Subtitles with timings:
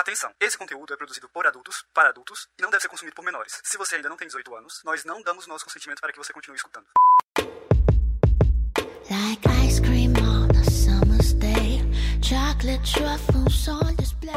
[0.00, 0.32] Atenção!
[0.40, 3.60] Esse conteúdo é produzido por adultos, para adultos, e não deve ser consumido por menores.
[3.62, 6.32] Se você ainda não tem 18 anos, nós não damos nosso consentimento para que você
[6.32, 6.86] continue escutando.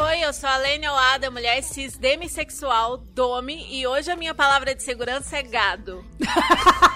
[0.02, 4.76] Oi, eu sou a Lênia Oada, mulher cis demissexual, Domi, e hoje a minha palavra
[4.76, 6.04] de segurança é gado.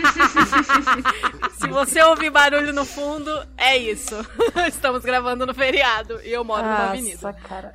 [1.58, 4.14] Se você ouvir barulho no fundo, é isso.
[4.68, 7.18] Estamos gravando no feriado e eu moro numa avenida.
[7.22, 7.74] Nossa, cara.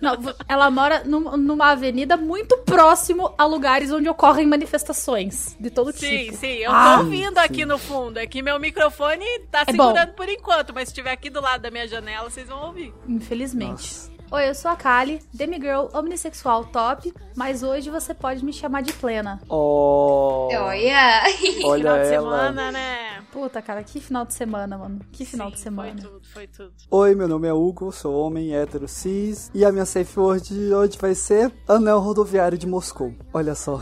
[0.00, 5.92] Não, ela mora num- numa avenida muito próximo a lugares onde ocorrem manifestações de todo
[5.92, 6.36] Sim, tipo.
[6.36, 8.18] sim, eu Ah, tô ouvindo aqui no fundo.
[8.18, 9.86] É que meu microfone tá É bom.
[9.88, 12.92] segurando por enquanto, mas se estiver aqui do lado da minha janela, vocês vão ouvir.
[13.08, 14.10] Infelizmente.
[14.30, 18.92] Oi, eu sou a Kali, demigirl omnissexual top, mas hoje você pode me chamar de
[18.92, 19.40] plena.
[19.48, 21.22] Oh, Olha!
[21.64, 22.38] olha Final de ela.
[22.38, 23.22] semana, né?
[23.32, 25.00] Puta, cara, que final de semana, mano.
[25.12, 25.92] Que final Sim, de semana.
[26.02, 26.72] Foi tudo, foi tudo.
[26.90, 30.74] Oi, meu nome é Hugo, sou homem hétero cis e a minha safe word de
[30.74, 33.14] hoje vai ser Anel Rodoviário de Moscou.
[33.32, 33.80] Olha só.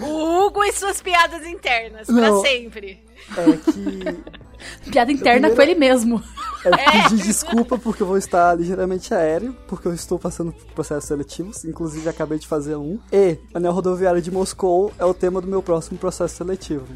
[0.00, 2.40] O Hugo e suas piadas internas, Não.
[2.40, 3.04] pra sempre.
[3.36, 4.36] É que
[4.90, 6.22] Piada interna primeiro- com ele mesmo.
[6.64, 11.04] é pedir desculpa porque eu vou estar ligeiramente aéreo, porque eu estou passando por processos
[11.04, 12.98] seletivos, inclusive acabei de fazer um.
[13.12, 16.86] E Anel Rodoviário de Moscou é o tema do meu próximo processo seletivo.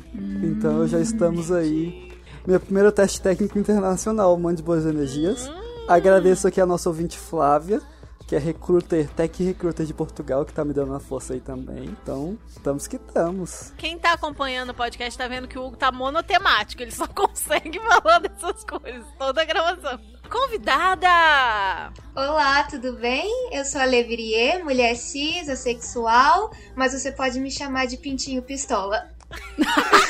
[0.43, 2.11] Então já estamos aí.
[2.47, 5.47] Meu primeiro teste técnico internacional, mande boas energias.
[5.87, 7.83] Agradeço aqui a nossa ouvinte Flávia,
[8.31, 11.83] que é recruiter, tech recruiter de Portugal, que tá me dando uma força aí também.
[11.83, 13.73] Então, estamos que estamos.
[13.77, 17.81] Quem tá acompanhando o podcast tá vendo que o Hugo tá monotemático, ele só consegue
[17.81, 19.99] falar dessas coisas toda a gravação.
[20.31, 21.93] Convidada!
[22.15, 23.29] Olá, tudo bem?
[23.51, 29.11] Eu sou a Levirie, mulher cis, assexual, mas você pode me chamar de Pintinho Pistola.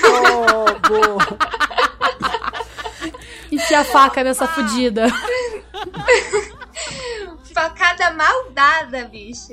[0.04, 1.26] Oh, boa.
[3.50, 5.06] Enfia a faca nessa fudida.
[7.52, 9.52] Facada maldada, bicho.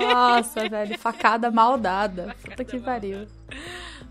[0.00, 2.34] Nossa, velho, facada mal dada.
[2.42, 3.26] Puta que pariu.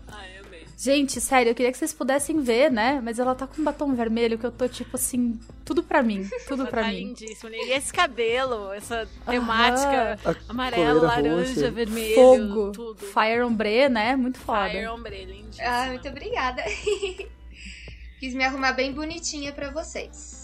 [0.06, 0.66] Ai, amei.
[0.76, 3.00] Gente, sério, eu queria que vocês pudessem ver, né?
[3.02, 6.28] Mas ela tá com um batom vermelho que eu tô tipo assim, tudo pra mim,
[6.46, 6.98] tudo Ela pra tá mim.
[7.08, 7.50] lindíssima.
[7.52, 11.70] E esse cabelo, essa temática A amarela, coleira laranja, roxa.
[11.72, 13.04] vermelho, Fogo, tudo.
[13.06, 14.14] fire ombre, né?
[14.14, 14.70] Muito foda.
[14.70, 15.66] Fire ombre, lindíssima.
[15.68, 16.62] Ah, muito obrigada.
[18.20, 20.37] Quis me arrumar bem bonitinha pra vocês.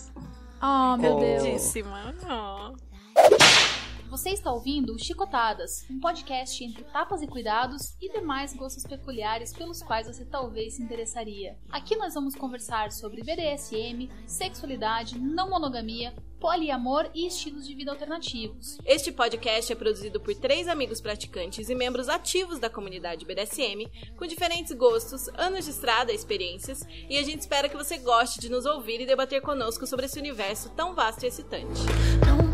[0.67, 1.21] Oh, meu Oh.
[1.21, 1.43] Deus.
[1.45, 2.15] Lindíssima.
[2.25, 2.75] Oh.
[4.09, 9.53] Você está ouvindo o Chicotadas, um podcast entre tapas e cuidados e demais gostos peculiares
[9.53, 11.59] pelos quais você talvez se interessaria.
[11.69, 18.77] Aqui nós vamos conversar sobre BDSM, sexualidade, não monogamia, poliamor e estilos de vida alternativos.
[18.84, 24.27] Este podcast é produzido por três amigos praticantes e membros ativos da comunidade BDSM, com
[24.27, 28.66] diferentes gostos, anos de estrada, experiências, e a gente espera que você goste de nos
[28.66, 31.81] ouvir e debater conosco sobre esse universo tão vasto e excitante.
[32.21, 32.54] To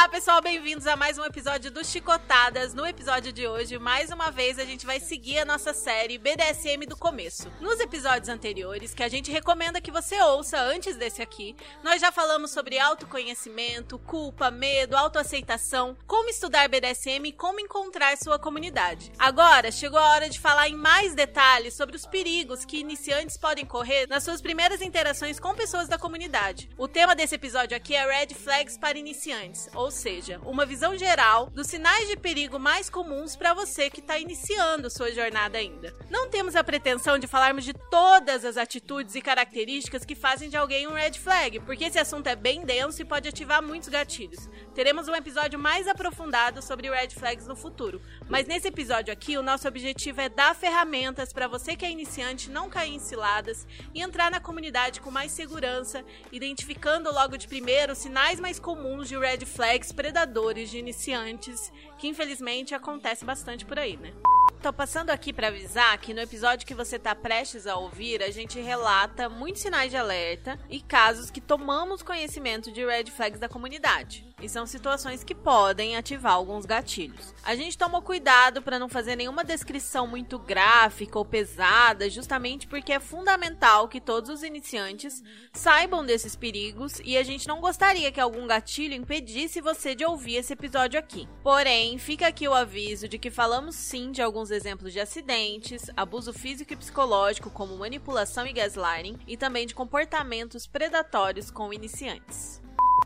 [0.00, 2.72] Olá, pessoal, bem-vindos a mais um episódio do Chicotadas.
[2.72, 6.86] No episódio de hoje, mais uma vez, a gente vai seguir a nossa série BDSM
[6.86, 7.52] do começo.
[7.60, 12.10] Nos episódios anteriores, que a gente recomenda que você ouça antes desse aqui, nós já
[12.10, 19.12] falamos sobre autoconhecimento, culpa, medo, autoaceitação, como estudar BDSM e como encontrar sua comunidade.
[19.18, 23.66] Agora, chegou a hora de falar em mais detalhes sobre os perigos que iniciantes podem
[23.66, 26.70] correr nas suas primeiras interações com pessoas da comunidade.
[26.78, 31.50] O tema desse episódio aqui é Red Flags para iniciantes, ou seja, uma visão geral
[31.50, 35.94] dos sinais de perigo mais comuns para você que está iniciando sua jornada ainda.
[36.10, 40.56] Não temos a pretensão de falarmos de todas as atitudes e características que fazem de
[40.56, 44.48] alguém um red flag, porque esse assunto é bem denso e pode ativar muitos gatilhos.
[44.74, 49.42] Teremos um episódio mais aprofundado sobre red flags no futuro, mas nesse episódio aqui o
[49.42, 54.00] nosso objetivo é dar ferramentas para você que é iniciante não cair em ciladas e
[54.00, 59.16] entrar na comunidade com mais segurança, identificando logo de primeiro os sinais mais comuns de
[59.16, 64.12] red flags predadores de iniciantes, que infelizmente acontece bastante por aí, né?
[64.60, 68.30] Tô passando aqui para avisar que no episódio que você tá prestes a ouvir, a
[68.32, 73.48] gente relata muitos sinais de alerta e casos que tomamos conhecimento de red flags da
[73.48, 74.26] comunidade.
[74.40, 77.34] E são situações que podem ativar alguns gatilhos.
[77.42, 82.92] A gente tomou cuidado para não fazer nenhuma descrição muito gráfica ou pesada, justamente porque
[82.92, 85.22] é fundamental que todos os iniciantes
[85.52, 90.36] saibam desses perigos e a gente não gostaria que algum gatilho impedisse você de ouvir
[90.36, 91.28] esse episódio aqui.
[91.42, 96.32] Porém, fica aqui o aviso de que falamos sim de alguns exemplos de acidentes, abuso
[96.32, 102.60] físico e psicológico, como manipulação e gaslighting, e também de comportamentos predatórios com iniciantes.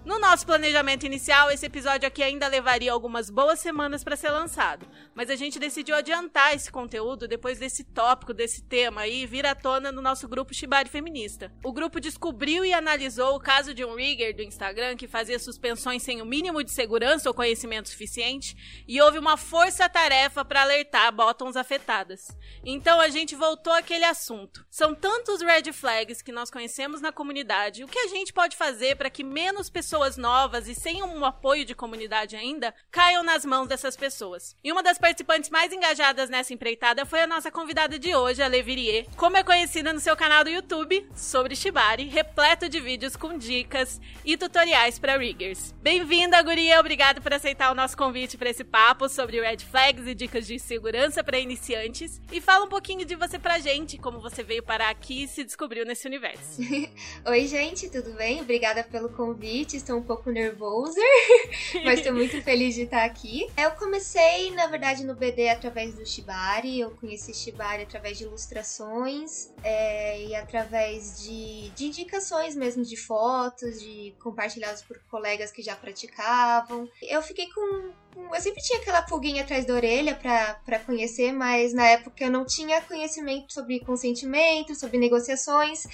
[0.04, 4.86] No nosso planejamento inicial, esse episódio aqui ainda levaria algumas boas semanas para ser lançado,
[5.14, 9.54] mas a gente decidiu adiantar esse conteúdo depois desse tópico, desse tema aí vir à
[9.54, 11.50] tona no nosso grupo Shibari Feminista.
[11.64, 16.02] O grupo descobriu e analisou o caso de um rigger do Instagram que fazia suspensões
[16.02, 21.56] sem o mínimo de segurança ou conhecimento suficiente e houve uma força-tarefa para alertar bottoms
[21.56, 22.28] afetadas.
[22.62, 24.66] Então a gente voltou àquele assunto.
[24.70, 27.82] São tantos red flags que nós conhecemos na comunidade.
[27.82, 31.64] O que a gente pode fazer para que menos pessoas novas e sem um apoio
[31.64, 34.56] de comunidade ainda caiam nas mãos dessas pessoas?
[34.62, 38.48] E uma das participantes mais engajadas nessa empreitada foi a nossa convidada de hoje, a
[38.48, 43.38] Levirie, como é conhecida no seu canal do YouTube sobre Shibari, repleto de vídeos com
[43.38, 45.72] dicas e tutoriais para riggers.
[45.80, 46.80] Bem-vinda, Guria!
[46.80, 50.58] Obrigado por aceitar o nosso convite para esse papo sobre red flags e dicas de
[50.58, 52.20] segurança para iniciantes.
[52.32, 55.44] E fala um pouquinho de você pra gente, como você veio parar aqui e se
[55.44, 56.60] descobriu nesse universo.
[57.26, 58.40] Oi, gente, tudo bem?
[58.40, 59.83] Obrigada pelo convite.
[59.84, 60.98] Estou um pouco nervosa,
[61.84, 63.46] mas estou muito feliz de estar aqui.
[63.54, 66.80] Eu comecei, na verdade, no BD através do Shibari.
[66.80, 73.78] Eu conheci Shibari através de ilustrações é, e através de, de indicações mesmo de fotos,
[73.78, 76.88] de compartilhados por colegas que já praticavam.
[77.02, 81.86] Eu fiquei com eu sempre tinha aquela pulguinha atrás da orelha para conhecer, mas na
[81.86, 85.84] época eu não tinha conhecimento sobre consentimento, sobre negociações,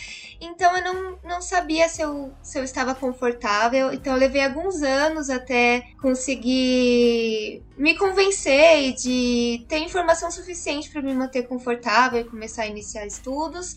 [0.41, 3.93] então eu não, não sabia se eu, se eu estava confortável.
[3.93, 11.15] Então eu levei alguns anos até conseguir me convencer de ter informação suficiente para me
[11.15, 13.77] manter confortável e começar a iniciar estudos.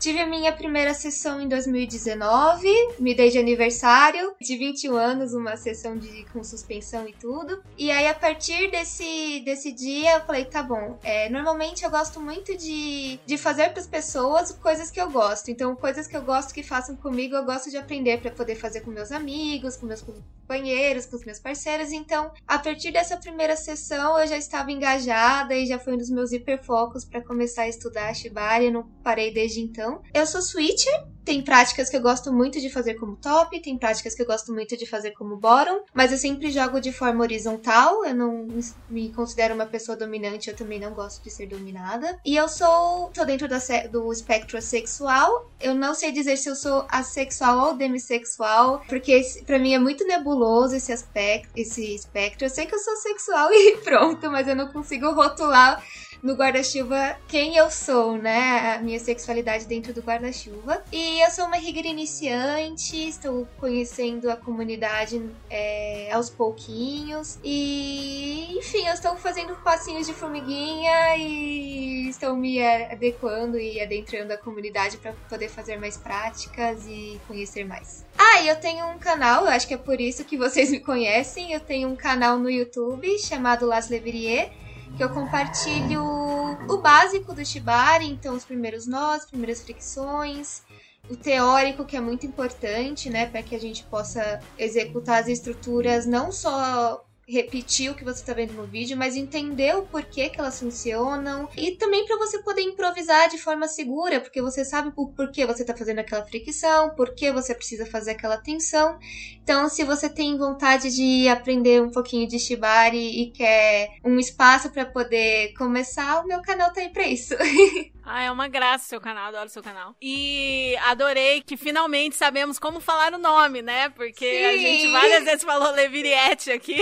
[0.00, 2.66] Tive a minha primeira sessão em 2019,
[2.98, 7.62] me dei de aniversário, de 21 anos, uma sessão de, com suspensão e tudo.
[7.76, 12.18] E aí, a partir desse, desse dia, eu falei: tá bom, é, normalmente eu gosto
[12.18, 15.50] muito de, de fazer para as pessoas coisas que eu gosto.
[15.50, 18.80] Então, coisas que eu gosto que façam comigo, eu gosto de aprender para poder fazer
[18.80, 21.92] com meus amigos, com meus companheiros, com os meus parceiros.
[21.92, 26.08] Então, a partir dessa primeira sessão, eu já estava engajada e já foi um dos
[26.08, 28.64] meus hiperfocos para começar a estudar Shibari.
[28.64, 29.89] Eu não parei desde então.
[30.12, 34.14] Eu sou switcher, tem práticas que eu gosto muito de fazer como top, tem práticas
[34.14, 38.04] que eu gosto muito de fazer como bottom, mas eu sempre jogo de forma horizontal,
[38.04, 38.48] eu não
[38.88, 42.18] me considero uma pessoa dominante, eu também não gosto de ser dominada.
[42.24, 43.58] E eu sou, tô dentro da,
[43.90, 49.58] do espectro sexual, eu não sei dizer se eu sou assexual ou demissexual, porque para
[49.58, 52.46] mim é muito nebuloso esse aspecto, esse espectro.
[52.46, 55.82] Eu sei que eu sou sexual e pronto, mas eu não consigo rotular
[56.22, 58.74] no guarda-chuva quem eu sou, né?
[58.74, 60.82] A minha sexualidade dentro do guarda-chuva.
[60.92, 67.38] E eu sou uma rigger iniciante, estou conhecendo a comunidade é, aos pouquinhos.
[67.42, 74.36] E, enfim, eu estou fazendo passinhos de formiguinha e estou me adequando e adentrando a
[74.36, 78.04] comunidade para poder fazer mais práticas e conhecer mais.
[78.18, 81.52] Ah, eu tenho um canal, eu acho que é por isso que vocês me conhecem.
[81.52, 84.50] Eu tenho um canal no YouTube chamado Las Levrier
[84.96, 90.62] que eu compartilho o básico do Shibari, então os primeiros nós, primeiras fricções,
[91.08, 96.06] o teórico que é muito importante, né, para que a gente possa executar as estruturas
[96.06, 100.40] não só repetir o que você está vendo no vídeo, mas entender o porquê que
[100.40, 105.08] elas funcionam e também para você poder improvisar de forma segura, porque você sabe o
[105.08, 108.98] porquê você está fazendo aquela fricção, por que você precisa fazer aquela tensão.
[109.42, 114.70] Então, se você tem vontade de aprender um pouquinho de Shibari e quer um espaço
[114.70, 117.34] para poder começar, o meu canal tá aí para isso.
[118.12, 119.94] Ah, é uma graça o seu canal, adoro o seu canal.
[120.02, 123.88] E adorei que finalmente sabemos como falar o nome, né?
[123.90, 124.44] Porque Sim.
[124.46, 126.76] a gente várias vezes falou Leviriette aqui.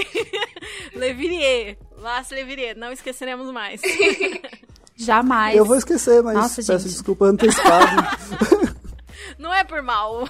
[0.96, 1.76] Levirie.
[1.98, 3.82] Las Levirie, não esqueceremos mais.
[4.96, 5.54] Jamais.
[5.54, 6.92] Eu vou esquecer, mas Nossa, peço gente.
[6.92, 8.08] desculpa antecipado.
[9.38, 10.26] não é por mal.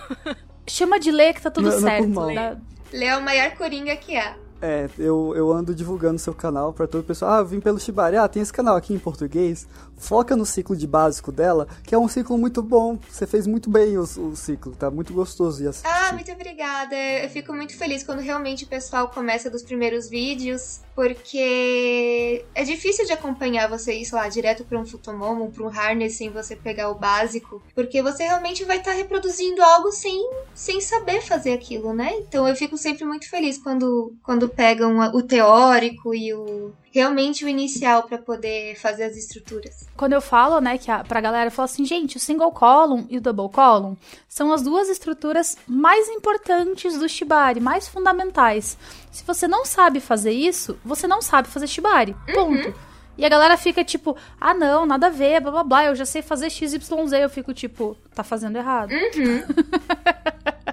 [0.67, 2.09] Chama de Lê que tá tudo não, certo.
[2.09, 2.57] Não é
[2.93, 4.35] Lê é o maior coringa que há.
[4.61, 7.33] É, eu, eu ando divulgando seu canal para todo o pessoal.
[7.33, 8.17] Ah, eu vim pelo Shibari.
[8.17, 9.67] Ah, tem esse canal aqui em português.
[9.97, 12.99] Foca no ciclo de básico dela, que é um ciclo muito bom.
[13.09, 15.89] Você fez muito bem o, o ciclo, tá muito gostoso de assistir.
[15.89, 16.95] Ah, muito obrigada.
[16.95, 23.07] Eu fico muito feliz quando realmente o pessoal começa dos primeiros vídeos, porque é difícil
[23.07, 26.95] de acompanhar você lá, direto para um Futomomo, para um Harness, sem você pegar o
[26.95, 32.15] básico, porque você realmente vai estar tá reproduzindo algo sem, sem saber fazer aquilo, né?
[32.19, 37.49] Então eu fico sempre muito feliz quando, quando pegam o teórico e o realmente o
[37.49, 39.87] inicial para poder fazer as estruturas.
[39.97, 43.07] Quando eu falo, né, que a, pra galera, eu falo assim, gente, o single column
[43.09, 43.97] e o double column
[44.29, 48.77] são as duas estruturas mais importantes do Shibari, mais fundamentais.
[49.11, 52.17] Se você não sabe fazer isso, você não sabe fazer Shibari.
[52.35, 52.69] Ponto.
[52.69, 52.75] Uhum.
[53.17, 56.07] E a galera fica tipo, ah não, nada a ver, blá blá blá, eu já
[56.07, 56.89] sei fazer XYZ.
[57.21, 58.93] Eu fico tipo, tá fazendo errado.
[58.93, 59.43] Uhum.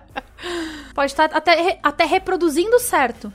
[0.93, 3.33] Pode estar até, até reproduzindo certo,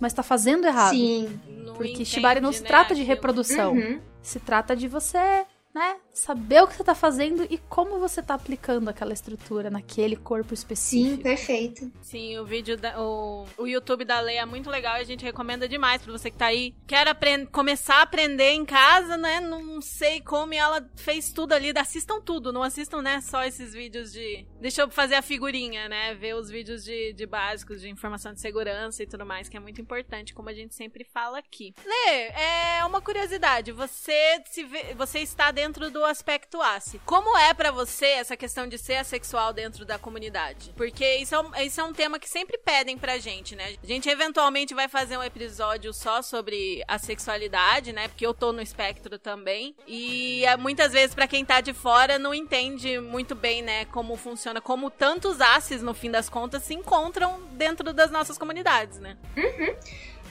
[0.00, 0.94] mas tá fazendo errado.
[0.94, 1.40] Sim.
[1.46, 3.14] Não Porque entende, Shibari não se né, trata de aquilo.
[3.14, 3.72] reprodução.
[3.72, 4.00] Uhum.
[4.22, 8.34] Se trata de você, né, saber o que você tá fazendo e como você tá
[8.34, 11.22] aplicando aquela estrutura naquele corpo Sim, específico.
[11.22, 11.90] perfeito.
[12.00, 15.24] Sim, o vídeo, da, o, o YouTube da Leia é muito legal e a gente
[15.24, 16.74] recomenda demais pra você que tá aí.
[16.86, 19.40] Quer aprend, começar a aprender em casa, né?
[19.40, 21.72] Não sei como e ela fez tudo ali.
[21.76, 23.20] Assistam tudo, não assistam, né?
[23.20, 24.46] Só esses vídeos de.
[24.60, 26.14] Deixa eu fazer a figurinha, né?
[26.14, 29.60] Ver os vídeos de, de básicos, de informação de segurança e tudo mais, que é
[29.60, 31.74] muito importante, como a gente sempre fala aqui.
[31.84, 33.72] Lê, é uma curiosidade.
[33.72, 37.00] Você, se vê- você está dentro do aspecto ACE.
[37.04, 40.72] Como é pra você essa questão de ser assexual dentro da comunidade?
[40.76, 43.74] Porque isso é, um, isso é um tema que sempre pedem pra gente, né?
[43.82, 48.08] A gente eventualmente vai fazer um episódio só sobre a sexualidade, né?
[48.08, 49.74] Porque eu tô no espectro também.
[49.86, 54.16] E é, muitas vezes, pra quem tá de fora, não entende muito bem, né, como
[54.16, 59.16] funciona, como tantos ACEs, no fim das contas, se encontram dentro das nossas comunidades, né?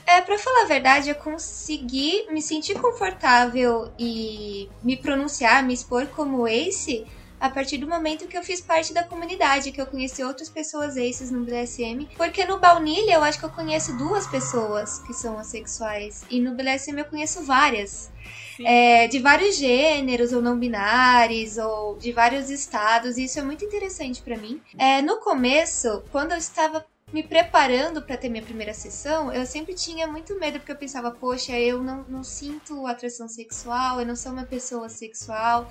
[0.06, 6.06] É, pra falar a verdade, eu consegui me sentir confortável e me pronunciar, me expor
[6.08, 7.06] como ace
[7.40, 10.96] a partir do momento que eu fiz parte da comunidade, que eu conheci outras pessoas
[10.96, 12.08] aces no BDSM.
[12.16, 16.24] Porque no Baunilha eu acho que eu conheço duas pessoas que são assexuais.
[16.30, 18.10] E no BDSM eu conheço várias.
[18.64, 23.64] É, de vários gêneros ou não binários ou de vários estados e isso é muito
[23.64, 24.62] interessante pra mim.
[24.78, 29.72] É, no começo, quando eu estava me preparando pra ter minha primeira sessão, eu sempre
[29.72, 34.16] tinha muito medo porque eu pensava, poxa, eu não, não sinto atração sexual, eu não
[34.16, 35.70] sou uma pessoa sexual.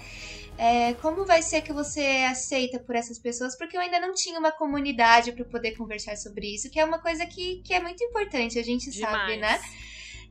[0.57, 3.57] É, como vai ser que você é aceita por essas pessoas?
[3.57, 6.99] Porque eu ainda não tinha uma comunidade pra poder conversar sobre isso, que é uma
[6.99, 9.41] coisa que, que é muito importante, a gente sabe, Demais.
[9.41, 9.59] né?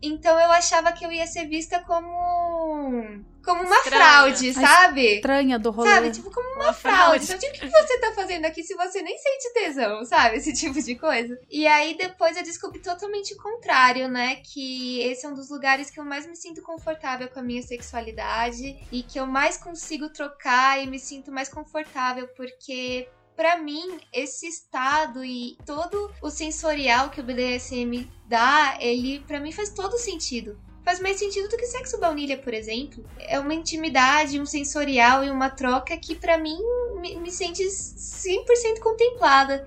[0.02, 3.96] Então eu achava que eu ia ser vista como como uma Estranha.
[4.04, 5.14] fraude, sabe?
[5.16, 5.90] Estranha do rolê.
[5.90, 7.24] Sabe, tipo, como uma Uma fraude.
[7.24, 7.24] fraude.
[7.24, 10.36] Então, tipo, o que você tá fazendo aqui se você nem sente tesão, sabe?
[10.36, 11.36] Esse tipo de coisa.
[11.50, 14.36] E aí, depois eu descobri totalmente o contrário, né?
[14.36, 17.62] Que esse é um dos lugares que eu mais me sinto confortável com a minha
[17.62, 23.98] sexualidade e que eu mais consigo trocar e me sinto mais confortável, porque Pra mim,
[24.12, 29.98] esse estado e todo o sensorial que o BDSM dá, ele pra mim faz todo
[29.98, 30.58] sentido.
[30.84, 33.04] Faz mais sentido do que sexo baunilha, por exemplo.
[33.18, 36.58] É uma intimidade, um sensorial e uma troca que pra mim
[37.00, 39.66] me, me sente 100% contemplada.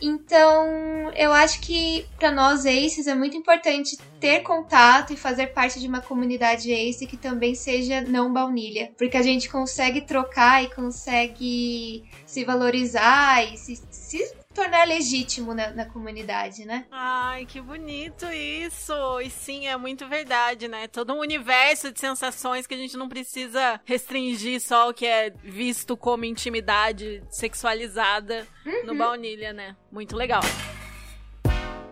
[0.00, 5.80] Então, eu acho que pra nós aces é muito importante ter contato e fazer parte
[5.80, 10.70] de uma comunidade ace que também seja não baunilha, porque a gente consegue trocar e
[10.70, 14.18] consegue se valorizar e se, se
[14.58, 16.84] tornar legítimo na, na comunidade, né?
[16.90, 18.92] Ai, que bonito isso!
[19.20, 20.88] E sim, é muito verdade, né?
[20.88, 25.30] Todo um universo de sensações que a gente não precisa restringir só o que é
[25.30, 28.46] visto como intimidade sexualizada
[28.84, 29.76] no baunilha, né?
[29.92, 30.42] Muito legal.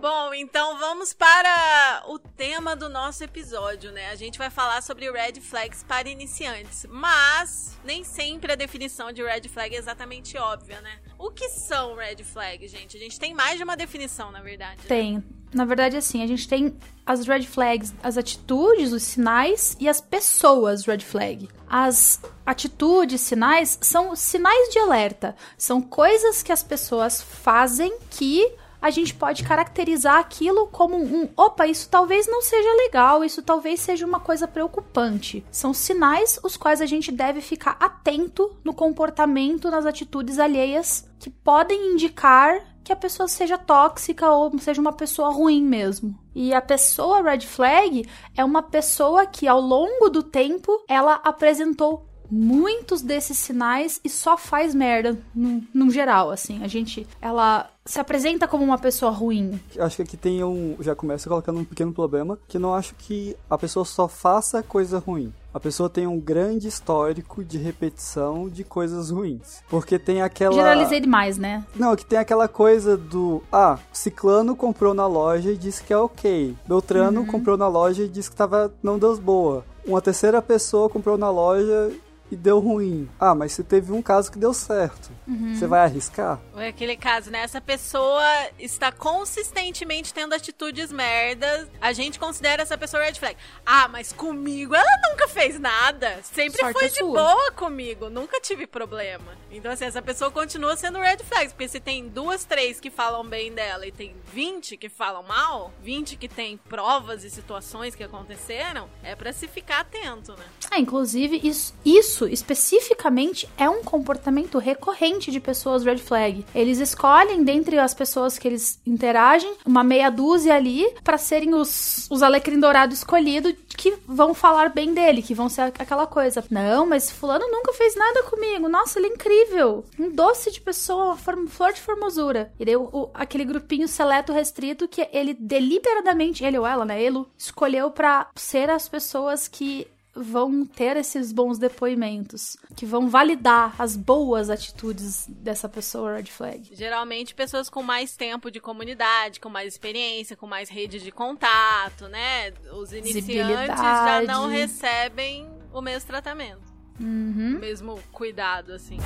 [0.01, 4.11] Bom, então vamos para o tema do nosso episódio, né?
[4.11, 9.23] A gente vai falar sobre red flags para iniciantes, mas nem sempre a definição de
[9.23, 10.99] red flag é exatamente óbvia, né?
[11.19, 12.97] O que são red flags, gente?
[12.97, 14.77] A gente tem mais de uma definição, na verdade.
[14.77, 14.85] né?
[14.87, 15.25] Tem.
[15.55, 16.77] Na verdade, assim, a gente tem
[17.07, 21.49] as red flags, as atitudes, os sinais e as pessoas red flag.
[21.69, 25.35] As atitudes, sinais, são sinais de alerta.
[25.57, 31.67] São coisas que as pessoas fazem que a gente pode caracterizar aquilo como um opa,
[31.67, 35.45] isso talvez não seja legal, isso talvez seja uma coisa preocupante.
[35.51, 41.31] São sinais os quais a gente deve ficar atento no comportamento, nas atitudes alheias que
[41.31, 46.17] podem indicar que a pessoa seja tóxica ou seja uma pessoa ruim mesmo.
[46.33, 52.07] E a pessoa red flag é uma pessoa que ao longo do tempo ela apresentou
[52.31, 56.63] muitos desses sinais e só faz merda no, no geral, assim.
[56.63, 59.61] A gente, ela se apresenta como uma pessoa ruim.
[59.79, 60.77] Acho que aqui tem um.
[60.81, 64.99] Já começa colocando um pequeno problema, que não acho que a pessoa só faça coisa
[64.99, 65.33] ruim.
[65.55, 69.63] A pessoa tem um grande histórico de repetição de coisas ruins.
[69.71, 70.53] Porque tem aquela.
[70.53, 71.65] Generalizei demais, né?
[71.75, 73.43] Não, que tem aquela coisa do.
[73.51, 76.55] Ah, Ciclano comprou na loja e disse que é ok.
[76.67, 79.65] Beltrano comprou na loja e disse que tava, não deu boa.
[79.87, 81.91] Uma terceira pessoa comprou na loja
[82.31, 83.09] e deu ruim.
[83.19, 85.11] Ah, mas se teve um caso que deu certo.
[85.53, 86.41] Você vai arriscar?
[86.57, 87.41] É aquele caso, né?
[87.41, 88.23] Essa pessoa
[88.59, 91.69] está consistentemente tendo atitudes merdas.
[91.81, 93.37] A gente considera essa pessoa red flag.
[93.65, 96.21] Ah, mas comigo ela nunca fez nada.
[96.23, 97.13] Sempre Sorte foi é de sua.
[97.13, 98.09] boa comigo.
[98.09, 99.37] Nunca tive problema.
[99.51, 103.25] Então, assim, essa pessoa continua sendo red flags, porque se tem duas, três que falam
[103.27, 108.05] bem dela e tem 20 que falam mal, 20 que tem provas e situações que
[108.05, 110.45] aconteceram, é pra se ficar atento, né?
[110.71, 116.47] É, inclusive, isso, isso especificamente é um comportamento recorrente de pessoas red flag.
[116.55, 122.09] Eles escolhem, dentre as pessoas que eles interagem, uma meia dúzia ali para serem os,
[122.11, 126.43] os alecrim dourado escolhido que vão falar bem dele, que vão ser aquela coisa.
[126.51, 128.69] Não, mas fulano nunca fez nada comigo.
[128.69, 129.85] Nossa, ele é incrível.
[129.99, 132.53] Um doce de pessoa, uma flor de formosura.
[132.59, 137.25] E daí o, aquele grupinho seleto restrito que ele deliberadamente, ele ou ela, né, ele
[137.37, 143.97] escolheu pra ser as pessoas que vão ter esses bons depoimentos, que vão validar as
[143.97, 146.71] boas atitudes dessa pessoa red flag.
[146.73, 152.09] Geralmente pessoas com mais tempo de comunidade, com mais experiência, com mais rede de contato,
[152.09, 152.53] né?
[152.73, 156.63] Os iniciantes já não recebem o mesmo tratamento,
[156.99, 157.57] Uhum.
[157.57, 158.97] o mesmo cuidado, assim.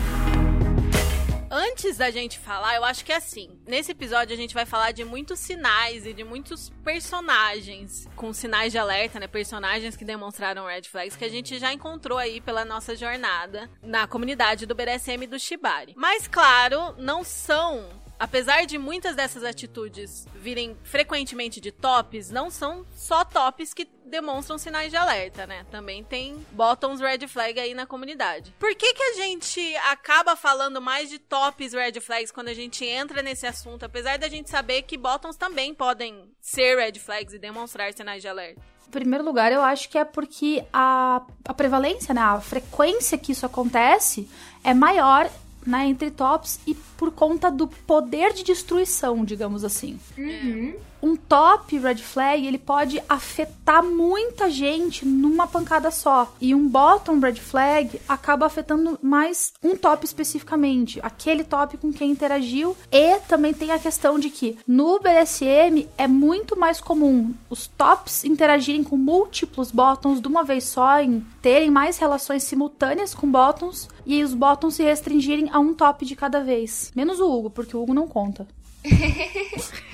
[1.52, 3.58] Antes da gente falar, eu acho que é assim.
[3.66, 8.70] Nesse episódio a gente vai falar de muitos sinais e de muitos personagens com sinais
[8.70, 9.26] de alerta, né?
[9.26, 14.06] Personagens que demonstraram red flags que a gente já encontrou aí pela nossa jornada na
[14.06, 15.92] comunidade do BDSM do Shibari.
[15.96, 22.84] Mas claro, não são Apesar de muitas dessas atitudes virem frequentemente de tops, não são
[22.94, 25.64] só tops que demonstram sinais de alerta, né?
[25.70, 28.54] Também tem bottoms red flag aí na comunidade.
[28.58, 32.84] Por que que a gente acaba falando mais de tops red flags quando a gente
[32.84, 37.38] entra nesse assunto, apesar da gente saber que bottoms também podem ser red flags e
[37.38, 38.60] demonstrar sinais de alerta?
[38.86, 43.32] Em primeiro lugar, eu acho que é porque a, a prevalência, né, a frequência que
[43.32, 44.28] isso acontece
[44.62, 45.30] é maior
[45.66, 49.98] né, entre tops e por conta do poder de destruição, digamos assim.
[50.16, 50.74] Uhum.
[51.02, 56.32] Um top red flag, ele pode afetar muita gente numa pancada só.
[56.40, 62.10] E um bottom red flag acaba afetando mais um top especificamente, aquele top com quem
[62.10, 62.76] interagiu.
[62.90, 68.24] E também tem a questão de que no BDSM é muito mais comum os tops
[68.24, 73.88] interagirem com múltiplos bottoms de uma vez só, em terem mais relações simultâneas com bottoms,
[74.04, 76.92] e os bottoms se restringirem a um top de cada vez.
[76.94, 78.46] Menos o Hugo, porque o Hugo não conta.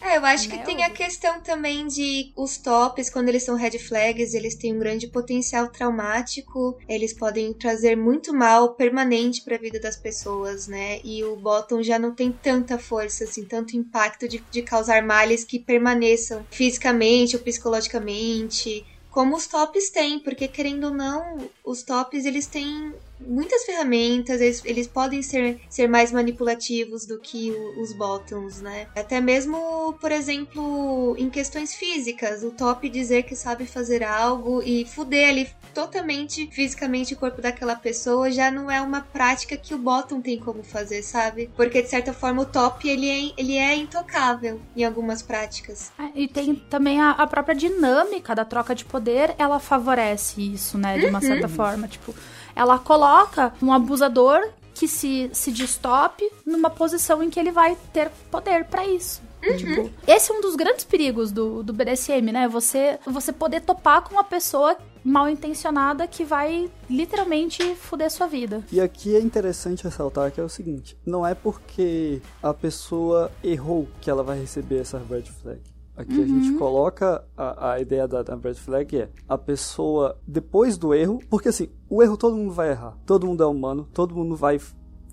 [0.00, 3.56] É, eu acho que Né, tem a questão também de os tops, quando eles são
[3.56, 9.58] red flags, eles têm um grande potencial traumático, eles podem trazer muito mal permanente pra
[9.58, 11.00] vida das pessoas, né?
[11.04, 15.44] E o bottom já não tem tanta força, assim, tanto impacto de, de causar males
[15.44, 18.84] que permaneçam fisicamente ou psicologicamente.
[19.10, 24.62] Como os tops têm, porque querendo ou não, os tops eles têm muitas ferramentas, eles,
[24.64, 28.86] eles podem ser, ser mais manipulativos do que o- os bottoms, né?
[28.94, 34.84] Até mesmo, por exemplo, em questões físicas, o top dizer que sabe fazer algo e
[34.84, 39.78] fuder ali totalmente fisicamente o corpo daquela pessoa já não é uma prática que o
[39.78, 41.50] bottom tem como fazer, sabe?
[41.54, 45.92] Porque de certa forma o top ele é, ele é intocável em algumas práticas.
[45.98, 50.78] É, E tem também a, a própria dinâmica da troca de poder, ela favorece isso,
[50.78, 50.98] né?
[50.98, 51.86] De uma certa forma.
[51.88, 52.14] Tipo,
[52.56, 57.76] ela coloca um abusador que se, se diz top numa posição em que ele vai
[57.92, 59.22] ter poder pra isso.
[59.56, 62.48] Tipo, esse é um dos grandes perigos do, do BDSM, né?
[62.48, 68.64] Você, você poder topar com uma pessoa mal intencionada que vai literalmente foder sua vida.
[68.72, 73.86] E aqui é interessante ressaltar que é o seguinte: não é porque a pessoa errou
[74.00, 75.60] que ela vai receber essa red flag.
[75.96, 80.76] Aqui a gente coloca a, a ideia da, da red flag é a pessoa depois
[80.76, 84.14] do erro, porque assim, o erro todo mundo vai errar, todo mundo é humano, todo
[84.14, 84.60] mundo vai,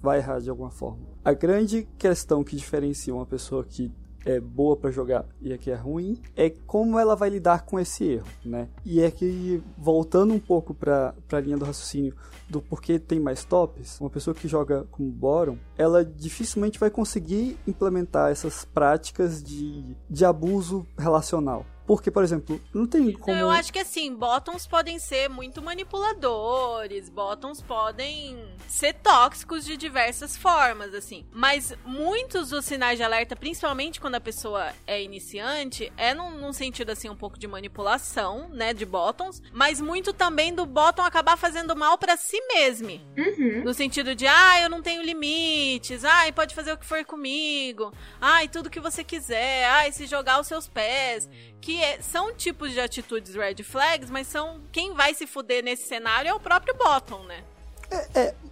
[0.02, 1.00] vai errar de alguma forma.
[1.24, 3.90] A grande questão que diferencia uma pessoa que
[4.26, 7.80] é boa pra jogar e a que é ruim é como ela vai lidar com
[7.80, 8.68] esse erro, né?
[8.86, 12.16] E é que voltando um pouco pra, pra linha do raciocínio
[12.50, 17.58] do porquê tem mais tops, uma pessoa que joga como bottom, ela dificilmente vai conseguir
[17.68, 21.66] implementar essas práticas de, de abuso relacional.
[21.86, 23.36] Porque, por exemplo, não tem como.
[23.36, 29.76] Não, eu acho que assim, bottoms podem ser muito manipuladores, bottoms podem ser tóxicos de
[29.76, 31.26] diversas formas, assim.
[31.32, 36.54] Mas muitos dos sinais de alerta, principalmente quando a pessoa é iniciante, é num, num
[36.54, 41.38] sentido assim um pouco de manipulação, né, de bottoms, mas muito também do bottom acabar
[41.38, 42.90] fazendo mal pra si mesmo.
[43.18, 43.64] Uhum.
[43.64, 47.92] No sentido de, ah, eu não tenho limites, ai, pode fazer o que for comigo,
[48.22, 51.30] ai, tudo que você quiser, ai, se jogar os seus pés.
[51.62, 54.62] Que é- são tipos de atitudes red flags, mas são.
[54.72, 57.44] Quem vai se fuder nesse cenário é o próprio bottom, né?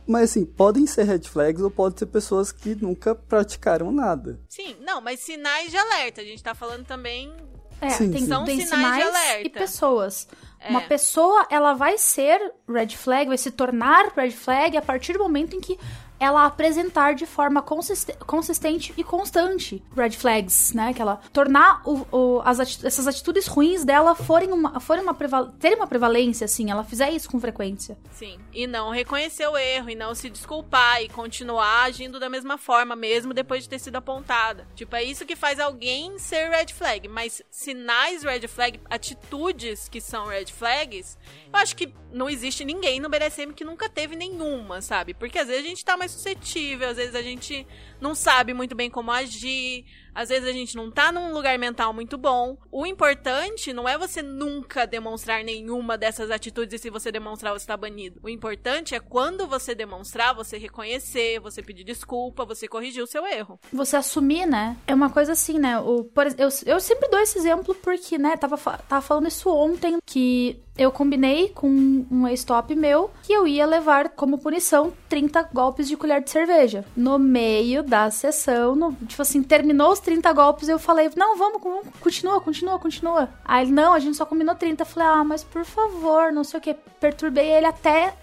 [0.06, 4.40] Mas assim, podem ser red flags ou podem ser pessoas que nunca praticaram nada.
[4.50, 6.22] Sim, não, mas sinais de alerta.
[6.22, 7.34] A gente tá falando também
[7.80, 8.28] É, Sim, tem, sim.
[8.28, 9.48] São tem sinais de sinais, alerta.
[9.48, 10.28] e pessoas.
[10.60, 10.70] É.
[10.70, 15.20] Uma pessoa, ela vai ser red flag, vai se tornar red flag a partir do
[15.20, 15.80] momento em que
[16.22, 20.94] ela apresentar de forma consiste- consistente e constante red flags, né?
[20.94, 25.16] Que ela tornar o- o- as ati- essas atitudes ruins dela forem uma, forem uma
[25.60, 27.98] terem uma prevalência, assim, ela fizer isso com frequência.
[28.14, 28.40] Sim.
[28.54, 32.96] E não reconhecer o erro, e não se desculpar, e continuar agindo da mesma forma,
[32.96, 34.68] mesmo depois de ter sido apontada.
[34.76, 37.08] Tipo, é isso que faz alguém ser red flag.
[37.08, 41.18] Mas sinais red flag, atitudes que são red flags,
[41.52, 45.14] eu acho que não existe ninguém no BDSM que nunca teve nenhuma, sabe?
[45.14, 47.66] Porque às vezes a gente tá mais suscetível, às vezes a gente
[48.00, 51.94] não sabe muito bem como agir, às vezes a gente não tá num lugar mental
[51.94, 52.58] muito bom.
[52.72, 57.66] O importante não é você nunca demonstrar nenhuma dessas atitudes e se você demonstrar você
[57.68, 58.20] tá banido.
[58.24, 63.26] O importante é quando você demonstrar, você reconhecer, você pedir desculpa, você corrigir o seu
[63.26, 63.60] erro.
[63.72, 64.78] você assumir, né?
[64.88, 65.80] É uma coisa assim, né?
[65.80, 69.98] O, por, eu, eu sempre dou esse exemplo porque, né, tava, tava falando isso ontem,
[70.06, 71.68] que eu combinei com
[72.10, 76.84] um ex-top meu que eu ia levar como punição 30 golpes de colher de cerveja.
[76.96, 81.62] No meio da sessão, no- tipo assim, terminou os 30 golpes, eu falei, não, vamos,
[81.62, 83.30] vamos, continua, continua, continua.
[83.46, 84.82] Aí ele, não, a gente só combinou 30.
[84.82, 86.74] Eu falei, ah, mas por favor, não sei o que.
[87.00, 88.14] Perturbei ele até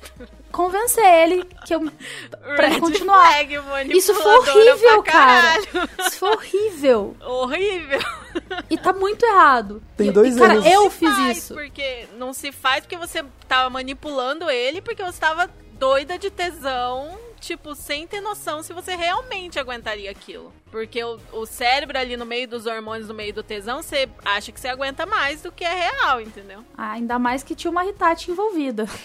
[0.53, 1.81] convencer ele que eu.
[2.57, 3.27] Pra ele continuar.
[3.29, 3.55] flag,
[3.97, 5.61] Isso foi horrível, cara.
[6.01, 7.17] Isso foi horrível.
[7.21, 8.01] Horrível.
[8.71, 9.83] E tá muito errado.
[9.97, 10.67] Tem dois e, cara, erros.
[10.67, 11.55] eu fiz faz isso.
[11.55, 17.19] Porque não se faz porque você tava manipulando ele, porque você tava doida de tesão,
[17.41, 20.53] tipo, sem ter noção se você realmente aguentaria aquilo.
[20.71, 24.53] Porque o, o cérebro ali no meio dos hormônios, no meio do tesão, você acha
[24.53, 26.65] que você aguenta mais do que é real, entendeu?
[26.77, 28.87] Ah, ainda mais que tinha uma Hitachi envolvida.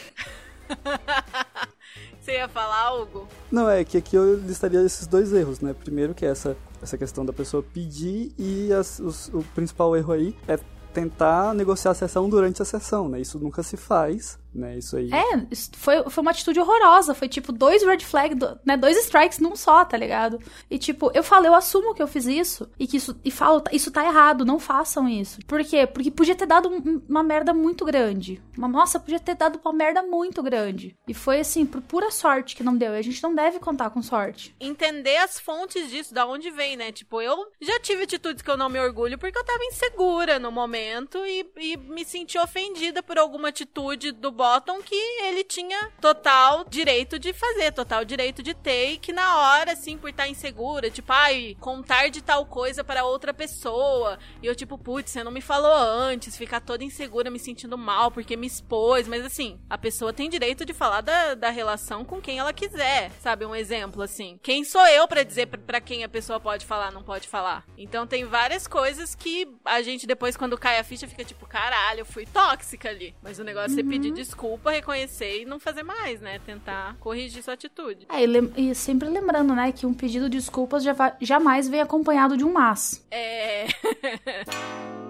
[2.21, 3.27] Você ia falar, Hugo?
[3.51, 5.73] Não, é que aqui eu listaria esses dois erros, né?
[5.73, 10.13] Primeiro que é essa, essa questão da pessoa pedir e as- os- o principal erro
[10.13, 10.57] aí é
[10.93, 13.19] tentar negociar a sessão durante a sessão, né?
[13.19, 14.77] Isso nunca se faz, né?
[14.77, 15.09] Isso aí...
[15.11, 17.13] É, foi, foi uma atitude horrorosa.
[17.13, 18.77] Foi tipo dois red flags, do- né?
[18.77, 20.39] Dois strikes num só, tá ligado?
[20.69, 22.69] E tipo, eu falo, eu assumo que eu fiz isso.
[22.79, 23.19] E que isso.
[23.23, 25.39] E falo, "Tá- isso tá errado, não façam isso.
[25.47, 25.87] Por quê?
[25.87, 28.41] Porque podia ter dado um- uma merda muito grande.
[28.57, 30.95] Uma, nossa, podia ter dado uma merda muito grande.
[31.07, 32.93] E foi assim, por pura sorte que não deu.
[32.93, 34.55] E a gente não deve contar com sorte.
[34.59, 36.91] Entender as fontes disso, da onde vem, né?
[36.91, 40.51] Tipo, eu já tive atitudes que eu não me orgulho porque eu tava insegura no
[40.51, 46.65] momento e, e me senti ofendida por alguma atitude do Bottom que ele tinha total
[46.67, 50.91] direito de fazer, total direito de ter, e que na hora, assim, por estar insegura,
[50.91, 54.19] tipo, ai, contar de tal coisa para outra pessoa.
[54.41, 58.11] E eu, tipo, putz, você não me falou antes, ficar toda insegura, me sentindo mal
[58.11, 59.07] porque me expôs.
[59.07, 63.11] Mas assim, a pessoa tem direito de falar da, da relação com quem ela quiser,
[63.21, 63.45] sabe?
[63.45, 64.37] Um exemplo, assim.
[64.43, 67.63] Quem sou eu pra dizer pra quem a pessoa pode falar, não pode falar?
[67.77, 72.01] Então tem várias coisas que a gente depois, quando cai a ficha, fica tipo, caralho,
[72.01, 73.15] eu fui tóxica ali.
[73.23, 74.32] Mas o negócio é você pedir desculpa,
[74.69, 76.39] reconhecer e não fazer mais, né?
[76.45, 78.05] Tentar corrigir sua atitude.
[78.09, 80.83] É, e, lem- e sempre lembrando, né, que um pedido de desculpas
[81.21, 83.05] jamais vem acompanhado de um mas.
[83.09, 83.67] É.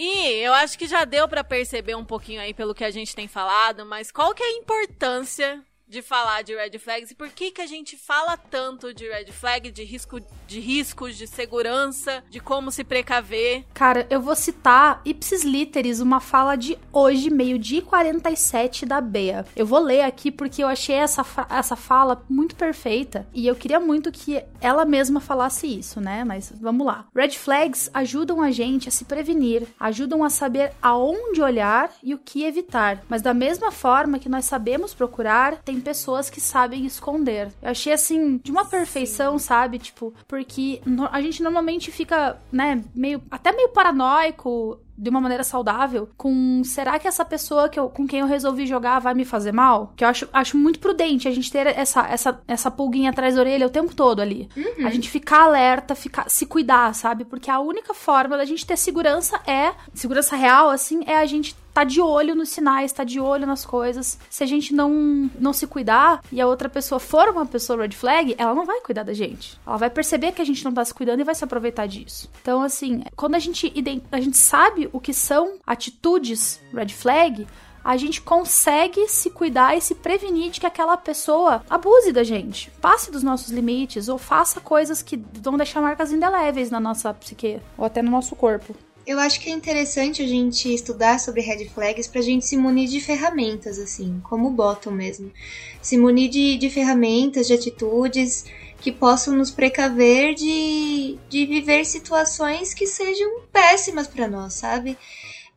[0.00, 3.16] E eu acho que já deu pra perceber um pouquinho aí pelo que a gente
[3.16, 7.28] tem falado, mas qual que é a importância de falar de red flags e por
[7.30, 12.22] que que a gente fala tanto de red flag, de risco, de riscos, de segurança,
[12.28, 13.64] de como se precaver?
[13.72, 19.46] Cara, eu vou citar ipsis literis, uma fala de hoje, meio-dia e 47 da Bea.
[19.56, 23.80] Eu vou ler aqui porque eu achei essa, essa fala muito perfeita e eu queria
[23.80, 26.24] muito que ela mesma falasse isso, né?
[26.24, 27.06] Mas vamos lá.
[27.14, 32.18] Red flags ajudam a gente a se prevenir, ajudam a saber aonde olhar e o
[32.18, 33.02] que evitar.
[33.08, 37.52] Mas da mesma forma que nós sabemos procurar, tem pessoas que sabem esconder.
[37.62, 39.78] Eu achei assim, de uma perfeição, sabe?
[39.78, 46.08] Tipo, porque a gente normalmente fica, né, meio até meio paranoico de uma maneira saudável
[46.16, 49.52] com será que essa pessoa que eu, com quem eu resolvi jogar vai me fazer
[49.52, 49.92] mal?
[49.94, 53.40] Que eu acho, acho muito prudente a gente ter essa, essa, essa pulguinha atrás da
[53.40, 54.48] orelha o tempo todo ali.
[54.84, 57.24] A gente ficar alerta, ficar, se cuidar, sabe?
[57.24, 61.54] Porque a única forma da gente ter segurança é, segurança real, assim, é a gente
[61.78, 64.18] tá de olho nos sinais, tá de olho nas coisas.
[64.28, 67.92] Se a gente não, não se cuidar e a outra pessoa for uma pessoa red
[67.92, 69.56] flag, ela não vai cuidar da gente.
[69.64, 72.28] Ela vai perceber que a gente não tá se cuidando e vai se aproveitar disso.
[72.42, 73.72] Então, assim, quando a gente,
[74.10, 77.46] a gente sabe o que são atitudes red flag,
[77.84, 82.72] a gente consegue se cuidar e se prevenir de que aquela pessoa abuse da gente,
[82.82, 87.60] passe dos nossos limites ou faça coisas que vão deixar marcas indeléveis na nossa psique
[87.76, 88.74] ou até no nosso corpo.
[89.08, 92.90] Eu acho que é interessante a gente estudar sobre red flags pra gente se munir
[92.90, 95.32] de ferramentas, assim, como o bottom mesmo.
[95.80, 98.44] Se munir de, de ferramentas, de atitudes
[98.82, 104.98] que possam nos precaver de, de viver situações que sejam péssimas para nós, sabe?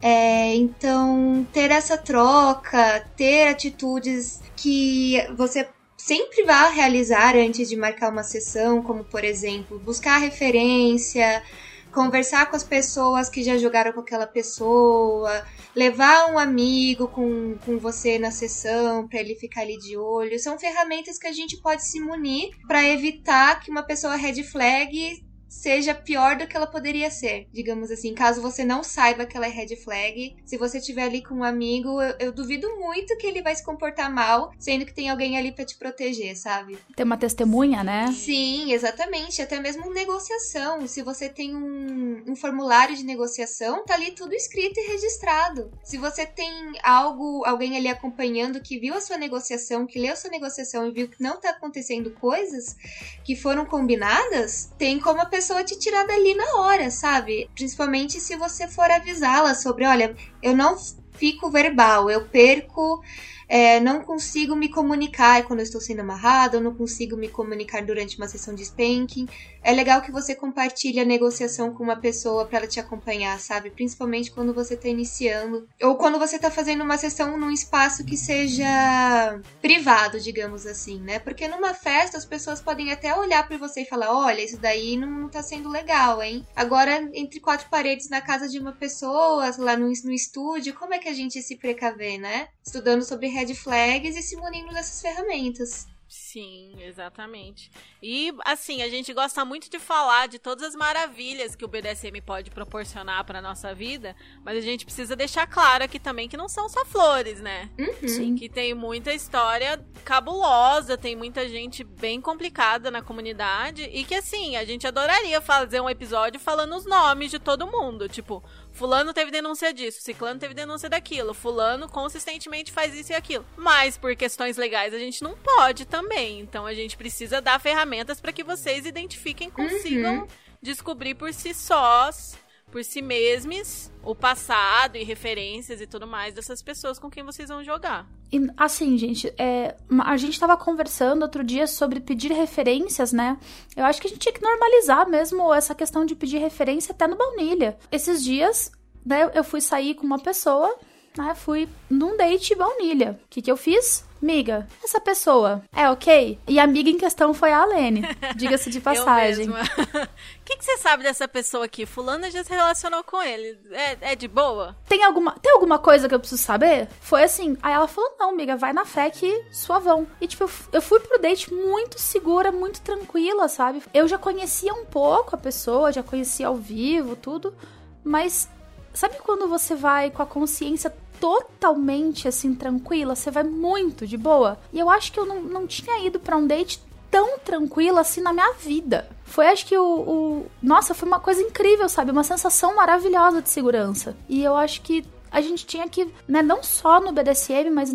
[0.02, 8.14] É, então, ter essa troca, ter atitudes que você sempre vá realizar antes de marcar
[8.14, 11.44] uma sessão, como por exemplo, buscar referência,
[11.92, 17.78] conversar com as pessoas que já jogaram com aquela pessoa, levar um amigo com, com
[17.78, 20.40] você na sessão para ele ficar ali de olho.
[20.40, 25.24] São ferramentas que a gente pode se munir para evitar que uma pessoa red flag
[25.52, 28.16] seja pior do que ela poderia ser, digamos assim.
[28.16, 31.44] Caso você não saiba que ela é red flag, se você estiver ali com um
[31.44, 35.38] amigo, eu, eu, duvido muito que ele vai se comportar mal, sendo que tem alguém
[35.38, 36.78] ali para te proteger, sabe?
[36.96, 38.12] Tem uma testemunha, né?
[38.14, 39.42] Sim, exatamente.
[39.42, 40.88] Até mesmo negociação.
[40.88, 45.70] Se você tem um, um formulário de negociação, tá ali tudo escrito e registrado.
[45.84, 46.50] Se você tem
[46.82, 50.92] algo, alguém ali acompanhando que viu a sua negociação, que leu a sua negociação e
[50.92, 52.78] viu que não tá acontecendo coisas
[53.26, 57.50] que foram combinadas, tem como a pessoa pessoa te tirar dali na hora, sabe?
[57.56, 60.78] Principalmente se você for avisá-la sobre, olha, eu não
[61.14, 63.02] fico verbal, eu perco
[63.50, 67.84] é, não consigo me comunicar quando eu estou sendo amarrada, eu não consigo me comunicar
[67.84, 69.28] durante uma sessão de spanking.
[69.64, 73.70] É legal que você compartilhe a negociação com uma pessoa para ela te acompanhar, sabe?
[73.70, 78.18] Principalmente quando você está iniciando ou quando você está fazendo uma sessão num espaço que
[78.18, 81.20] seja privado, digamos assim, né?
[81.20, 84.98] Porque numa festa as pessoas podem até olhar para você e falar: olha, isso daí
[84.98, 86.46] não está sendo legal, hein?
[86.56, 91.00] Agora, entre quatro paredes na casa de uma pessoa, lá no, no estúdio, como é
[91.00, 92.48] que a gente se precaver, né?
[92.66, 95.88] Estudando sobre red flags e se munindo dessas ferramentas.
[96.32, 97.70] Sim, exatamente.
[98.02, 102.22] E assim, a gente gosta muito de falar de todas as maravilhas que o BDSM
[102.26, 106.48] pode proporcionar para nossa vida, mas a gente precisa deixar claro aqui também que não
[106.48, 107.70] são só flores, né?
[107.78, 108.08] Uhum.
[108.08, 108.36] Sim.
[108.36, 114.56] Que tem muita história cabulosa, tem muita gente bem complicada na comunidade e que assim,
[114.56, 118.42] a gente adoraria fazer um episódio falando os nomes de todo mundo, tipo,
[118.72, 123.46] Fulano teve denúncia disso, Ciclano teve denúncia daquilo, Fulano consistentemente faz isso e aquilo.
[123.58, 126.21] Mas por questões legais a gente não pode também.
[126.30, 130.28] Então a gente precisa dar ferramentas para que vocês identifiquem, consigam uhum.
[130.62, 132.38] descobrir por si sós
[132.72, 137.50] por si mesmos o passado e referências e tudo mais dessas pessoas com quem vocês
[137.50, 138.08] vão jogar.
[138.32, 143.38] E, assim, gente, é, a gente estava conversando outro dia sobre pedir referências, né?
[143.76, 147.06] Eu acho que a gente tinha que normalizar mesmo essa questão de pedir referência até
[147.06, 147.78] no baunilha.
[147.92, 148.72] Esses dias,
[149.06, 150.74] né, eu fui sair com uma pessoa,
[151.16, 151.36] né?
[151.36, 153.20] Fui num date baunilha.
[153.26, 154.06] O que, que eu fiz?
[154.22, 156.40] Miga, essa pessoa é ok?
[156.48, 158.04] E a amiga em questão foi a Alene,
[158.36, 159.50] diga-se de passagem.
[159.50, 159.54] O
[160.46, 161.88] que, que você sabe dessa pessoa aqui?
[161.88, 163.58] Fulana já se relacionou com ele.
[163.72, 164.76] É, é de boa?
[164.88, 166.88] Tem alguma, tem alguma coisa que eu preciso saber?
[167.00, 167.58] Foi assim.
[167.64, 170.06] Aí ela falou: não, amiga, vai na fé que suavão.
[170.20, 173.82] E tipo, eu fui pro date muito segura, muito tranquila, sabe?
[173.92, 177.56] Eu já conhecia um pouco a pessoa, já conhecia ao vivo, tudo.
[178.04, 178.48] Mas
[178.94, 184.58] sabe quando você vai com a consciência totalmente assim tranquila, você vai muito de boa.
[184.74, 186.82] E eu acho que eu não, não tinha ido para um date
[187.12, 189.08] tão tranquila assim na minha vida.
[189.24, 192.12] Foi, acho que o, o, Nossa, foi uma coisa incrível, sabe?
[192.12, 194.16] Uma sensação maravilhosa de segurança.
[194.28, 197.94] E eu acho que a gente tinha que, né, não só no BDSM, mas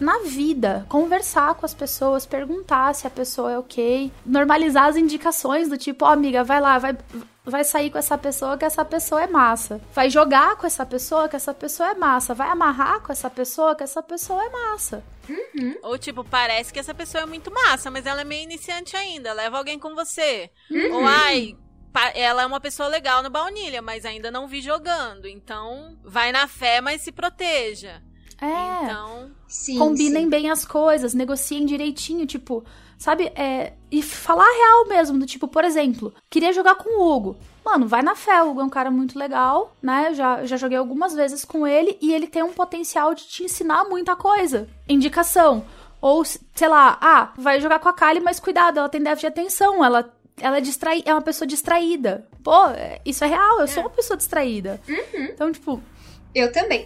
[0.00, 5.68] na vida, conversar com as pessoas, perguntar se a pessoa é ok, normalizar as indicações
[5.68, 6.96] do tipo, ó, oh, amiga, vai lá, vai,
[7.46, 9.80] vai sair com essa pessoa que essa pessoa é massa.
[9.94, 12.34] Vai jogar com essa pessoa que essa pessoa é massa.
[12.34, 15.04] Vai amarrar com essa pessoa que essa pessoa é massa.
[15.28, 15.76] Uhum.
[15.82, 19.32] Ou tipo, parece que essa pessoa é muito massa, mas ela é meio iniciante ainda.
[19.32, 20.50] Leva alguém com você.
[20.70, 20.96] Uhum.
[20.96, 21.56] Ou ai,
[22.14, 25.26] ela é uma pessoa legal no baunilha, mas ainda não vi jogando.
[25.26, 28.02] Então, vai na fé, mas se proteja.
[28.40, 28.84] É.
[28.84, 30.28] Então, sim, combinem sim.
[30.28, 32.64] bem as coisas, negociem direitinho, tipo,
[32.98, 33.32] sabe?
[33.34, 37.36] É, e falar real mesmo, do tipo, por exemplo, queria jogar com o Hugo.
[37.64, 40.14] Mano, vai na fé, o Hugo é um cara muito legal, né?
[40.14, 43.84] Já, já joguei algumas vezes com ele e ele tem um potencial de te ensinar
[43.84, 44.68] muita coisa.
[44.88, 45.64] Indicação.
[46.00, 49.40] Ou, sei lá, ah, vai jogar com a Kali, mas cuidado, ela tem déficit de
[49.40, 52.26] atenção, ela ela é, distrai é uma pessoa distraída.
[52.44, 53.66] Pô, é, isso é real, eu é.
[53.66, 54.80] sou uma pessoa distraída.
[54.88, 55.24] Uhum.
[55.24, 55.82] Então, tipo,
[56.36, 56.84] eu também.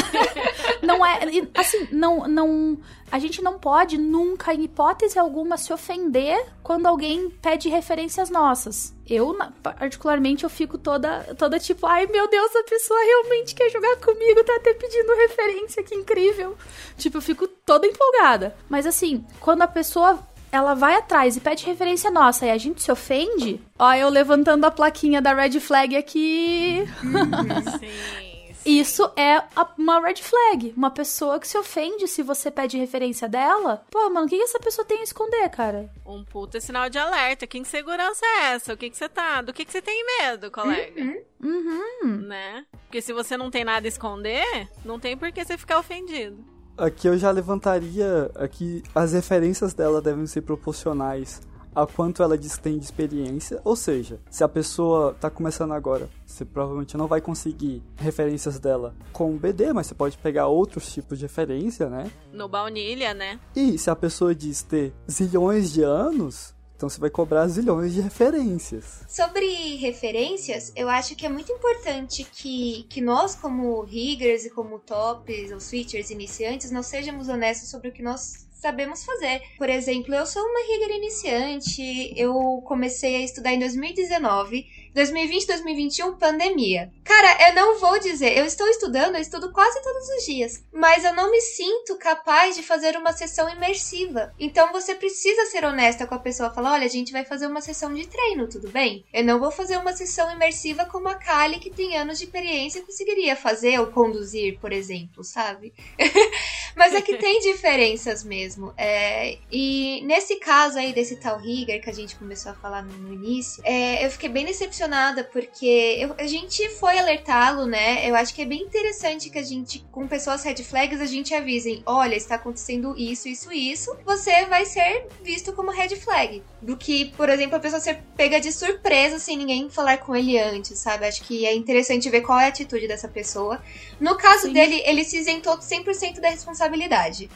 [0.82, 1.20] não é.
[1.54, 2.78] Assim, não, não.
[3.12, 8.94] A gente não pode nunca, em hipótese alguma, se ofender quando alguém pede referências nossas.
[9.06, 13.96] Eu, particularmente, eu fico toda, toda tipo, ai meu Deus, a pessoa realmente quer jogar
[13.96, 16.56] comigo, tá até pedindo referência, que incrível.
[16.96, 18.56] Tipo, eu fico toda empolgada.
[18.68, 20.18] Mas assim, quando a pessoa
[20.50, 24.64] ela vai atrás e pede referência nossa e a gente se ofende, ó, eu levantando
[24.64, 26.84] a plaquinha da red flag aqui.
[27.02, 27.78] Uhum.
[27.78, 28.23] Sim.
[28.64, 30.72] Isso é a- uma red flag.
[30.76, 33.84] Uma pessoa que se ofende se você pede referência dela.
[33.90, 35.90] Pô, mano, o que, que essa pessoa tem a esconder, cara?
[36.06, 37.46] Um puta sinal de alerta.
[37.46, 38.72] Que insegurança é essa?
[38.72, 39.42] O que, que você tá.
[39.42, 41.22] Do que, que você tem medo, colega?
[41.42, 42.20] Uhum.
[42.26, 42.64] Né?
[42.86, 46.38] Porque se você não tem nada a esconder, não tem por que você ficar ofendido.
[46.76, 51.40] Aqui eu já levantaria aqui as referências dela devem ser proporcionais
[51.74, 55.72] a quanto ela diz que tem de experiência, ou seja, se a pessoa tá começando
[55.72, 60.46] agora, você provavelmente não vai conseguir referências dela com o BD, mas você pode pegar
[60.46, 62.10] outros tipos de referência, né?
[62.32, 63.40] No baunilha, né?
[63.54, 68.00] E se a pessoa diz ter zilhões de anos, então você vai cobrar zilhões de
[68.00, 69.04] referências.
[69.08, 74.78] Sobre referências, eu acho que é muito importante que, que nós, como riggers e como
[74.78, 79.42] tops ou switchers iniciantes, nós sejamos honestos sobre o que nós sabemos fazer.
[79.58, 86.16] Por exemplo, eu sou uma rigger iniciante, eu comecei a estudar em 2019, 2020, 2021,
[86.16, 86.90] pandemia.
[87.04, 91.04] Cara, eu não vou dizer, eu estou estudando, eu estudo quase todos os dias, mas
[91.04, 94.32] eu não me sinto capaz de fazer uma sessão imersiva.
[94.38, 97.60] Então você precisa ser honesta com a pessoa, falar, olha, a gente vai fazer uma
[97.60, 99.04] sessão de treino, tudo bem?
[99.12, 102.80] Eu não vou fazer uma sessão imersiva como a Kali, que tem anos de experiência,
[102.82, 105.74] conseguiria fazer ou conduzir, por exemplo, sabe?
[106.76, 108.72] Mas é que tem diferenças mesmo.
[108.76, 113.12] É, e nesse caso aí desse tal Rigger que a gente começou a falar no,
[113.12, 115.66] início, é, eu fiquei bem decepcionada porque
[115.98, 118.08] eu- a gente foi alertá-lo, né?
[118.08, 121.34] Eu acho que é bem interessante que a gente, com pessoas red flags, a gente
[121.34, 123.96] avisem: olha, está acontecendo isso, isso, isso.
[124.04, 126.42] Você vai ser visto como red flag.
[126.60, 130.38] Do que, por exemplo, a pessoa ser pega de surpresa sem ninguém falar com ele
[130.38, 131.06] antes, sabe?
[131.06, 133.62] Acho que é interessante ver qual é a atitude dessa pessoa.
[134.00, 136.63] No caso dele, ele se isentou 100% da responsabilidade.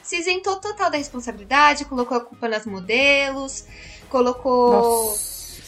[0.03, 3.65] Se isentou total da responsabilidade, colocou a culpa nas modelos,
[4.09, 5.17] colocou.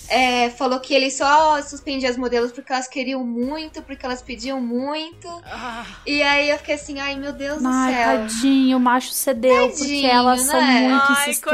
[0.08, 4.60] é, falou que ele só suspendia as modelos porque elas queriam muito, porque elas pediam
[4.60, 5.28] muito.
[5.44, 8.04] Ah, E aí eu fiquei assim, ai meu Deus do Ai, céu.
[8.18, 10.88] tadinho, o macho cedeu, porque Tadinho, elas são né?
[10.88, 11.44] muito Ai, insistentes.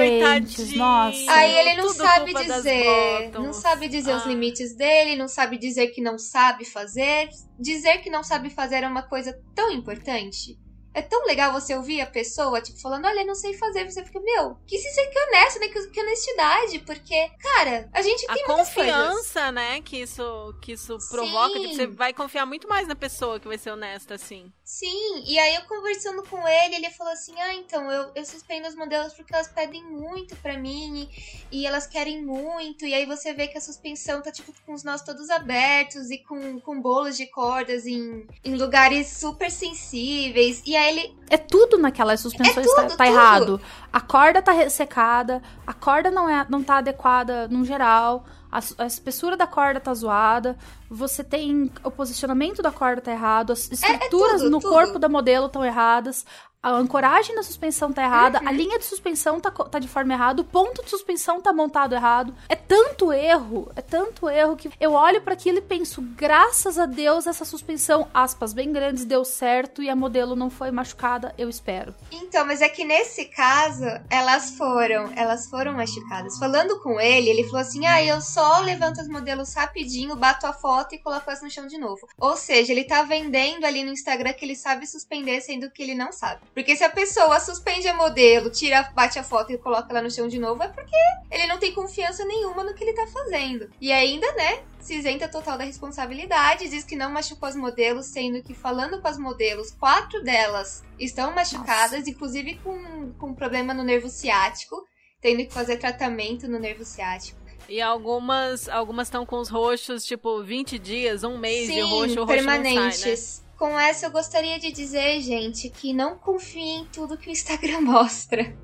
[0.57, 0.79] coitadinho.
[0.79, 1.31] Nossa.
[1.33, 4.29] Aí ele não Tudo sabe dizer, não sabe dizer os Ah.
[4.29, 7.29] limites dele, não sabe dizer que não sabe fazer.
[7.59, 10.59] Dizer que não sabe fazer é uma coisa tão importante.
[10.97, 13.85] É tão legal você ouvir a pessoa, tipo, falando, olha, eu não sei fazer.
[13.85, 15.69] Você fica, meu, que que honesto, né?
[15.69, 16.79] Que, que honestidade.
[16.79, 18.67] Porque, cara, a gente a tem coisas.
[18.69, 23.39] confiança, né, que isso, que isso provoca, tipo, você vai confiar muito mais na pessoa
[23.39, 24.51] que vai ser honesta, assim.
[24.67, 28.67] Sim, e aí eu conversando com ele, ele falou assim: Ah, então, eu, eu suspendo
[28.67, 31.09] os modelos porque elas pedem muito pra mim
[31.53, 32.85] e, e elas querem muito.
[32.85, 36.19] E aí você vê que a suspensão tá, tipo, com os nós todos abertos e
[36.19, 40.65] com, com bolos de cordas em, em lugares super sensíveis.
[40.67, 41.17] E aí ele.
[41.31, 43.05] É tudo naquelas suspensões É tudo, tá, tá tudo.
[43.05, 43.61] errado.
[43.93, 48.27] A corda tá ressecada, a corda não, é, não tá adequada no geral,
[48.59, 50.57] a, a espessura da corda tá zoada,
[50.89, 51.71] você tem.
[51.85, 54.71] O posicionamento da corda tá errado, as estruturas É, tudo, no tudo.
[54.73, 56.25] corpo da modelo estão erradas.
[56.67, 58.49] A ancoragem da suspensão tá errada, Uhum.
[58.49, 61.95] a linha de suspensão tá, tá de forma errada, o ponto de suspensão tá montado
[61.95, 62.35] errado.
[62.49, 66.85] É tanto erro, é tanto erro que eu olho pra aquilo e penso, graças a
[66.85, 71.49] Deus essa suspensão, aspas bem grandes, deu certo e a modelo não foi machucada, eu
[71.49, 71.95] espero.
[72.11, 76.37] Então, mas é que nesse caso, elas foram, elas foram machucadas.
[76.37, 80.53] Falando com ele, ele falou assim: ah, eu só levanto os modelos rapidinho, bato a
[80.53, 82.09] foto e coloco elas no chão de novo.
[82.19, 85.95] Ou seja, ele tá vendendo ali no Instagram que ele sabe suspender, sendo que ele
[85.95, 86.41] não sabe.
[86.57, 90.11] Porque se a pessoa suspende a modelo, tira, bate a foto e coloca ela no
[90.11, 90.97] chão de novo, é porque
[91.31, 93.69] ele não tem confiança nenhuma no que ele tá fazendo.
[93.79, 94.63] E ainda, né?
[94.81, 99.07] Se isenta total da responsabilidade, diz que não machucou as modelos, sendo que falando com
[99.07, 104.83] as modelos, quatro delas estão machucadas, inclusive com, com problema no nervo ciático,
[105.21, 107.39] tendo que fazer tratamento no nervo ciático.
[107.69, 112.21] E algumas algumas estão com os roxos, tipo, 20 dias, um mês de Sim, roxo,
[112.23, 113.17] o roxo não sai, né?
[113.57, 117.81] Com essa, eu gostaria de dizer, gente, que não confie em tudo que o Instagram
[117.83, 118.55] mostra.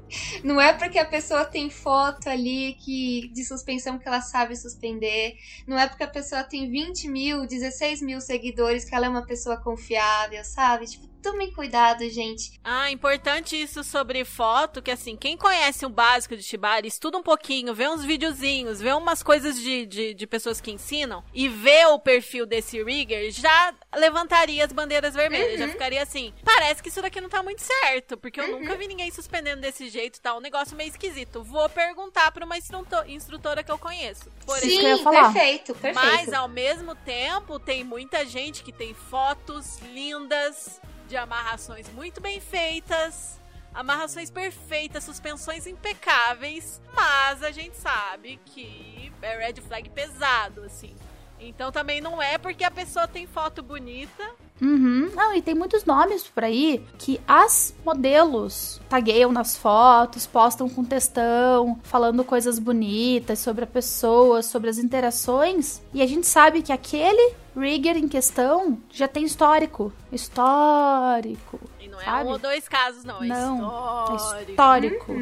[0.44, 5.34] Não é porque a pessoa tem foto ali que de suspensão que ela sabe suspender.
[5.66, 9.24] Não é porque a pessoa tem 20 mil, 16 mil seguidores que ela é uma
[9.24, 10.86] pessoa confiável, sabe?
[10.86, 12.60] Tipo, tomem cuidado, gente.
[12.64, 17.22] Ah, importante isso sobre foto, que assim, quem conhece o básico de Shibari, estuda um
[17.22, 21.86] pouquinho, vê uns videozinhos, vê umas coisas de, de, de pessoas que ensinam, e vê
[21.86, 27.00] o perfil desse rigger, já levantaria as bandeiras vermelhas, já ficaria assim, parece que isso
[27.00, 30.40] daqui não tá muito certo, porque eu nunca vi ninguém suspendendo desse jeito, tá um
[30.40, 31.42] negócio meio esquisito.
[31.42, 34.30] Vou perguntar pra uma instruto- instrutora que eu conheço.
[34.44, 35.32] Por Sim, exemplo, que eu ia falar.
[35.32, 35.94] perfeito, perfeito.
[36.06, 40.80] mas ao mesmo tempo, tem muita gente que tem fotos lindas
[41.12, 43.38] de amarrações muito bem feitas,
[43.74, 50.96] amarrações perfeitas, suspensões impecáveis, mas a gente sabe que é red flag pesado, assim.
[51.38, 54.26] Então também não é porque a pessoa tem foto bonita
[54.62, 55.10] Uhum.
[55.12, 60.84] Não, e tem muitos nomes por aí que as modelos tagueiam nas fotos, postam com
[60.84, 65.82] textão, falando coisas bonitas sobre a pessoa, sobre as interações.
[65.92, 69.92] E a gente sabe que aquele rigger em questão já tem histórico.
[70.12, 71.58] Histórico.
[71.80, 72.28] E não é sabe?
[72.28, 73.20] um ou dois casos, não.
[73.20, 74.48] É Não, histórico.
[74.48, 75.12] É histórico.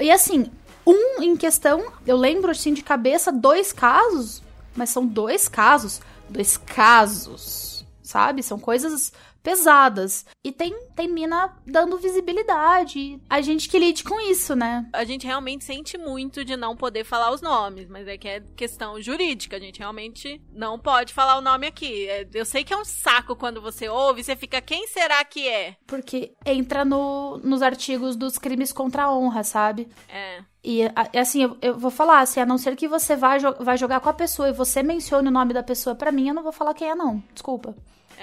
[0.00, 0.50] E assim,
[0.86, 4.42] um em questão, eu lembro assim de cabeça dois casos,
[4.74, 6.00] mas são dois casos,
[6.30, 7.67] dois casos,
[8.08, 8.42] sabe?
[8.42, 10.24] São coisas pesadas.
[10.42, 13.20] E tem, tem mina dando visibilidade.
[13.28, 14.86] A gente que lide com isso, né?
[14.94, 18.40] A gente realmente sente muito de não poder falar os nomes, mas é que é
[18.56, 19.56] questão jurídica.
[19.56, 22.08] A gente realmente não pode falar o nome aqui.
[22.08, 25.46] É- Eu sei que é um saco quando você ouve, você fica, quem será que
[25.46, 25.76] é?
[25.86, 29.86] Porque entra no, nos artigos dos crimes contra a honra, sabe?
[30.08, 30.42] É.
[30.64, 30.80] E
[31.14, 34.08] assim, eu, eu vou falar, assim, a não ser que você vá, vai jogar com
[34.08, 36.74] a pessoa e você mencione o nome da pessoa pra mim, eu não vou falar
[36.74, 37.22] quem é, não.
[37.32, 37.74] Desculpa.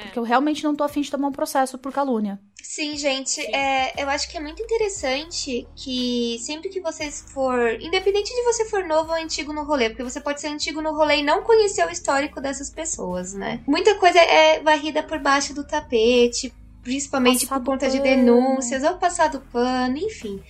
[0.03, 2.39] Porque eu realmente não tô afim de tomar um processo por calúnia.
[2.61, 7.79] Sim, gente, é, eu acho que é muito interessante que sempre que vocês for.
[7.79, 10.93] Independente de você for novo ou antigo no rolê, porque você pode ser antigo no
[10.95, 13.61] rolê e não conhecer o histórico dessas pessoas, né?
[13.67, 18.09] Muita coisa é varrida por baixo do tapete, principalmente Passado por conta de pano.
[18.09, 20.41] denúncias ou passado pano, enfim.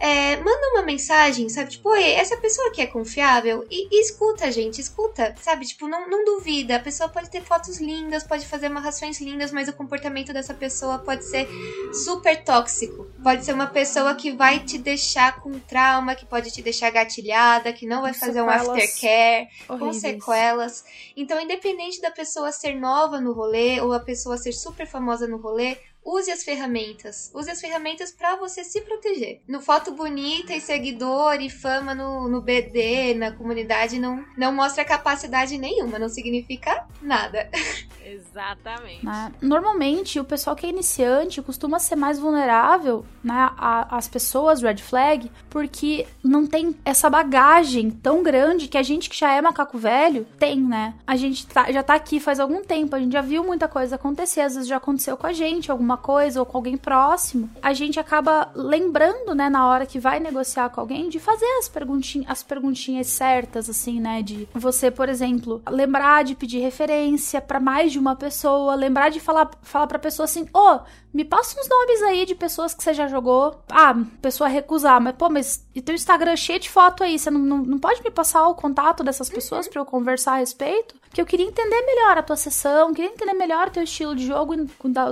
[0.00, 1.72] É, manda uma mensagem, sabe?
[1.72, 3.66] Tipo, Oi, essa pessoa aqui é confiável?
[3.70, 5.66] E, e escuta, gente, escuta, sabe?
[5.66, 6.76] Tipo, não, não duvida.
[6.76, 10.98] A pessoa pode ter fotos lindas, pode fazer amarrações lindas, mas o comportamento dessa pessoa
[11.00, 11.46] pode ser
[11.92, 13.06] super tóxico.
[13.22, 17.70] Pode ser uma pessoa que vai te deixar com trauma, que pode te deixar gatilhada,
[17.70, 20.00] que não vai Com fazer um aftercare, com Horríveis.
[20.00, 20.84] sequelas.
[21.14, 25.36] Então, independente da pessoa ser nova no rolê ou a pessoa ser super famosa no
[25.36, 27.30] rolê, use as ferramentas.
[27.34, 29.42] Use as ferramentas pra você se proteger.
[29.46, 34.84] No foto bonita e seguidor e fama no, no BD, na comunidade, não, não mostra
[34.84, 37.48] capacidade nenhuma, não significa nada.
[38.04, 39.04] Exatamente.
[39.04, 39.32] né?
[39.40, 45.30] Normalmente, o pessoal que é iniciante costuma ser mais vulnerável né, às pessoas red flag,
[45.48, 50.26] porque não tem essa bagagem tão grande que a gente que já é macaco velho
[50.38, 50.94] tem, né?
[51.06, 53.94] A gente tá- já tá aqui faz algum tempo, a gente já viu muita coisa
[53.96, 57.50] acontecer, às vezes já aconteceu com a gente alguma coisa ou com alguém próximo.
[57.62, 61.68] A gente acaba lembrando, né, na hora que vai negociar com alguém, de fazer as,
[61.68, 64.22] perguntin as perguntinhas certas, assim, né?
[64.22, 69.20] De você, por exemplo, lembrar de pedir referência pra mais de uma pessoa, lembrar de
[69.20, 70.80] falar, falar pra pessoa assim, ô,
[71.12, 73.62] me passa uns nomes aí de pessoas que você já jogou.
[73.68, 77.40] Ah, pessoa recusar, mas pô, mas e teu Instagram cheio de foto aí, você não,
[77.40, 80.94] não, não pode me passar o contato dessas pessoas pra eu conversar a respeito?
[81.10, 84.24] Porque eu queria entender melhor a tua sessão, queria entender melhor o teu estilo de
[84.24, 84.54] jogo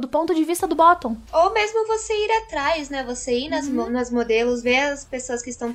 [0.01, 1.17] do ponto de vista do bottom.
[1.33, 3.03] Ou mesmo você ir atrás, né?
[3.03, 5.73] Você ir nas, mo- nas modelos, ver as pessoas que estão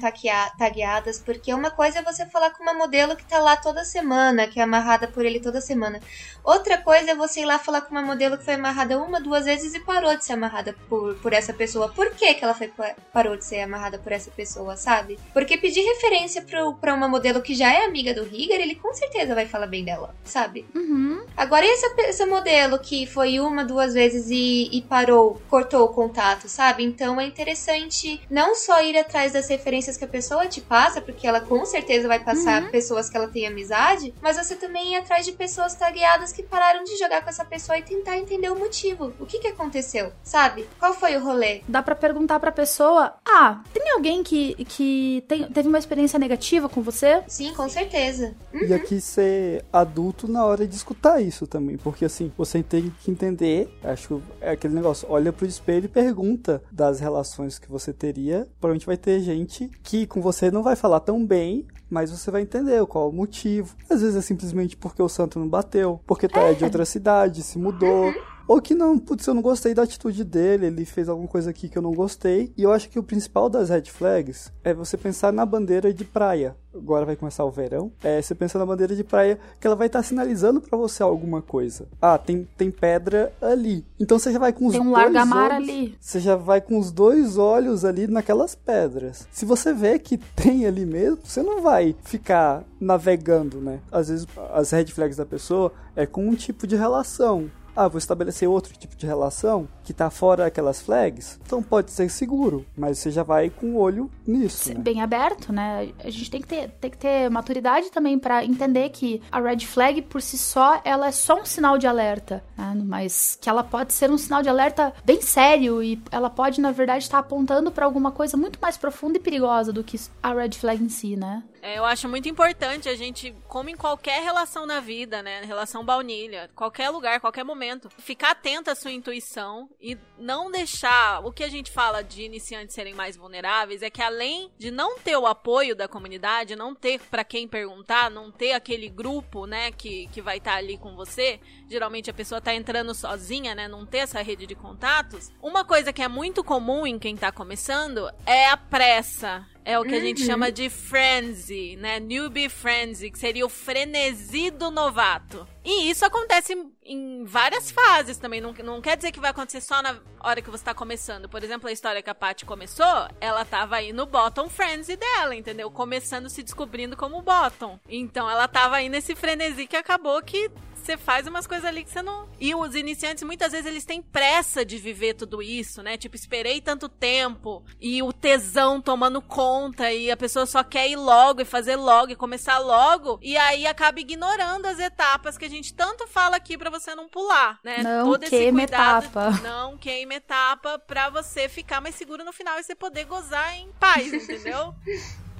[0.57, 4.47] tagueadas, porque uma coisa é você falar com uma modelo que tá lá toda semana,
[4.47, 5.99] que é amarrada por ele toda semana.
[6.41, 9.43] Outra coisa é você ir lá falar com uma modelo que foi amarrada uma, duas
[9.43, 11.89] vezes e parou de ser amarrada por, por essa pessoa.
[11.89, 15.19] Por que, que ela foi, pa- parou de ser amarrada por essa pessoa, sabe?
[15.34, 18.93] Porque pedir referência pro, pra uma modelo que já é amiga do Rigger, ele com
[18.93, 20.66] certeza vai falar bem dela, sabe?
[20.74, 21.22] Uhum.
[21.36, 25.84] Agora, e essa, pe- essa modelo que foi uma, duas vezes e, e parou, cortou
[25.84, 26.84] o contato, sabe?
[26.84, 31.28] Então é interessante não só ir atrás das referências que a pessoa te passa, porque
[31.28, 35.26] ela com certeza vai passar pessoas que ela tem amizade, mas você também ir atrás
[35.26, 39.14] de pessoas tagueadas que pararam de jogar com essa pessoa e tentar entender o motivo.
[39.20, 40.68] O que que aconteceu, sabe?
[40.80, 41.61] Qual foi o rolê?
[41.68, 46.70] Dá pra perguntar pra pessoa: Ah, tem alguém que, que tem- teve uma experiência negativa
[46.70, 47.22] com você?
[47.28, 48.36] Sim, com certeza.
[48.53, 51.78] E aqui ser adulto na hora de escutar isso também.
[51.78, 53.70] Porque assim, você tem que entender.
[53.84, 58.47] Acho que é aquele negócio, olha pro espelho e pergunta das relações que você teria.
[58.60, 61.66] Provavelmente vai ter gente que com você não vai falar tão bem.
[61.89, 63.76] Mas você vai entender qual o motivo.
[63.88, 67.43] Às vezes é simplesmente porque o santo não bateu, porque tu é, de outra cidade,
[67.43, 68.12] se mudou.
[68.48, 71.70] Ou que não, putz, eu não gostei da atitude dele, ele fez alguma coisa aqui
[71.70, 72.52] que eu não gostei.
[72.58, 76.04] E eu acho que o principal das red flags é você pensar na bandeira de
[76.04, 76.56] praia.
[76.76, 77.91] Agora vai começar o verão.
[78.04, 81.41] É, você pensa na bandeira de praia que ela vai estar sinalizando pra você alguma
[81.41, 81.88] coisa.
[82.02, 83.86] Ah, tem, tem pedra ali.
[84.00, 85.96] Então você já vai com os Tem um dois largamar olhos- ali.
[86.02, 89.28] Você já vai com os dois olhos ali naquelas pedras.
[89.32, 93.80] Se você vê que tem ali mesmo, você não vai ficar navegando, né?
[93.91, 97.50] Às vezes as red flags da pessoa é com um tipo de relação.
[97.76, 101.39] Ah, vou estabelecer outro tipo de relação que tá fora aquelas flags.
[101.45, 104.79] Então pode ser seguro, mas você já vai com o olho nisso, né?
[104.79, 105.91] Bem aberto, né?
[106.03, 109.59] A gente tem que ter, tem que ter maturidade também pra entender que a red
[109.59, 112.73] flag por si só, ela é só um sinal de alerta, né?
[112.86, 116.71] Mas que ela pode ser um sinal de alerta bem sério e ela pode, na
[116.71, 120.51] verdade, estar apontando pra alguma coisa muito mais profunda e perigosa do que a red
[120.51, 121.43] flag em si, né?
[121.61, 125.43] É, eu acho muito importante a gente, como em qualquer relação na vida, né?
[125.45, 131.23] Relação baunilha, qualquer lugar, qualquer momento, ficar atento à sua intuição e não deixar.
[131.25, 134.97] O que a gente fala de iniciantes serem mais vulneráveis é que além de não
[134.97, 139.71] ter o apoio da comunidade, não ter para quem perguntar, não ter aquele grupo, né,
[139.71, 143.67] que, que vai estar tá ali com você, geralmente a pessoa tá entrando sozinha, né,
[143.67, 145.29] não ter essa rede de contatos.
[145.41, 149.84] Uma coisa que é muito comum em quem tá começando é a pressa é o
[149.84, 150.28] que a gente Uhum.
[150.28, 151.99] chama de frenzy, né?
[151.99, 155.47] Newbie frenzy, que seria o frenesi do novato.
[155.64, 156.53] E isso acontece
[156.84, 158.41] em- várias fases também.
[158.41, 161.30] Não, não quer dizer que vai acontecer só na hora que você tá começando.
[161.30, 165.36] Por exemplo, a história que a Paty começou, ela tava aí no bottom frenzy dela,
[165.36, 165.72] entendeu?
[165.72, 167.80] Começando, se descobrindo como bottom.
[167.88, 170.49] Então ela tava aí nesse frenesi que acabou que
[170.86, 172.27] você faz umas coisas ali que você não.
[172.39, 175.97] E os iniciantes, muitas vezes, eles têm pressa de viver tudo isso, né?
[175.97, 180.95] Tipo, esperei tanto tempo e o tesão tomando conta e a pessoa só quer ir
[180.95, 183.19] logo e fazer logo e começar logo.
[183.21, 187.07] E aí acaba ignorando as etapas que a gente tanto fala aqui pra você não
[187.07, 187.81] pular, né?
[187.81, 189.31] Não Todo esse queima cuidado, etapa.
[189.43, 193.71] Não queima etapa pra você ficar mais seguro no final e você poder gozar em
[193.79, 194.73] paz, entendeu?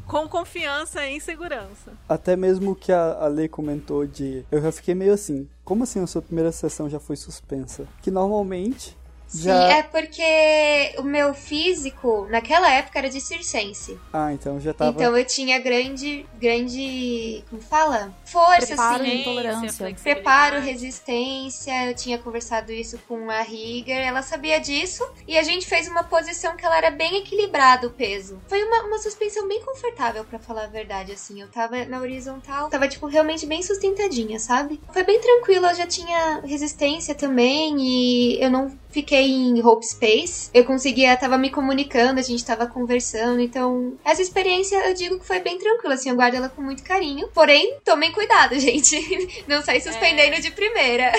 [0.08, 1.94] Com confiança e em segurança.
[2.08, 4.46] Até mesmo que a, a Lei comentou de.
[4.52, 5.48] Eu já fiquei meio assim.
[5.64, 7.88] Como assim a sua primeira sessão já foi suspensa?
[8.02, 8.98] Que normalmente.
[9.34, 9.78] Sim, Já...
[9.78, 14.00] é porque o meu físico, naquela época, era de circense.
[14.14, 14.92] Ah, então já tava.
[14.92, 18.14] Então eu tinha grande, grande, como fala?
[18.26, 19.22] Força, Preparo, assim.
[19.22, 19.96] intolerância.
[20.04, 25.66] Preparo, resistência, eu tinha conversado isso com a Rigger, ela sabia disso, e a gente
[25.66, 28.40] fez uma posição que ela era bem equilibrada o peso.
[28.48, 31.42] Foi uma, uma suspensão bem confortável, pra falar a verdade, assim.
[31.42, 34.80] Eu tava na horizontal, tava, tipo, realmente bem sustentadinha, sabe?
[34.92, 40.50] Foi bem tranquilo, eu já tinha resistência também, e eu não fiquei em Hope Space.
[40.54, 45.26] Eu conseguia, tava me comunicando, a gente tava conversando, então essa experiência eu digo que
[45.26, 47.28] foi bem tranquila, assim, eu guardo ela com muito carinho.
[47.34, 49.44] Porém, tomem cuidado, gente.
[49.48, 51.12] Não sai suspendendo de primeira.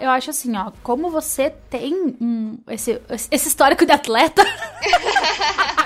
[0.00, 3.00] Eu acho assim, ó, como você tem um, esse,
[3.30, 4.42] esse histórico de atleta.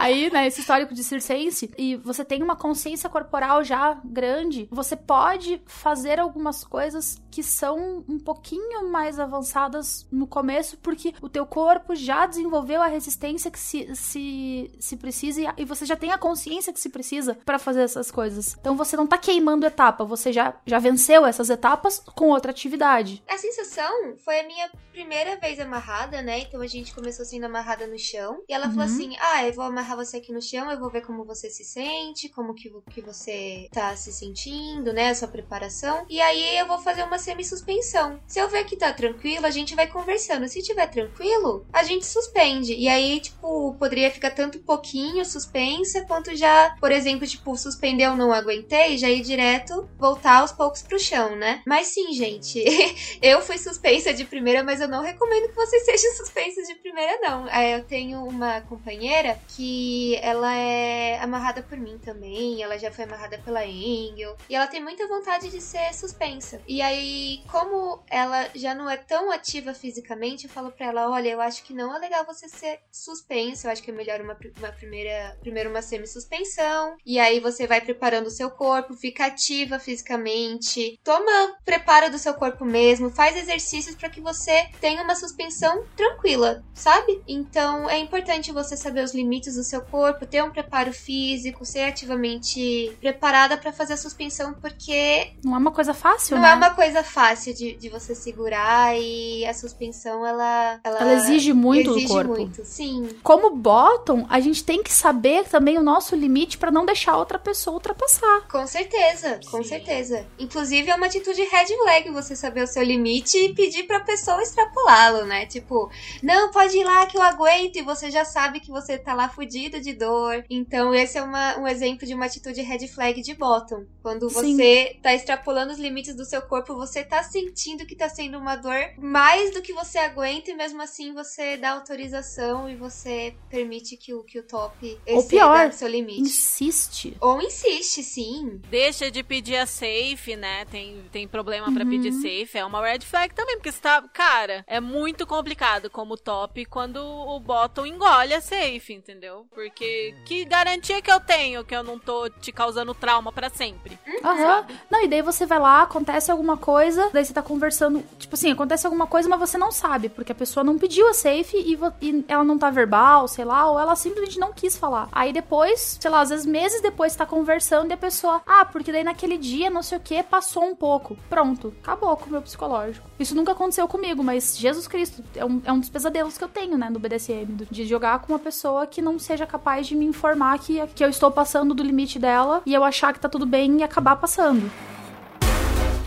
[0.00, 4.96] Aí, né, esse histórico de circense, e você tem uma consciência corporal já grande, você
[4.96, 11.44] pode fazer algumas coisas que são um pouquinho mais avançadas no começo, porque o teu
[11.44, 16.18] corpo já desenvolveu a resistência que se, se, se precisa e, você já tem a
[16.18, 18.56] consciência que se precisa pra fazer essas coisas.
[18.58, 23.22] Então você não tá queimando etapa, você já, já venceu essas etapas com outra atividade.
[23.28, 26.40] A sensação foi a minha primeira vez amarrada, né?
[26.40, 28.42] Então a gente começou sendo amarrada no chão.
[28.48, 28.84] E ela falou Uhum.
[28.94, 31.64] assim: Ah, eu vou amarrar você aqui no chão, eu vou ver como você se
[31.64, 35.10] sente, como que, que você tá se sentindo, né?
[35.10, 36.04] A sua preparação.
[36.08, 38.20] E aí eu vou fazer uma semi-suspensão.
[38.26, 40.48] Se eu ver que tá tranquilo, a gente vai conversando.
[40.48, 42.74] Se tiver tranquilo, a gente suspende.
[42.74, 48.32] E aí, tipo, poderia ficar tanto pouquinho suspensa, quanto já, por exemplo, tipo, suspendeu, não
[48.32, 51.62] aguentei, já ir direto, voltar aos poucos pro chão, né?
[51.66, 52.62] Mas sim, gente,
[53.22, 57.18] eu fui suspensa de primeira, mas eu não recomendo que vocês sejam suspensas de primeira,
[57.20, 57.48] não.
[57.48, 59.79] É, Eu tenho uma companheira que
[60.20, 64.82] ela é amarrada por mim também, ela já foi amarrada pela Engel, e ela tem
[64.82, 66.60] muita vontade de ser suspensa.
[66.66, 71.28] E aí, como ela já não é tão ativa fisicamente, eu falo pra ela: olha,
[71.28, 74.36] eu acho que não é legal você ser suspensa, eu acho que é melhor uma,
[74.58, 79.78] uma primeira, primeiro uma semi-suspensão, e aí você vai preparando o seu corpo, fica ativa
[79.78, 85.84] fisicamente, toma preparo do seu corpo mesmo, faz exercícios para que você tenha uma suspensão
[85.96, 87.22] tranquila, sabe?
[87.26, 91.84] Então é importante você saber os limites do seu corpo, ter um preparo físico, ser
[91.84, 96.50] ativamente preparada para fazer a suspensão, porque Não é uma coisa fácil, não né?
[96.50, 101.90] é uma coisa fácil de, de você segurar e a suspensão ela Ela exige muito
[101.90, 102.32] exige do corpo.
[102.36, 103.08] muito, sim.
[103.22, 107.38] Como bottom, a gente tem que saber também o nosso limite pra não deixar outra
[107.38, 108.48] pessoa ultrapassar.
[108.50, 109.68] Com certeza, com Sim.
[109.68, 110.26] certeza.
[110.38, 114.42] Inclusive é uma atitude red flag você saber o seu limite e pedir pra pessoa
[114.42, 115.46] extrapolá-lo, né?
[115.46, 115.90] Tipo,
[116.22, 119.28] não, pode ir lá que eu aguento e você já sabe que você tá lá
[119.28, 120.44] fudido de dor.
[120.48, 123.84] Então esse é uma- um exemplo de uma atitude red flag de bottom.
[124.02, 124.54] Quando Sim.
[124.56, 128.56] você tá extrapolando os limites do seu corpo, você tá sentindo que tá sendo uma
[128.56, 133.96] dor mais do que você aguenta e mesmo assim você dá autorização e você permite
[133.96, 136.20] que o, que o top Ou exceda pior, seu limite.
[136.22, 137.16] Insiste.
[137.20, 138.60] Ou insiste, sim.
[138.70, 140.64] Deixa de pedir a safe, né?
[140.66, 141.90] Tem, tem problema pra Uhum.
[141.90, 142.56] pedir safe.
[142.58, 144.00] É uma red flag também, porque você tá.
[144.12, 149.46] Cara, é muito complicado como top quando o bottom engole a safe, entendeu?
[149.54, 153.98] Porque que garantia que eu tenho que eu não tô te causando trauma pra sempre?
[154.24, 154.64] Aham.
[154.88, 158.02] Não, e daí você vai lá, acontece alguma coisa, daí você tá conversando.
[158.18, 161.14] Tipo assim, acontece alguma coisa, mas você não sabe, porque a pessoa não pediu a
[161.14, 165.08] safe e, e ela não tá verbal, sei lá, ou ela simplesmente não quis falar.
[165.10, 168.64] Aí depois, sei lá, às vezes meses depois você tá conversando e a pessoa, ah,
[168.64, 171.16] porque daí naquele dia, não sei o que, passou um pouco.
[171.28, 173.08] Pronto, acabou com o meu psicológico.
[173.18, 176.48] Isso nunca aconteceu comigo, mas Jesus Cristo, é um, é um dos pesadelos que eu
[176.48, 180.04] tenho, né, no BDSM, de jogar com uma pessoa que não seja capaz de me
[180.04, 183.46] informar que, que eu estou passando do limite dela e eu achar que tá tudo
[183.46, 184.70] bem e acabar passando.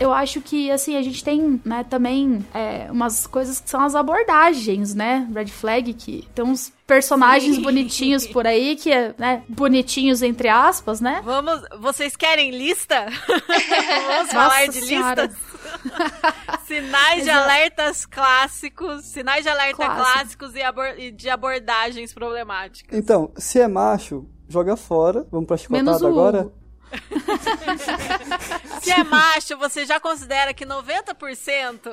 [0.00, 3.94] Eu acho que, assim, a gente tem, né, também é, umas coisas que são as
[3.94, 5.26] abordagens, né?
[5.32, 7.62] Red flag, que tem uns personagens Sim.
[7.62, 11.22] bonitinhos por aí, que é, né, bonitinhos entre aspas, né?
[11.24, 13.06] Vamos, vocês querem lista?
[14.08, 15.26] Vamos falar de Senhora.
[15.26, 15.53] listas?
[16.66, 20.12] Sinais de alertas clássicos, sinais de alerta Clássico.
[20.12, 22.96] clássicos e, abor- e de abordagens problemáticas.
[22.98, 25.26] Então, se é macho, joga fora.
[25.30, 26.40] Vamos pra Menos chicotada o agora?
[26.42, 26.64] Hugo.
[28.80, 31.90] Se é macho, você já considera que 90%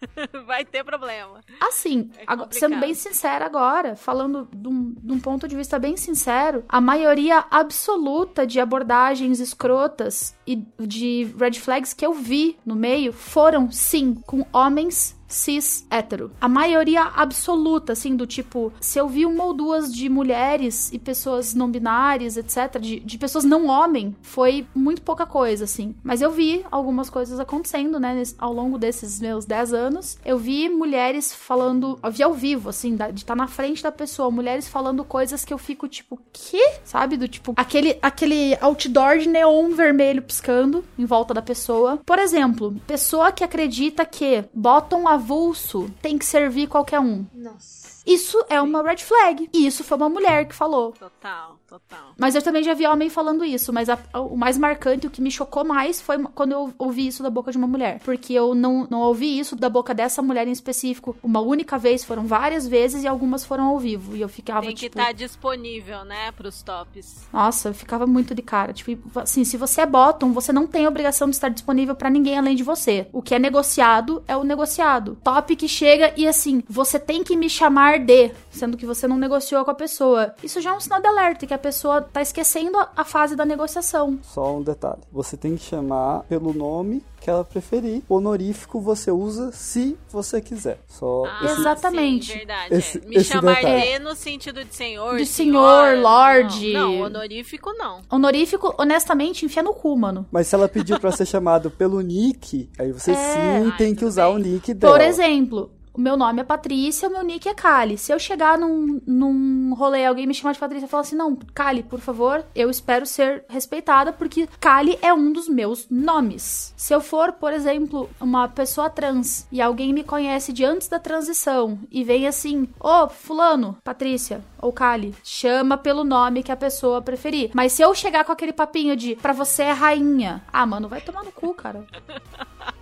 [0.46, 1.40] vai ter problema.
[1.60, 5.78] Assim, É agora- sendo bem sincera agora, falando de um, de um ponto de vista
[5.78, 12.56] bem sincero, a maioria absoluta de abordagens escrotas e de red flags que eu vi
[12.64, 16.30] no meio foram, sim, com homens cis hétero.
[16.40, 20.98] A maioria absoluta, assim, do tipo, se eu vi uma ou duas de mulheres e
[20.98, 25.94] pessoas não binárias, etc., de, de pessoas não homem, foi muito pouca coisa, assim.
[26.02, 30.18] Mas eu vi algumas coisas acontecendo, né, ao longo desses meus 10 anos.
[30.24, 33.92] Eu vi mulheres falando, eu vi ao vivo, assim, da- de estar na frente da
[33.92, 36.62] pessoa, mulheres falando coisas que eu fico tipo, que?
[36.84, 37.16] Sabe?
[37.16, 41.98] Do tipo, aquele, aquele outdoor de neon vermelho piscando em volta da pessoa.
[42.06, 47.26] Por exemplo, pessoa que acredita que bottom avulso tem que servir qualquer um.
[47.34, 47.97] Nossa.
[48.08, 49.48] Isso é uma red flag.
[49.52, 50.92] E isso foi uma mulher que falou.
[50.92, 52.12] Total, total.
[52.18, 53.72] Mas eu também já vi homem falando isso.
[53.72, 57.22] Mas a- o mais marcante, o que me chocou mais foi quando eu ouvi isso
[57.22, 58.00] da boca de uma mulher.
[58.04, 62.04] Porque eu não, não ouvi isso da boca dessa mulher em específico uma única vez,
[62.04, 64.16] foram várias vezes e algumas foram ao vivo.
[64.16, 64.98] E eu ficava Tem que tipo.
[64.98, 67.26] estar disponível, né, pros tops.
[67.32, 68.72] Nossa, eu ficava muito de cara.
[68.72, 72.38] Tipo, assim, se você é bottom, você não tem obrigação de estar disponível pra ninguém
[72.38, 73.06] além de você.
[73.12, 75.18] O que é negociado é o negociado.
[75.22, 79.16] Top que chega e assim, você tem que me chamar de, sendo que você não
[79.16, 80.34] negociou com a pessoa.
[80.42, 83.44] Isso já é um sinal de alerta que a pessoa tá esquecendo a, fase da
[83.44, 84.18] negociação.
[84.22, 85.00] Só um detalhe.
[85.12, 88.02] Você tem que chamar pelo nome que ela preferir.
[88.08, 90.78] Honorífico você usa se você quiser.
[90.86, 92.26] Só Ah, esse- Exatamente.
[92.32, 92.74] Sim, verdade.
[92.74, 93.00] Esse- é.
[93.08, 95.16] Me esse chamar de no sentido de senhor.
[95.16, 96.72] De senhora, senhor, lorde.
[96.72, 98.00] Não, não, honorífico não.
[98.10, 100.26] Honorífico, honestamente, enfia no cu, mano.
[100.30, 103.14] Mas se ela pediu pra ser chamado pelo nick, aí você É.
[103.14, 104.34] sim Ai, tem que usar bem.
[104.34, 104.92] o nick dela.
[104.92, 107.98] Por exemplo, o meu nome é Patrícia, o meu nick é Kali.
[107.98, 111.34] Se eu chegar num, num rolê, alguém me chamar de Patrícia e falar assim, não,
[111.52, 116.72] Kali, por favor, eu espero ser respeitada, porque Kali é um dos meus nomes.
[116.76, 121.00] Se eu for, por exemplo, uma pessoa trans e alguém me conhece de antes da
[121.00, 127.02] transição e vem assim, ô, fulano, Patrícia, ou Kali, chama pelo nome que a pessoa
[127.02, 127.50] preferir.
[127.52, 131.00] Mas se eu chegar com aquele papinho de, pra você é rainha, ah, mano, vai
[131.00, 131.84] tomar no cu, cara.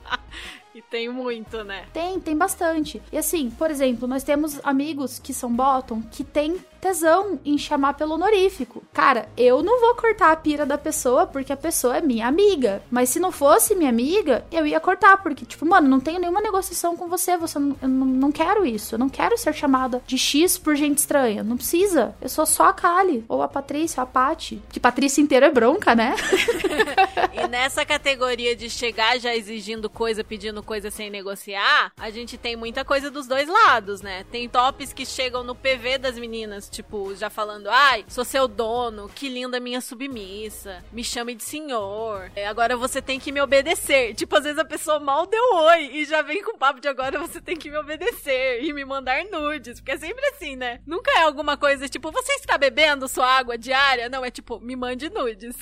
[0.91, 1.85] Tem muito, né?
[1.93, 3.03] Tem, tem bastante.
[3.13, 7.95] E assim, por exemplo, nós temos amigos que são bottom que tem tesão em chamar
[7.95, 8.83] pelo honorífico.
[8.93, 12.83] Cara, eu não vou cortar a pira da pessoa porque a pessoa é minha amiga.
[12.91, 15.17] Mas se não fosse minha amiga, eu ia cortar.
[15.23, 17.37] Porque, tipo, mano, não tenho nenhuma negociação com você.
[17.37, 18.95] Você eu não, quero isso.
[18.95, 21.43] Eu não quero ser chamada de X por gente estranha.
[21.43, 22.15] Não precisa.
[22.21, 23.25] Eu sou só a Kali.
[23.29, 24.63] Ou a Patrícia, a Paty.
[24.71, 26.15] Que Patrícia inteira é bronca, né?
[27.33, 32.57] E nessa categoria de chegar já exigindo coisa, pedindo coisa sem negociar, a gente tem
[32.57, 34.25] muita coisa dos dois lados, né?
[34.31, 39.11] Tem tops que chegam no PV das meninas, tipo, já falando, ai, sou seu dono,
[39.15, 44.15] que linda minha submissa, me chame de senhor, é, agora você tem que me obedecer.
[44.15, 46.89] Tipo, às vezes a pessoa mal deu oi e já vem com o papo de
[46.89, 50.81] agora você tem que me obedecer e me mandar nudes, porque é sempre assim, né?
[50.87, 54.09] Nunca é alguma coisa tipo, você está bebendo sua água diária?
[54.09, 55.57] Não, é tipo, me mande nudes.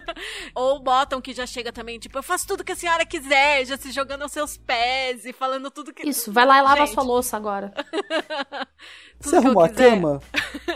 [0.54, 3.76] Ou botam que já chega também, tipo, eu faço tudo que a senhora quiser, já
[3.76, 6.08] se jogando aos seus pés e falando tudo que.
[6.08, 7.72] Isso, vai lá e lava a sua louça agora.
[9.20, 9.90] tudo Você arrumou a quiser.
[9.90, 10.20] cama?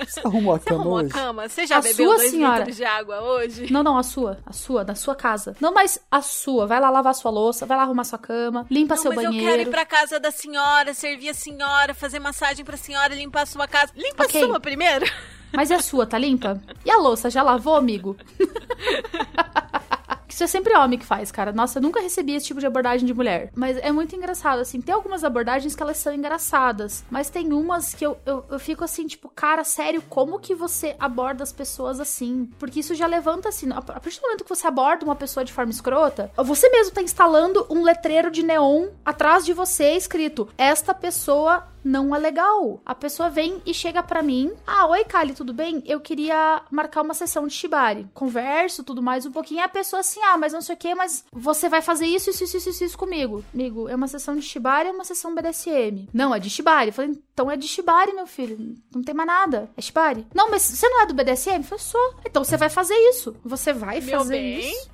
[0.07, 1.12] Você arrumou a Você cama arrumou a hoje?
[1.12, 1.49] cama?
[1.49, 2.59] Você já A bebeu sua dois senhora.
[2.59, 3.72] litros de água hoje?
[3.72, 4.39] Não, não, a sua.
[4.45, 5.57] A sua, da sua casa.
[5.61, 6.66] Não, mas a sua.
[6.66, 9.47] Vai lá lavar sua louça, vai lá arrumar sua cama, limpa Não, seu mas banheiro.
[9.47, 13.43] eu quero ir pra casa da senhora, servir a senhora, fazer massagem pra senhora, limpar
[13.43, 13.93] a sua casa.
[13.97, 14.43] Limpa Ok.
[14.43, 15.07] a sua primeiro.
[15.53, 16.61] Mas e a sua, tá limpa?
[16.85, 18.14] E a louça, já lavou, amigo?
[20.39, 21.51] Isso é sempre homem que faz, cara.
[21.51, 23.51] Nossa, eu nunca recebi esse tipo de abordagem de mulher.
[23.57, 24.80] Mas é muito engraçado, assim.
[24.80, 27.05] Tem algumas abordagens que elas são engraçadas.
[27.11, 30.95] Mas tem umas que eu, eu, eu fico assim, tipo, cara, sério, como que você
[31.01, 32.49] aborda as pessoas assim?
[32.57, 35.53] Porque isso já levanta, assim, a partir do momento que você aborda uma pessoa de
[35.53, 40.95] forma escrota, você mesmo tá instalando um letreiro de neon atrás de você escrito: Esta
[40.95, 42.80] pessoa não é legal.
[42.84, 45.82] A pessoa vem e chega pra mim: Ah, oi, Kali, tudo bem?
[45.86, 48.07] Eu queria marcar uma sessão de Shibari.
[48.12, 49.61] Converso, tudo mais um pouquinho.
[49.61, 52.28] E a pessoa assim: Ah, mas não sei o que, mas você vai fazer isso,
[52.28, 53.43] isso, isso, isso, isso, comigo.
[53.55, 56.09] Amigo, é uma sessão de Shibari ou uma sessão BDSM?
[56.12, 56.89] Não, é de Shibari.
[56.89, 58.76] Eu falei: Então é de Shibari, meu filho.
[58.95, 59.70] Não tem mais nada.
[59.76, 60.26] É Shibari.
[60.34, 61.57] Não, mas você não é do BDSM?
[61.57, 62.14] Eu falei: Sou.
[62.26, 63.34] Então você vai fazer isso.
[63.45, 64.70] Você vai Meu fazer bem.
[64.70, 64.91] isso.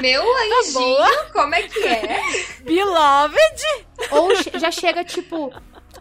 [0.00, 1.24] Meu anjinho, boa.
[1.32, 2.20] como é que é?
[2.62, 3.86] Beloved!
[4.10, 5.52] Ou já chega tipo.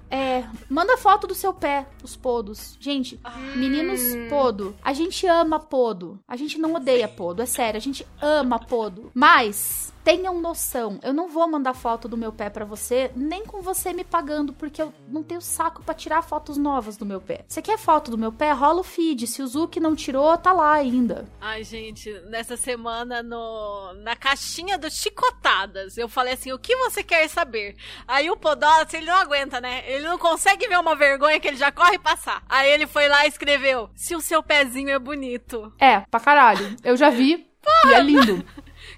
[0.09, 2.77] É, manda foto do seu pé, os podos.
[2.79, 3.19] Gente,
[3.55, 4.75] meninos podo.
[4.83, 6.19] A gente ama podo.
[6.27, 7.77] A gente não odeia podo, é sério.
[7.77, 9.11] A gente ama podo.
[9.13, 13.63] Mas tenham noção, eu não vou mandar foto do meu pé pra você, nem com
[13.63, 17.43] você me pagando, porque eu não tenho saco pra tirar fotos novas do meu pé.
[17.47, 18.51] Você quer foto do meu pé?
[18.51, 19.25] Rola o feed.
[19.25, 21.25] Se o Zuki não tirou, tá lá ainda.
[21.41, 27.01] Ai, gente, nessa semana no, na caixinha do Chicotadas, eu falei assim: o que você
[27.01, 27.75] quer saber?
[28.07, 29.83] Aí o Podólatri, ele não aguenta, né?
[29.87, 32.43] Ele não consegue ver uma vergonha que ele já corre passar.
[32.47, 35.73] Aí ele foi lá e escreveu: se o seu pezinho é bonito.
[35.79, 36.75] É, pra caralho.
[36.83, 37.43] Eu já vi.
[37.87, 38.45] E é lindo.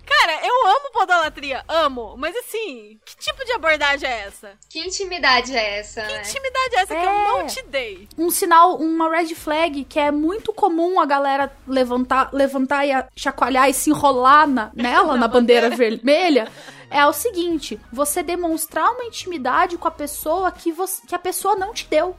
[0.08, 2.16] Cara, eu amo podolatria, amo.
[2.18, 4.52] Mas assim, que tipo de abordagem é essa?
[4.70, 6.22] Que intimidade é essa, Que né?
[6.22, 7.28] intimidade é essa que eu É.
[7.28, 8.08] não te dei?
[8.18, 13.08] um sinal, uma red flag que é muito comum a galera levantar, levantar e a-
[13.16, 16.48] chacoalhar e se enrolar na, nela, na, bandeira vermelha,
[16.90, 21.56] é o seguinte: você demonstrar uma intimidade com a pessoa que, você, que a pessoa
[21.56, 22.16] não te deu.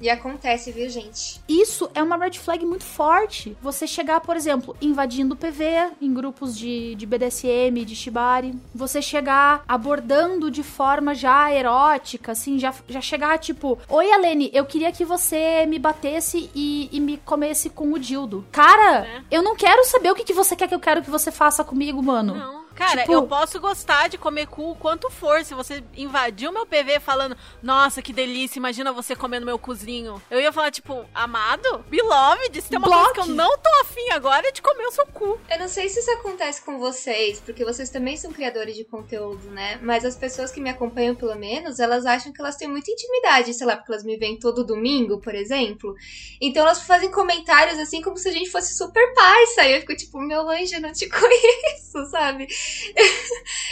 [0.00, 1.40] E acontece, viu, gente?
[1.48, 3.56] Isso é uma red flag muito forte.
[3.62, 8.54] Você chegar, por exemplo, invadindo o PV em grupos de, de BDSM, de Shibari.
[8.74, 14.64] Você chegar abordando de forma já erótica, assim, já, já chegar tipo: Oi, Alene, eu
[14.64, 18.44] queria que você me batesse e, e me comesse com o dildo.
[18.52, 19.24] Cara, Né?
[19.30, 21.62] eu não quero saber o que, que você quer que eu quero que você faça
[21.64, 22.34] comigo, mano.
[22.34, 22.63] Não.
[22.74, 25.44] Cara, Tipo- eu posso gostar de comer cu o quanto for.
[25.44, 30.20] Se você invadir o meu PV falando, nossa, que delícia, imagina você comendo meu cozinho.
[30.30, 31.84] Eu ia falar, tipo, amado?
[31.88, 34.90] Beloved, se tem uma coisa que eu não tô afim agora é de comer o
[34.90, 35.38] seu cu.
[35.50, 39.48] Eu não sei se isso acontece com vocês, porque vocês também são criadores de conteúdo,
[39.50, 39.78] né?
[39.82, 43.54] Mas as pessoas que me acompanham, pelo menos, elas acham que elas têm muita intimidade,
[43.54, 45.94] sei lá, porque elas me veem todo domingo, por exemplo.
[46.40, 49.64] Então elas fazem comentários assim como se a gente fosse super parça.
[49.64, 52.46] E eu fico tipo, meu anjo, eu não te conheço, sabe?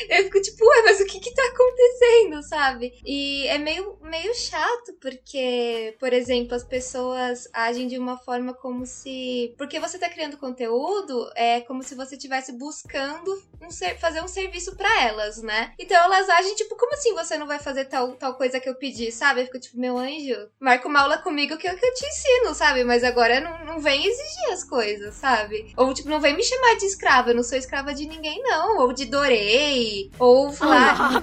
[0.09, 2.93] Eu fico tipo, ué, mas o que que tá acontecendo, sabe?
[3.05, 8.87] E é meio, meio chato, porque, por exemplo, as pessoas agem de uma forma como
[8.87, 9.55] se.
[9.57, 13.31] Porque você tá criando conteúdo, é como se você estivesse buscando
[13.61, 15.73] um ser- fazer um serviço pra elas, né?
[15.79, 18.75] Então elas agem tipo, como assim você não vai fazer tal, tal coisa que eu
[18.75, 19.41] pedi, sabe?
[19.41, 22.55] Eu fico tipo, meu anjo, marca uma aula comigo que eu, que eu te ensino,
[22.55, 22.85] sabe?
[22.85, 25.73] Mas agora não, não vem exigir as coisas, sabe?
[25.77, 28.82] Ou tipo, não vem me chamar de escrava, eu não sou escrava de ninguém, não.
[28.83, 31.23] Ou de dorei, ou falar.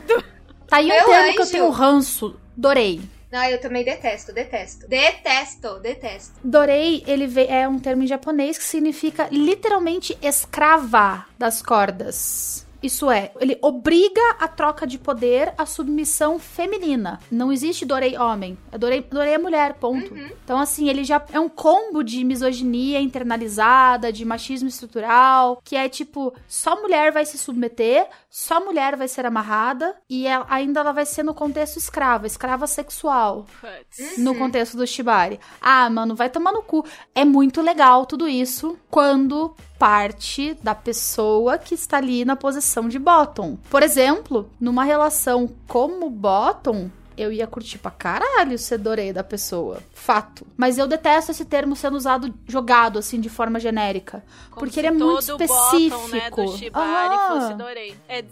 [0.68, 1.52] Tá aí um Meu termo que eu anjo.
[1.52, 2.40] tenho ranço.
[2.56, 3.02] Dorei.
[3.32, 4.88] Não, eu também detesto, detesto.
[4.88, 6.34] Detesto, detesto.
[6.44, 12.66] Dorei, ele é um termo em japonês que significa literalmente escrava das cordas.
[12.82, 17.20] Isso é, ele obriga a troca de poder à submissão feminina.
[17.30, 18.58] Não existe Dorei homem.
[18.72, 20.16] É Dorei, Dorei é mulher, ponto.
[20.16, 25.90] Então, assim, ele já é um combo de misoginia internalizada, de machismo estrutural, que é
[25.90, 30.92] tipo, só mulher vai se submeter, só mulher vai ser amarrada, e ela- ainda ela
[30.92, 34.18] vai ser no contexto escrava, escrava sexual Putz.
[34.18, 35.40] no contexto do Shibari.
[35.62, 36.86] Ah, mano, vai tomar no cu.
[37.14, 43.00] É muito legal tudo isso quando parte da pessoa que está ali na posição de
[43.00, 43.58] bottom.
[43.70, 49.82] Por exemplo, numa relação como bottom, eu ia curtir pra caralho ser dorei da pessoa.
[49.94, 50.46] Fato.
[50.58, 54.24] Mas eu detesto esse termo sendo usado, jogado, assim, de forma genérica.
[54.52, 55.98] Como porque ele é muito específico.
[55.98, 57.42] Bottom, né, do Shibari Aham.
[57.42, 57.96] fosse Dorei.
[58.08, 58.24] É,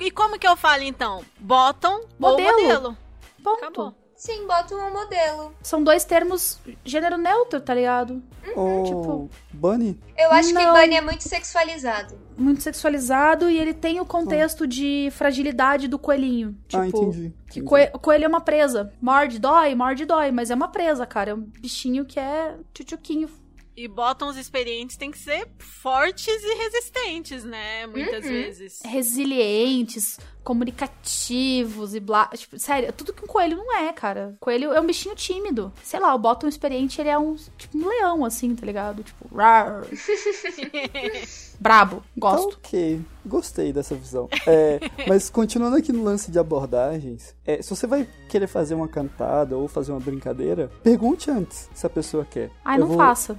[0.00, 1.22] e como que eu falo então?
[1.38, 2.56] Bottom Modelo.
[2.56, 2.96] ou modelo?
[3.42, 3.64] Ponto.
[3.64, 4.05] Acabou.
[4.16, 5.54] Sim, bota um modelo.
[5.62, 8.22] São dois termos gênero neutro, tá ligado?
[8.54, 10.00] Ou Tipo- Bunny?
[10.16, 10.72] Eu acho que Não.
[10.74, 12.18] Bunny é muito sexualizado.
[12.38, 16.56] Muito sexualizado e ele tem o contexto de fragilidade do coelhinho.
[16.66, 17.32] Tipo, ah, entendi.
[17.50, 17.90] Que entendi.
[18.00, 18.92] coelho é uma presa.
[19.00, 20.30] Morde, dói, morde, dói.
[20.32, 21.30] Mas é uma presa, cara.
[21.32, 23.28] É um bichinho que é tchutchuquinho.
[23.76, 27.86] E bottoms experientes têm que ser fortes e resistentes, né?
[27.86, 28.30] Muitas Uhum.
[28.30, 28.80] vezes.
[28.82, 32.26] Resilientes, comunicativos e blá.
[32.28, 34.34] Tipo, sério, tudo que um coelho não é, cara.
[34.40, 35.72] Coelho é um bichinho tímido.
[35.82, 39.02] Sei lá, o Bottom experiente, ele é um, tipo, um leão, assim, tá ligado?
[39.02, 39.82] Tipo, rar.
[41.58, 42.50] Brabo, gosto.
[42.52, 44.28] Tá ok, gostei dessa visão.
[44.46, 44.78] É,
[45.08, 49.56] mas continuando aqui no lance de abordagens, é, se você vai querer fazer uma cantada
[49.56, 52.50] ou fazer uma brincadeira, pergunte antes se a pessoa quer.
[52.64, 53.38] Ai, Eu não vou- faça.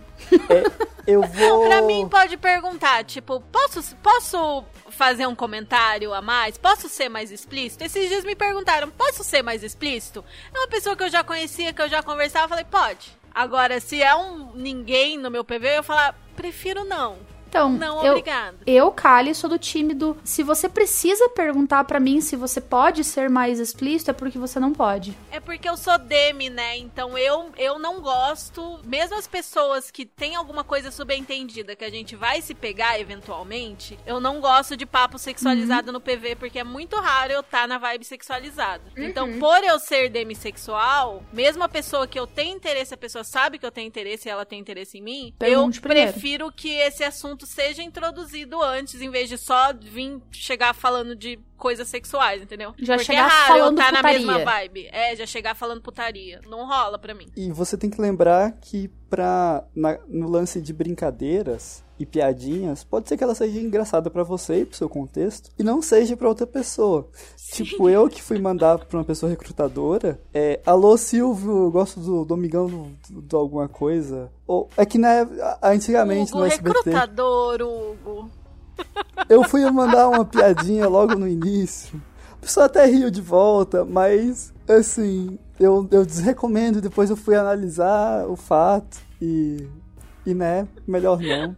[0.49, 0.63] é,
[1.05, 1.67] eu vou.
[1.67, 4.63] Pra mim, pode perguntar, tipo, posso, posso
[4.97, 6.57] fazer um comentário a mais?
[6.57, 7.83] Posso ser mais explícito?
[7.83, 10.25] Esses dias me perguntaram, posso ser mais explícito?
[10.53, 13.15] É uma pessoa que eu já conhecia, que eu já conversava, eu falei, pode.
[13.33, 17.19] Agora, se é um ninguém no meu PV, eu falar, prefiro não.
[17.47, 18.23] Então, Não, eu,
[18.65, 20.17] eu, Kali, sou do time do.
[20.23, 24.59] Se você precisa perguntar pra mim se você pode ser mais explícito, é porque você
[24.59, 25.17] não pode.
[25.31, 26.77] É porque eu sou Demi, né?
[26.77, 31.89] Então eu, eu não gosto, mesmo as pessoas que têm alguma coisa subentendida que a
[31.89, 36.63] gente vai se pegar eventualmente, eu não gosto de papo sexualizado no PV, porque é
[36.63, 38.83] muito raro eu estar na vibe sexualizada.
[38.97, 43.57] Então, por eu ser demissexual, mesmo a pessoa que eu tenho interesse, a pessoa sabe
[43.59, 46.11] que eu tenho interesse e ela tem interesse em mim, Pergunte eu primeiro.
[46.11, 51.37] prefiro que esse assunto seja introduzido antes, em vez de só vir chegar falando de
[51.57, 52.73] coisas sexuais, entendeu?
[52.79, 54.19] Já Porque chegar é raro falando eu estar na putaria.
[54.27, 54.89] mesma vibe.
[54.91, 56.39] É, já chegar falando putaria.
[56.47, 57.27] Não rola pra mim.
[57.35, 63.09] E você tem que lembrar que pra, na- no lance de brincadeiras e piadinhas, pode
[63.09, 66.27] ser que ela seja engraçada pra você e pro seu contexto, e não seja pra
[66.27, 67.07] outra pessoa.
[67.51, 72.25] Tipo, eu que fui mandar pra uma pessoa recrutadora, é, alô Silvio, eu gosto do
[72.25, 74.31] Domingão do, do alguma coisa.
[74.45, 75.27] Ou, é que na,
[75.63, 78.29] antigamente Hugo, no SBT, recrutador, Hugo.
[79.29, 82.01] eu fui mandar uma piadinha logo no início.
[82.33, 86.81] A pessoa até riu de volta, mas assim, eu, eu desrecomendo.
[86.81, 89.67] Depois eu fui analisar o fato e.
[90.25, 91.55] E né, melhor não.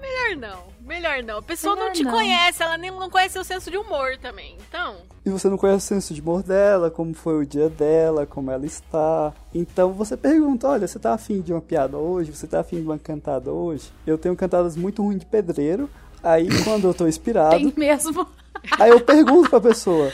[0.00, 0.64] Melhor não.
[0.80, 1.38] Melhor não.
[1.38, 2.12] A pessoa Melhor não te não.
[2.12, 4.56] conhece, ela nem não conhece o senso de humor também.
[4.68, 8.24] Então, E você não conhece o senso de humor dela, como foi o dia dela,
[8.26, 9.32] como ela está.
[9.54, 12.34] Então você pergunta: olha, você tá afim de uma piada hoje?
[12.34, 13.92] Você tá afim de uma cantada hoje?
[14.06, 15.90] Eu tenho cantadas muito ruins de pedreiro.
[16.22, 18.26] Aí quando eu tô inspirado, Tem mesmo.
[18.78, 20.10] Aí eu pergunto pra pessoa: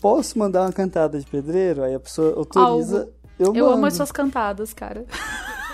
[0.00, 1.82] posso mandar uma cantada de pedreiro?
[1.82, 3.08] Aí a pessoa autoriza.
[3.38, 5.06] Eu, Eu amo as suas cantadas, cara.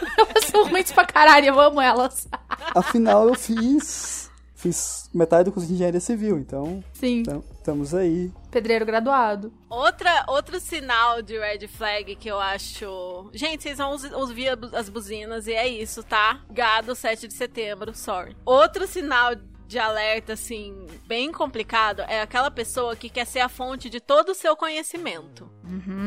[0.19, 2.27] Elas são ruins pra caralho, eu amo elas.
[2.75, 4.27] Afinal, eu fiz.
[4.59, 8.33] Fiz metade do curso de engenharia civil, então Sim, tam- estamos aí.
[8.51, 9.53] pedreiro graduado.
[9.69, 13.29] outra, outro sinal de red flag que eu acho.
[13.35, 16.41] Gente, vocês vão ouvir as buzinas e é isso, tá?
[16.51, 18.35] Gado 7 de setembro, sorry.
[18.47, 19.33] Outro sinal
[19.69, 24.31] de alerta, assim, bem complicado é aquela pessoa que quer ser a fonte de todo
[24.31, 25.51] o seu conhecimento.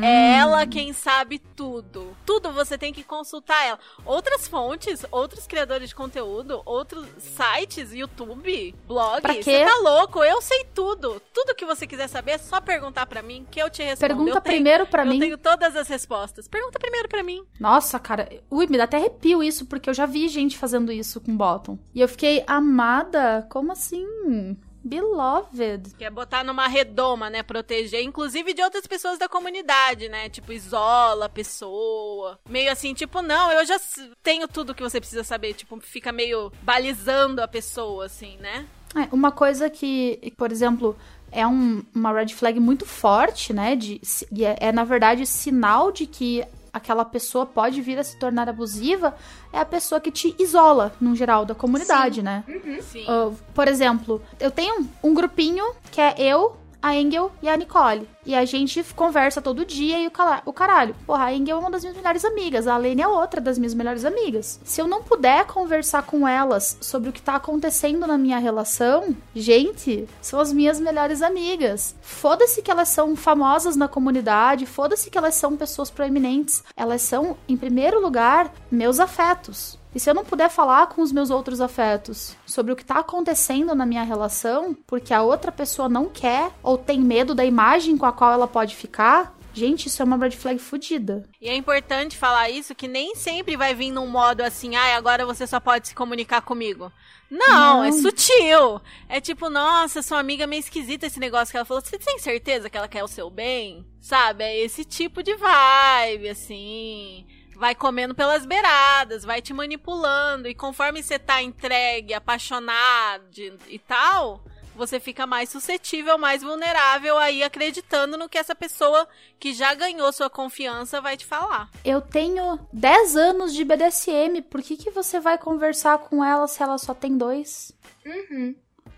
[0.02, 2.16] É ela quem sabe tudo.
[2.24, 3.78] Tudo você tem que consultar ela.
[4.04, 9.20] Outras fontes, outros criadores de conteúdo, outros sites, YouTube, blog.
[9.22, 9.64] Pra Você quê?
[9.64, 10.22] tá louco?
[10.24, 11.20] Eu sei tudo.
[11.34, 14.14] Tudo que você quiser saber é só perguntar pra mim que eu te respondo.
[14.14, 15.18] Pergunta Eu primeiro pra eu mim.
[15.18, 16.48] tenho todas as respostas.
[16.48, 17.44] Pergunta primeiro pra mim.
[17.58, 18.28] Nossa, cara.
[18.50, 21.78] Ui, me dá até arrepio isso, porque eu já vi gente fazendo isso com Bottom.
[21.94, 23.46] E eu fiquei amada?
[23.50, 24.56] Como assim?
[24.82, 25.94] Beloved.
[25.96, 27.42] Que é botar numa redoma, né?
[27.42, 30.28] Proteger, inclusive de outras pessoas da comunidade, né?
[30.28, 32.38] Tipo, isola a pessoa.
[32.48, 33.78] Meio assim, tipo, não, eu já
[34.22, 35.54] tenho tudo que você precisa saber.
[35.54, 38.66] Tipo, fica meio balizando a pessoa, assim, né?
[38.96, 40.96] É, uma coisa que, por exemplo,
[41.30, 43.76] é um- uma red flag muito forte, né?
[43.76, 44.00] De,
[44.42, 49.14] é, é, na verdade, sinal de que aquela pessoa pode vir a se tornar abusiva,
[49.52, 52.44] é a pessoa que te isola, no geral, da comunidade, né?
[52.82, 53.04] Sim.
[53.04, 58.08] Uh, por exemplo, eu tenho um grupinho que é eu, a Engel e a Nicole.
[58.24, 60.12] E a gente conversa todo dia e o,
[60.44, 60.94] o caralho.
[61.06, 63.74] Porra, a Engel é uma das minhas melhores amigas, a Lene é outra das minhas
[63.74, 64.60] melhores amigas.
[64.64, 69.16] Se eu não puder conversar com elas sobre o que tá acontecendo na minha relação,
[69.34, 71.94] gente, são as minhas melhores amigas.
[72.02, 76.62] Foda-se que elas são famosas na comunidade, foda-se que elas são pessoas proeminentes.
[76.76, 79.79] Elas são, em primeiro lugar, meus afetos.
[79.94, 83.00] E se eu não puder falar com os meus outros afetos sobre o que tá
[83.00, 87.96] acontecendo na minha relação, porque a outra pessoa não quer ou tem medo da imagem
[87.98, 91.24] com a qual ela pode ficar, gente, isso é uma red flag fodida.
[91.40, 95.26] E é importante falar isso, que nem sempre vai vir num modo assim, ai, agora
[95.26, 96.92] você só pode se comunicar comigo.
[97.28, 97.84] Não, Não.
[97.84, 98.80] é sutil.
[99.08, 101.82] É tipo, nossa, sua amiga é meio esquisita esse negócio que ela falou.
[101.82, 103.86] Você tem certeza que ela quer o seu bem?
[104.00, 104.42] Sabe?
[104.42, 107.24] É esse tipo de vibe, assim.
[107.60, 110.48] Vai comendo pelas beiradas, vai te manipulando.
[110.48, 113.26] E conforme você tá entregue, apaixonado
[113.68, 114.42] e tal,
[114.74, 119.06] você fica mais suscetível, mais vulnerável aí acreditando no que essa pessoa
[119.38, 121.68] que já ganhou sua confiança vai te falar.
[121.84, 126.62] Eu tenho 10 anos de BDSM, por que, que você vai conversar com ela se
[126.62, 127.72] ela só tem dois?
[128.06, 128.54] Uhum.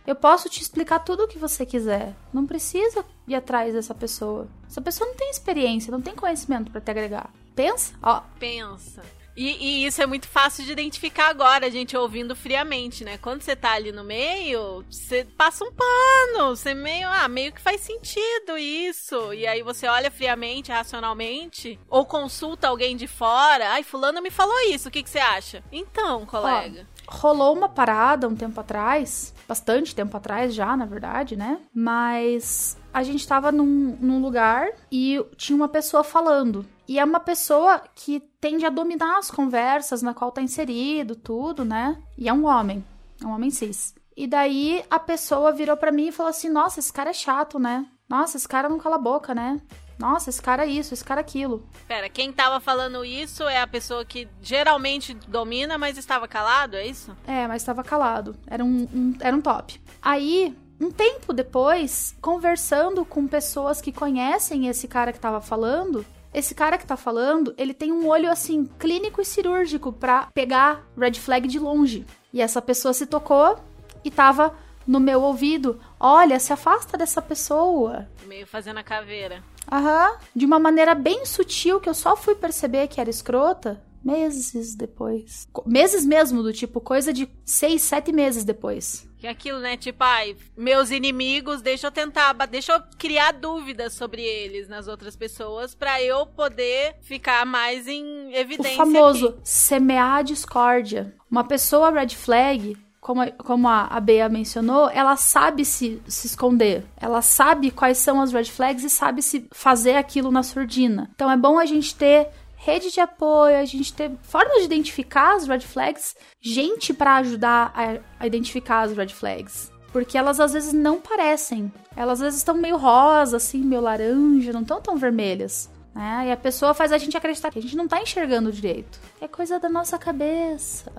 [0.07, 2.15] Eu posso te explicar tudo o que você quiser.
[2.33, 4.47] Não precisa ir atrás dessa pessoa.
[4.69, 7.41] Essa pessoa não tem experiência, não tem conhecimento para te agregar.
[7.55, 8.23] Pensa, ó.
[8.39, 9.03] Pensa.
[9.37, 13.17] E, e, isso é muito fácil de identificar agora, a gente ouvindo friamente, né?
[13.17, 17.61] Quando você tá ali no meio, você passa um pano, você meio, ah, meio que
[17.61, 19.33] faz sentido isso.
[19.33, 23.71] E aí você olha friamente, racionalmente, ou consulta alguém de fora.
[23.71, 25.65] Ai, fulano me falou isso, o que, que você acha?
[25.73, 26.87] Então, colega.
[27.09, 31.59] Ó, rolou uma parada um tempo atrás, bastante tempo atrás já, na verdade, né?
[31.75, 36.67] Mas a gente tava num, num lugar e tinha uma pessoa falando.
[36.87, 41.64] E é uma pessoa que tende a dominar as conversas na qual tá inserido, tudo,
[41.64, 42.01] né?
[42.18, 42.85] E é um homem,
[43.22, 43.95] é um homem cis.
[44.16, 47.59] E daí a pessoa virou para mim e falou assim: Nossa, esse cara é chato,
[47.59, 47.87] né?
[48.09, 49.61] Nossa, esse cara não cala a boca, né?
[49.99, 51.64] Nossa, esse cara é isso, esse cara é aquilo.
[51.87, 56.87] Pera, quem tava falando isso é a pessoa que geralmente domina, mas estava calado, é
[56.87, 57.16] isso?
[57.26, 58.37] É, mas estava calado.
[58.47, 59.80] Era um, um, era um top.
[60.01, 66.55] Aí, um tempo depois, conversando com pessoas que conhecem esse cara que tava falando, esse
[66.55, 71.14] cara que tá falando, ele tem um olho assim clínico e cirúrgico para pegar red
[71.14, 72.07] flag de longe.
[72.33, 73.59] E essa pessoa se tocou
[74.05, 74.55] e tava
[74.87, 78.09] no meu ouvido: "Olha, se afasta dessa pessoa".
[78.26, 79.43] Meio fazendo a caveira.
[79.70, 84.74] Aham, de uma maneira bem sutil que eu só fui perceber que era escrota meses
[84.74, 85.47] depois.
[85.64, 89.09] Meses mesmo, do tipo, coisa de seis, sete meses depois.
[89.23, 89.77] Que é aquilo, né?
[89.77, 95.14] Tipo, ai, meus inimigos, deixa eu tentar, deixa eu criar dúvidas sobre eles nas outras
[95.14, 98.73] pessoas para eu poder ficar mais em evidência.
[98.73, 99.39] O famoso aqui.
[99.45, 101.14] semear a discórdia.
[101.31, 106.27] Uma pessoa red flag como, a, como a, a Bea mencionou, ela sabe se, se
[106.27, 106.85] esconder.
[106.97, 111.09] Ela sabe quais são as red flags e sabe se fazer aquilo na surdina.
[111.14, 112.29] Então é bom a gente ter
[112.63, 117.73] rede de apoio, a gente ter formas de identificar as red flags, gente para ajudar
[117.75, 119.71] a, a, identificar as red flags.
[119.93, 121.71] Porque elas às vezes não parecem.
[121.97, 125.69] Elas às vezes estão meio rosa, assim, meio laranja, não estão tão vermelhas.
[125.93, 126.27] Né?
[126.29, 128.99] E a pessoa faz a gente acreditar que a gente não tá enxergando direito.
[129.21, 130.91] É coisa da nossa cabeça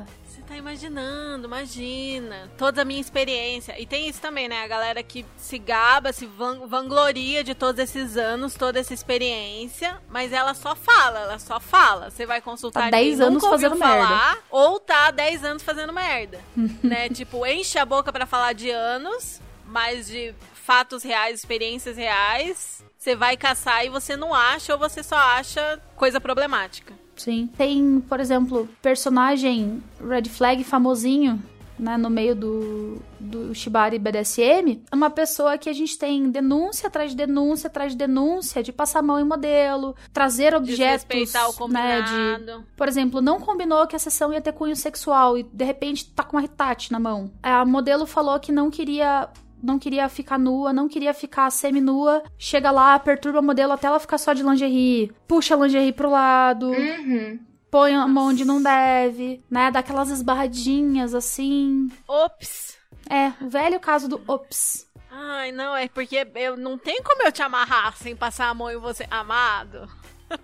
[0.44, 2.52] tá imaginando, imagina.
[2.58, 3.80] Toda a minha experiência.
[3.80, 4.64] E tem isso também, né?
[4.64, 10.32] A galera que se gaba, se vangloria de todos esses anos, toda essa experiência, mas
[10.32, 12.10] ela só fala, ela só fala.
[12.10, 14.44] Você vai consultar tá 10 anos fazendo falar, merda.
[14.50, 16.40] Ou tá 10 anos fazendo merda.
[16.84, 17.10] né?
[17.10, 23.16] Tipo, enche a boca para falar de anos, mas de fatos reais, experiências reais, você
[23.16, 26.94] vai caçar e você não acha ou você só acha coisa problemática.
[27.24, 27.50] Sim.
[27.58, 31.42] Tem, por exemplo, personagem red flag famosinho,
[31.80, 37.12] né, no meio do, do Shibari BDSM, uma pessoa que a gente tem denúncia atrás
[37.12, 42.02] de denúncia atrás de denúncia de passar a mão em modelo, trazer objetos, o né,
[42.02, 46.06] de, por exemplo, não combinou que a sessão ia ter cunho sexual e de repente
[46.10, 47.32] tá com uma Hitachi na mão.
[47.42, 49.30] A modelo falou que não queria
[49.64, 52.22] não queria ficar nua, não queria ficar semi-nua.
[52.38, 55.12] Chega lá, perturba a modelo até ela ficar só de lingerie.
[55.26, 56.68] Puxa a lingerie pro lado.
[56.68, 57.40] Uhum.
[57.72, 59.72] Põe a mão onde não deve, né?
[59.72, 61.90] Dá aquelas esbarradinhas assim.
[62.08, 62.78] Ops.
[63.10, 64.86] É, o velho caso do ops.
[65.10, 68.70] Ai, não, é porque eu não tem como eu te amarrar sem passar a mão
[68.70, 69.08] em você.
[69.10, 69.90] Amado.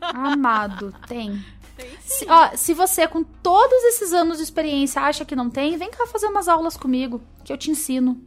[0.02, 1.44] Amado, tem.
[1.76, 5.78] Tem se, ó, se você, com todos esses anos de experiência, acha que não tem,
[5.78, 8.22] vem cá fazer umas aulas comigo, que eu te ensino.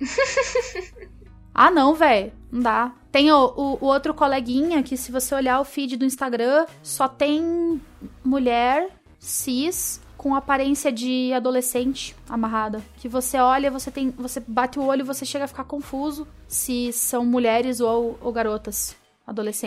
[1.54, 2.32] ah, não, velho.
[2.50, 2.92] Não dá.
[3.12, 7.08] Tem o, o, o, outro coleguinha que, se você olhar o feed do Instagram, só
[7.08, 7.80] tem
[8.24, 8.88] mulher
[9.18, 12.82] cis com aparência de adolescente amarrada.
[12.98, 14.10] Que você olha, você tem.
[14.10, 18.32] Você bate o olho e você chega a ficar confuso se são mulheres ou, ou
[18.32, 18.99] garotas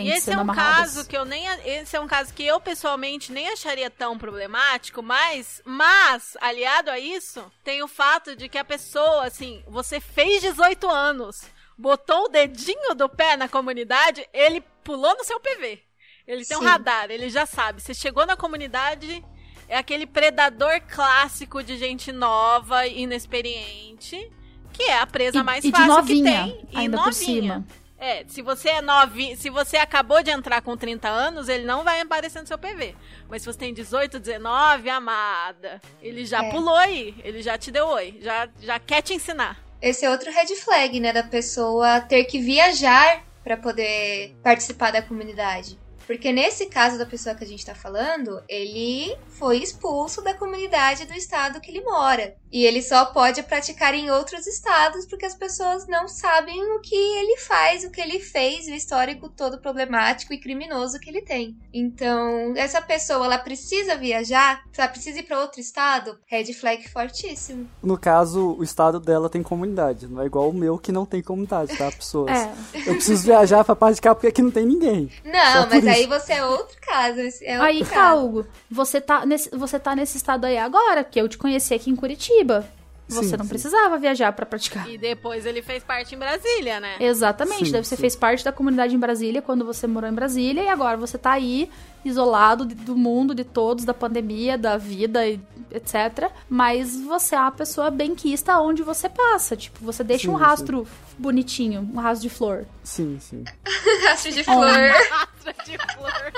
[0.08, 0.94] e esse sendo é um amarradas.
[0.94, 5.02] caso que eu nem esse é um caso que eu pessoalmente nem acharia tão problemático,
[5.02, 10.42] mas mas aliado a isso, tem o fato de que a pessoa assim, você fez
[10.42, 11.42] 18 anos,
[11.76, 15.80] botou o dedinho do pé na comunidade, ele pulou no seu PV.
[16.26, 16.64] Ele tem Sim.
[16.64, 17.82] um radar, ele já sabe.
[17.82, 19.22] Você chegou na comunidade,
[19.68, 24.30] é aquele predador clássico de gente nova, inexperiente,
[24.72, 26.68] que é a presa e, mais e fácil de novinha, que tem.
[26.74, 27.64] Ainda e por cima.
[28.04, 31.82] É, se você é novinho, se você acabou de entrar com 30 anos, ele não
[31.82, 32.94] vai aparecer no seu PV.
[33.30, 36.50] Mas se você tem 18, 19, amada, ele já é.
[36.50, 39.58] pulou aí, ele já te deu oi, já, já quer te ensinar.
[39.80, 45.00] Esse é outro red flag, né, da pessoa ter que viajar para poder participar da
[45.00, 45.78] comunidade.
[46.06, 51.06] Porque nesse caso da pessoa que a gente tá falando, ele foi expulso da comunidade
[51.06, 52.34] do estado que ele mora.
[52.52, 56.94] E ele só pode praticar em outros estados porque as pessoas não sabem o que
[56.94, 61.56] ele faz, o que ele fez, o histórico todo problemático e criminoso que ele tem.
[61.72, 67.68] Então, essa pessoa, ela precisa viajar, ela precisa ir para outro estado, red flag fortíssimo.
[67.82, 71.22] No caso, o estado dela tem comunidade, não é igual o meu que não tem
[71.22, 72.30] comunidade, tá, pessoas?
[72.30, 72.52] É.
[72.86, 75.10] Eu preciso viajar pra parte de cá porque aqui não tem ninguém.
[75.24, 75.93] Não, mas.
[75.94, 77.20] Aí você é outro caso.
[77.20, 77.90] É outro Aí, caso.
[77.92, 81.90] Calgo, você tá, nesse, você tá nesse estado aí agora, porque eu te conheci aqui
[81.90, 82.66] em Curitiba.
[83.06, 83.50] Você Sim, não sim.
[83.50, 84.88] precisava viajar pra praticar.
[84.88, 86.96] E depois ele fez parte em Brasília, né?
[86.98, 90.62] Exatamente, Sim, deve você fez parte da comunidade em Brasília quando você morou em Brasília
[90.62, 91.70] e agora você tá aí
[92.04, 95.40] isolado de- do mundo, de todos, da pandemia, da vida, e
[95.70, 96.30] etc.
[96.48, 99.56] Mas você é uma pessoa benquista onde você passa.
[99.56, 100.86] Tipo, você deixa um Sim, rastro
[101.18, 102.64] bonitinho, um rastro de flor.
[102.82, 103.42] Sim, sim.
[104.06, 104.66] Rastro de flor.
[104.70, 106.32] Rastra de flor.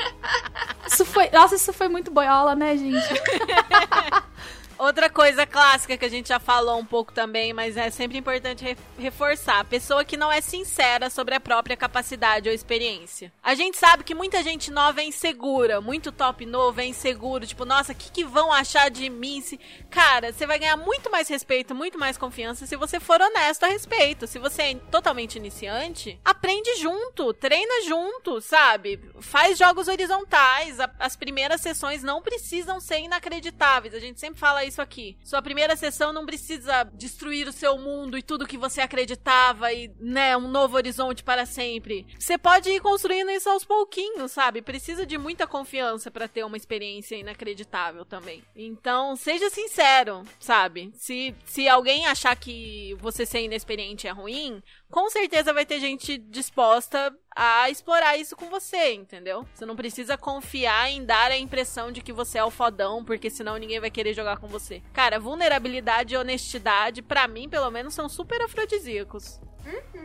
[0.87, 1.29] Isso foi.
[1.31, 2.97] Nossa, isso foi muito boiola, né, gente?
[4.79, 8.65] Outra coisa clássica que a gente já falou um pouco também, mas é sempre importante
[8.65, 13.33] re- reforçar: pessoa que não é sincera sobre a própria capacidade ou experiência.
[13.43, 17.65] A gente sabe que muita gente nova é insegura, muito top novo é inseguro, tipo,
[17.65, 19.37] nossa, o que, que vão achar de mim?
[19.91, 23.69] Cara, você vai ganhar muito mais respeito, muito mais confiança se você for honesto a
[23.69, 24.27] respeito.
[24.27, 29.01] Se você é totalmente iniciante, aprende junto, treina junto, sabe?
[29.21, 30.79] Faz jogos horizontais.
[30.99, 33.95] As primeiras sessões não precisam ser inacreditáveis.
[33.95, 35.17] A gente sempre fala isso aqui.
[35.25, 39.91] Sua primeira sessão não precisa destruir o seu mundo e tudo que você acreditava e,
[39.99, 42.07] né, um novo horizonte para sempre.
[42.19, 44.63] Você pode ir construindo isso aos pouquinhos, sabe?
[44.63, 48.43] Precisa de muita confiança para ter uma experiência inacreditável também.
[48.55, 50.91] Então, seja sincero, sabe?
[50.95, 56.17] Se, se alguém achar que você ser inexperiente é ruim, com certeza vai ter gente
[56.19, 59.47] disposta a explorar isso com você, entendeu?
[59.55, 63.29] Você não precisa confiar em dar a impressão de que você é o fodão, porque
[63.29, 64.83] senão ninguém vai querer jogar com você.
[64.95, 69.39] Cara, vulnerabilidade e honestidade, pra mim, pelo menos, são super afrodisíacos.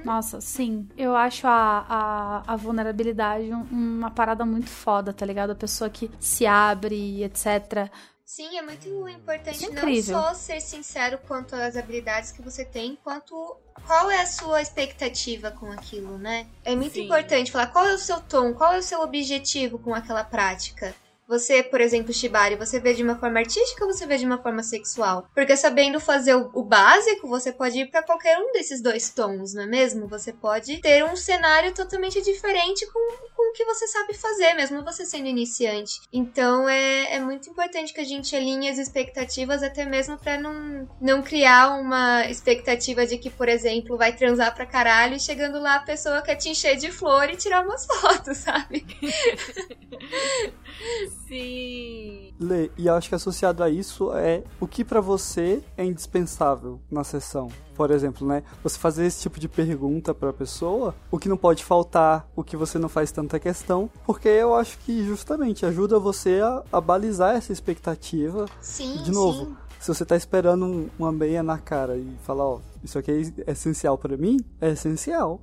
[0.04, 0.90] Nossa, sim.
[0.98, 5.52] Eu acho a, a, a vulnerabilidade um- uma parada muito foda, tá ligado?
[5.52, 7.90] A pessoa que se abre, etc.
[8.34, 10.18] Sim, é muito importante não Incrível.
[10.18, 15.52] só ser sincero quanto às habilidades que você tem, quanto qual é a sua expectativa
[15.52, 16.48] com aquilo, né?
[16.64, 17.04] É muito Sim.
[17.04, 20.96] importante falar qual é o seu tom, qual é o seu objetivo com aquela prática.
[21.28, 24.42] Você, por exemplo, Shibari, você vê de uma forma artística ou você vê de uma
[24.42, 25.30] forma sexual?
[25.34, 29.64] Porque sabendo fazer o, básico, você pode ir pra qualquer um desses dois tons, não
[29.64, 30.10] é mesmo?
[30.10, 33.00] Você pode ter um cenário totalmente diferente com,
[33.34, 36.02] com o que você sabe fazer, mesmo você sendo iniciante.
[36.12, 40.86] Então é, é muito importante que a gente alinhe as expectativas, até mesmo pra não,
[41.00, 45.76] não criar uma expectativa de que, por exemplo, vai transar pra caralho e chegando lá
[45.76, 48.86] a pessoa quer te encher de flor e tirar umas fotos, sabe?
[51.28, 52.34] Sim.
[52.40, 56.80] Lê, e eu acho que associado a isso é o que pra você é indispensável
[56.90, 57.50] na sessão.
[57.76, 58.44] Por exemplo, né?
[58.64, 62.58] Você fazer esse tipo de pergunta pra pessoa, o que não pode faltar, o que
[62.58, 67.36] você não faz tanta questão, porque eu acho que justamente ajuda você a, a balizar
[67.36, 68.46] essa expectativa.
[68.62, 69.56] Sim, De novo, sim.
[69.80, 73.52] se você tá esperando um- uma meia na cara e falar, ó, isso aqui é
[73.52, 75.42] essencial pra mim, é essencial.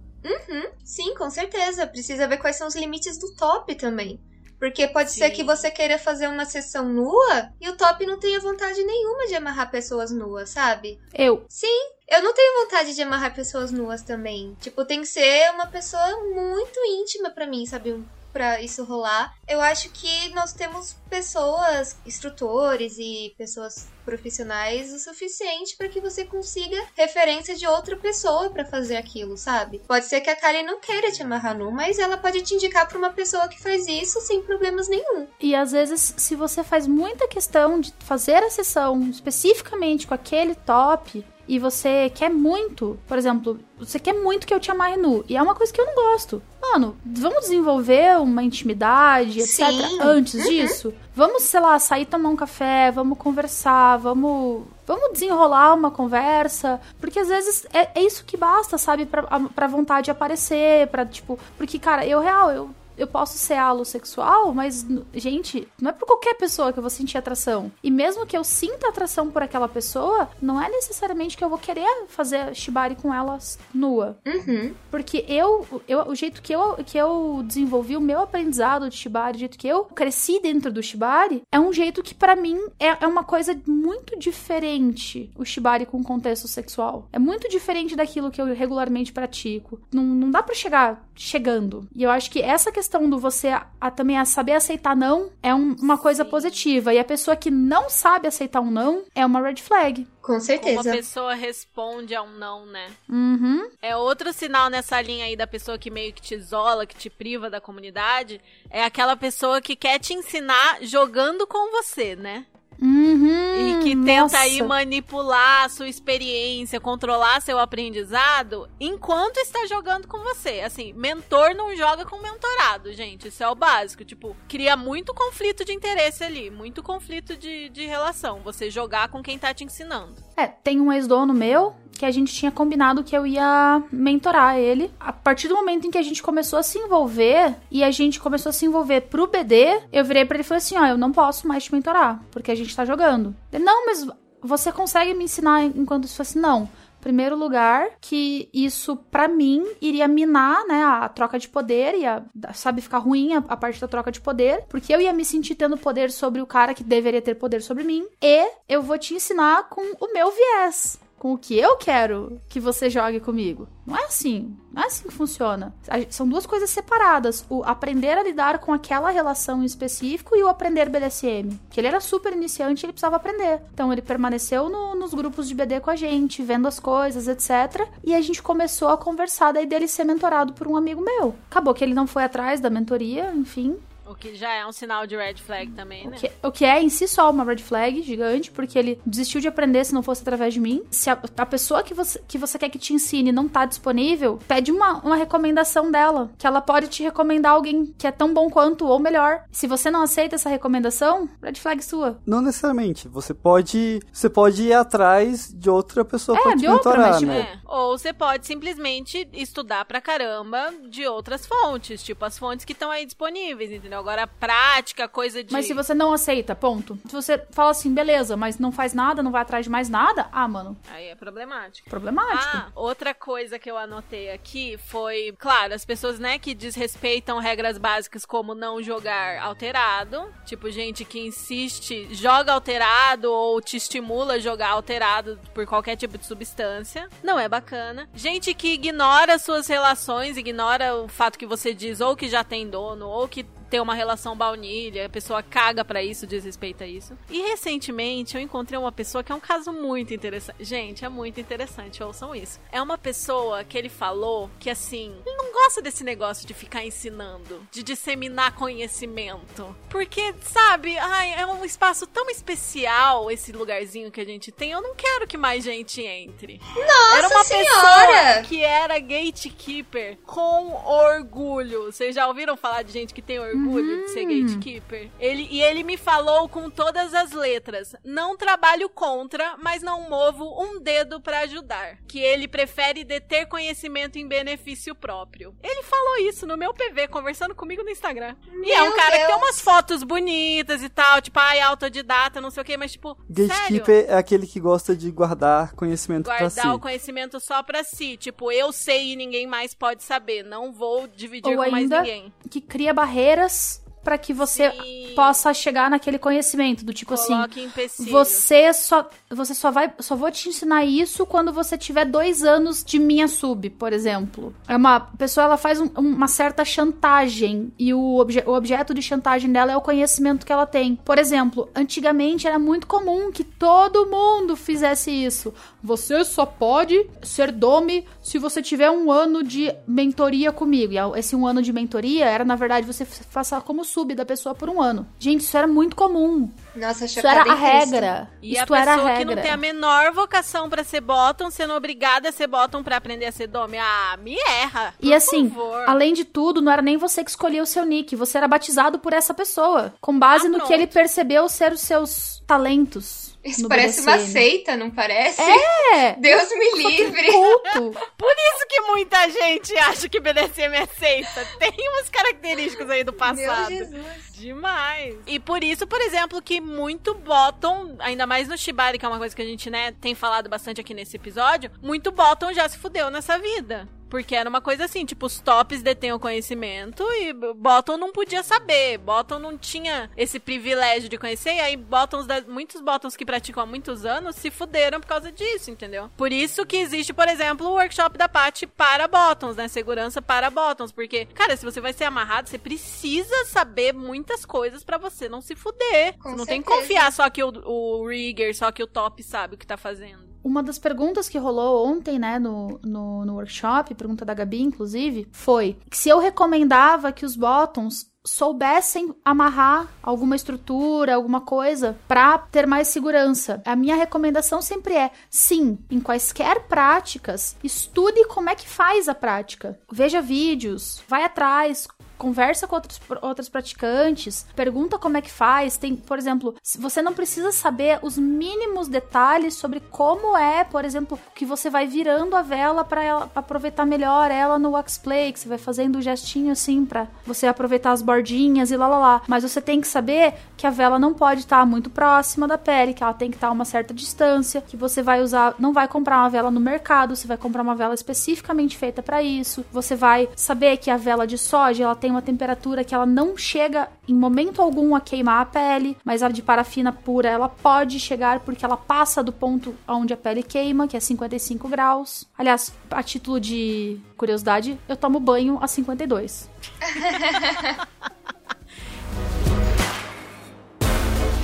[0.84, 1.86] Sim, com certeza.
[1.86, 4.18] Precisa ver quais são os limites do top também.
[4.59, 5.34] Porque pode ser Sim.
[5.34, 9.34] que você queira fazer uma sessão nua e o top não tenha vontade nenhuma de
[9.36, 10.98] amarrar pessoas nuas, sabe?
[11.14, 11.44] Eu.
[11.48, 14.54] Sim, eu não tenho vontade de amarrar pessoas nuas também.
[14.61, 17.92] Tipo, tem que ser uma pessoa muito íntima pra mim, sabe?
[17.92, 18.04] Um-
[18.39, 19.34] Pra isso rolar.
[19.49, 26.24] Eu acho que nós temos pessoas, instrutores e pessoas profissionais o suficiente pra que você
[26.24, 29.82] consiga referência de outra pessoa pra fazer aquilo, sabe?
[29.89, 32.86] Pode ser que a Kali não queira te amarrar nu, mas ela pode te indicar
[32.86, 35.26] pra uma pessoa que faz isso sem problemas nenhum.
[35.41, 40.55] E às vezes, se você faz muita questão de fazer a sessão especificamente com aquele
[40.55, 45.24] top e você quer muito, por exemplo, você quer muito que eu te amarre nu,
[45.28, 46.42] e é uma coisa que eu não gosto.
[46.61, 49.70] Mano, vamos desenvolver uma intimidade, etc.
[49.70, 49.99] Sim.
[50.03, 54.64] Antes disso, vamos, sei lá, sair tomar um café, vamos conversar, vamos.
[54.86, 59.22] Vamos desenrolar uma conversa, porque às vezes é, é isso que basta, sabe, pra,
[59.55, 64.53] pra vontade aparecer, pra, tipo, porque, cara, eu real, eu, eu posso ser alo sexual,
[64.53, 67.70] mas, gente, não é por qualquer pessoa que eu vou sentir atração.
[67.82, 71.59] E mesmo que eu sinta atração por aquela pessoa, não é necessariamente que eu vou
[71.59, 73.38] querer fazer shibari com ela
[73.72, 74.18] nua.
[74.26, 74.74] Uhum.
[74.90, 79.36] Porque eu, eu o jeito que eu, que eu desenvolvi o meu aprendizado de shibari,
[79.36, 83.05] o jeito que eu cresci dentro do shibari, é um jeito que pra mim é,
[83.05, 87.09] é uma coisa muito diferente o shibari com contexto sexual.
[87.12, 89.80] É muito diferente daquilo que eu regularmente pratico.
[89.92, 91.88] Não, não dá pra chegar chegando.
[91.94, 94.97] E eu acho que essa questão questão do você a, a também a saber aceitar
[94.97, 96.30] não é um- uma coisa Sim.
[96.30, 96.95] positiva.
[96.95, 100.05] E a pessoa que não sabe aceitar um não é uma red flag.
[100.22, 100.91] Com Como a certeza.
[100.91, 102.91] pessoa responde a um não, né?
[103.09, 103.68] Uhum.
[103.82, 107.11] É outro sinal nessa linha aí da pessoa que meio que te isola, que te
[107.11, 108.41] priva da comunidade.
[108.70, 112.47] É aquela pessoa que quer te ensinar jogando com você, né?
[112.80, 113.80] Uhum.
[113.80, 114.38] E que tenta nossa.
[114.38, 120.60] aí manipular a sua experiência, controlar seu aprendizado enquanto está jogando com você.
[120.60, 123.28] Assim, mentor não joga com mentorado, gente.
[123.28, 124.05] Isso é o básico.
[124.05, 128.40] Tipo, cria muito conflito de interesse ali, muito conflito de, de relação.
[128.44, 130.14] Você jogar com quem tá te ensinando.
[130.36, 134.90] É, tem um ex-dono meu que a gente tinha combinado que eu ia mentorar ele.
[135.00, 138.20] A partir do momento em que a gente começou a se envolver e a gente
[138.20, 140.96] começou a se envolver pro BD, eu virei pra ele e falei assim: ó, eu
[140.96, 143.35] não posso mais te mentorar, porque a gente tá jogando.
[143.53, 144.07] Ele, não, mas
[144.40, 146.39] você consegue me ensinar enquanto isso fosse?
[146.39, 146.69] Não.
[147.01, 152.81] Primeiro lugar, que isso pra mim iria minar, né, a troca de poder, ia, sabe,
[152.81, 155.77] ficar ruim a, a parte da troca de poder, porque eu ia me sentir tendo
[155.78, 159.69] poder sobre o cara que deveria ter poder sobre mim, e eu vou te ensinar
[159.69, 163.66] com o meu viés, com o que eu quero que você jogue comigo.
[163.86, 165.74] Não é assim, não é assim que funciona.
[166.11, 170.49] São duas coisas separadas, o aprender a lidar com aquela relação em específico e o
[170.49, 171.59] aprender BDSM.
[171.70, 173.61] Que ele era super iniciante e ele precisava aprender.
[173.73, 177.89] Então ele permaneceu no- nos grupos de BD com a gente, vendo as coisas, etc.
[178.05, 181.35] E a gente começou a conversar daí dele ser mentorado por um amigo meu.
[181.51, 183.77] Acabou que ele não foi atrás da mentoria, enfim.
[184.09, 186.16] O que já é um sinal de red flag também, O né?
[186.18, 189.48] que, o que é em si só uma red flag gigante, porque ele desistiu de
[189.48, 190.82] aprender se não fosse através de mim.
[190.90, 194.39] Se a, a pessoa que você, que você quer que te ensine não tá disponível,
[194.48, 196.30] pede uma, uma recomendação dela.
[196.39, 199.44] Que ela pode te recomendar alguém que é tão bom quanto ou melhor.
[199.52, 202.18] Se você não aceita essa recomendação, red flag sua.
[202.26, 203.09] Não necessariamente.
[203.09, 207.10] Você pode, você pode ir atrás de outra pessoa É, pra te de outra, mentorar,
[207.10, 207.40] mas, tipo, né?
[207.40, 207.59] É.
[207.66, 212.90] Ou você pode simplesmente estudar pra caramba de outras fontes, tipo as fontes que estão
[212.90, 213.97] aí disponíveis, entendeu?
[213.98, 215.52] Agora, prática, coisa de.
[215.52, 216.98] Mas se você não aceita, ponto.
[217.06, 220.28] Se você fala assim, beleza, mas não faz nada, não vai atrás de mais nada,
[220.32, 221.88] ah, mano, Aí é problemático.
[221.88, 222.56] problemático.
[222.56, 227.78] Ah, outra coisa que eu anotei aqui foi, claro, as pessoas, né, que desrespeitam regras
[227.78, 234.38] básicas como não jogar alterado, tipo gente que insiste, joga alterado ou te estimula a
[234.38, 237.08] jogar alterado por qualquer tipo de substância.
[237.22, 238.08] Não é bacana.
[238.14, 242.68] Gente que ignora suas relações, ignora o fato que você diz ou que já tem
[242.68, 247.16] dono ou que ter uma relação baunilha, a pessoa caga pra isso, desrespeita isso.
[247.31, 250.65] E recentemente eu encontrei uma pessoa que é um caso muito interessante.
[250.65, 252.59] Gente, é muito interessante, ouçam isso.
[252.73, 256.85] É uma pessoa que ele falou que assim, ele não gosta desse negócio de ficar
[256.85, 259.74] ensinando, de disseminar conhecimento.
[259.90, 264.70] Porque, sabe, ai, é um espaço tão especial esse lugarzinho que a gente tem.
[264.70, 266.61] Eu não quero que mais gente entre.
[266.74, 267.66] Nossa Era uma senhora!
[267.69, 271.85] pessoa que era gatekeeper com orgulho.
[271.93, 275.10] Vocês já ouviram falar de gente que tem orgulho de ser gatekeeper?
[275.18, 280.44] Ele, e ele me falou com todas as letras: não trabalho contra, mas não movo
[280.62, 281.98] um dedo pra ajudar.
[282.06, 285.55] Que ele prefere deter conhecimento em benefício próprio.
[285.62, 288.35] Ele falou isso no meu PV, conversando comigo no Instagram.
[288.64, 289.39] e é um Meu cara que tem Deus.
[289.43, 293.16] umas fotos bonitas e tal, tipo, ai, autodidata, não sei o que, mas tipo.
[293.35, 293.48] sério?
[293.48, 296.70] Gatekeeper é aquele que gosta de guardar conhecimento pra guardar si.
[296.70, 298.16] o conhecimento só pra si.
[298.16, 300.43] Tipo, eu sei e ninguém mais pode saber.
[300.43, 302.32] Não vou dividir Ou com mais ninguém.
[302.51, 305.12] Que cria barreiras this pra que você Sim.
[305.14, 307.35] possa chegar naquele conhecimento do tipo assim.
[307.35, 308.10] Coloque empecilho.
[308.10, 312.82] Você só, você só vai, só vou te ensinar isso quando você tiver dois anos
[312.82, 314.55] de minha sub, por exemplo.
[314.66, 319.02] É uma pessoa, ela faz um- uma certa chantagem e o, obje- o objeto de
[319.02, 320.97] chantagem dela é o conhecimento que ela tem.
[320.97, 325.52] Por exemplo, antigamente era muito comum que todo mundo fizesse isso.
[325.85, 330.94] Você só pode ser dome se você tiver um ano de mentoria comigo.
[330.94, 334.54] E esse um ano de mentoria era, na verdade, você passar como sub da pessoa
[334.54, 335.06] por um ano.
[335.18, 336.50] Gente, isso era muito comum.
[336.76, 338.30] Nossa, Isso era a regra.
[338.40, 342.28] E Isto a pessoa que não tem a menor vocação pra ser bottom, sendo obrigada
[342.28, 343.76] a ser bottom pra aprender a ser dome.
[343.78, 344.94] Ah, me erra.
[345.00, 345.84] E por assim, favor.
[345.88, 348.98] além de tudo, não era nem você que escolhia o seu nick, você era batizado
[349.00, 350.68] por essa pessoa, com base Ah, no pronto.
[350.68, 353.27] que ele percebeu ser os seus talentos.
[353.44, 354.32] Isso no parece uma BDSM.
[354.32, 355.40] seita, não parece?
[355.40, 356.16] É!
[356.20, 357.32] Deus me livre.
[357.32, 357.98] Culto.
[358.19, 361.44] Por isso que muita gente acha que BDSM é seita.
[361.59, 363.69] Tem umas características aí do Meu passado.
[363.69, 364.28] Jesus.
[364.32, 365.16] Demais.
[365.27, 369.19] E por isso, por exemplo, que muito bottom, ainda mais no Shibari, que é uma
[369.19, 372.78] coisa que a gente, né, tem falado bastante aqui nesse episódio, muito bottom já se
[372.78, 373.89] fudeu nessa vida.
[374.09, 378.43] Porque era uma coisa assim, tipo, os tops detêm o conhecimento e Bottom não podia
[378.43, 378.98] saber.
[378.98, 381.55] Bottom não tinha esse privilégio de conhecer.
[381.55, 385.30] E aí, bottoms da, muitos bottoms que praticam há muitos anos se fuderam por causa
[385.30, 386.10] disso, entendeu?
[386.16, 389.68] Por isso que existe, por exemplo, o workshop da Paty para bottoms, né?
[389.68, 390.93] Segurança para bottoms.
[390.93, 395.40] Porque, cara, se você vai ser amarrado, você precisa saber muitas coisas para você não
[395.40, 396.16] se fuder.
[396.18, 396.89] Com você não tem que certeza.
[396.89, 400.27] confiar só que o, o rigger, só que o top sabe o que tá fazendo.
[400.43, 405.28] Uma das perguntas que rolou ontem, né, no, no, no workshop, pergunta da Gabi, inclusive,
[405.32, 412.66] foi se eu recomendava que os bottoms soubessem amarrar alguma estrutura, alguma coisa pra ter
[412.66, 413.62] mais segurança.
[413.65, 419.15] A minha recomendação sempre é: sim, em quaisquer práticas, estude como é que faz a
[419.15, 419.78] prática.
[419.90, 421.89] Veja vídeos, vai atrás,
[422.19, 422.77] conversa com
[423.23, 425.77] outros, praticantes, pergunta como é que faz.
[425.77, 431.19] Tem, por exemplo, você não precisa saber os mínimos detalhes sobre como é, por exemplo,
[431.35, 435.49] que você vai virando a vela para aproveitar melhor ela no wax play, que você
[435.49, 439.23] vai fazendo o gestinho assim para você aproveitar as bordinhas e lá lá lá.
[439.27, 442.93] Mas você tem que saber que a vela não pode estar muito próxima da pele,
[442.93, 445.86] que ela tem que estar a uma certa distância, que você vai usar, não vai
[445.86, 449.65] comprar uma vela no mercado, você vai comprar uma vela especificamente feita para isso.
[449.73, 453.36] Você vai saber que a vela de soja, ela tem uma temperatura que ela não
[453.36, 458.01] chega em momento algum a queimar a pele, mas a de parafina pura ela pode
[458.01, 462.26] chegar porque ela passa do ponto onde a pele queima, que é 55 graus.
[462.36, 466.48] Aliás, a título de curiosidade, eu tomo banho a 52.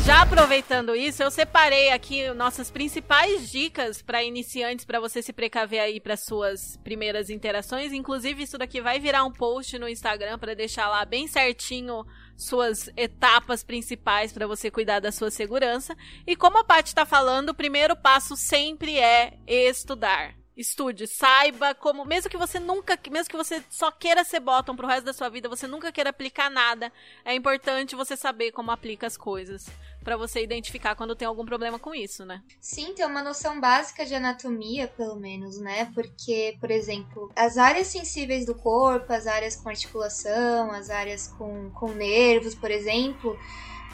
[0.04, 5.80] Já aproveitando isso, eu separei aqui nossas principais dicas para iniciantes para você se precaver
[5.80, 7.90] aí para suas primeiras interações.
[7.90, 12.04] Inclusive, isso daqui vai virar um post no Instagram para deixar lá bem certinho
[12.36, 15.96] suas etapas principais para você cuidar da sua segurança.
[16.26, 20.34] E como a Paty está falando, o primeiro passo sempre é estudar.
[20.56, 24.86] Estude, saiba como, mesmo que você nunca, mesmo que você só queira ser bottom pro
[24.86, 26.92] resto da sua vida, você nunca queira aplicar nada,
[27.24, 29.66] é importante você saber como aplica as coisas,
[30.04, 32.42] para você identificar quando tem algum problema com isso, né?
[32.60, 35.90] Sim, ter uma noção básica de anatomia, pelo menos, né?
[35.94, 41.70] Porque, por exemplo, as áreas sensíveis do corpo, as áreas com articulação, as áreas com,
[41.70, 43.36] com nervos, por exemplo,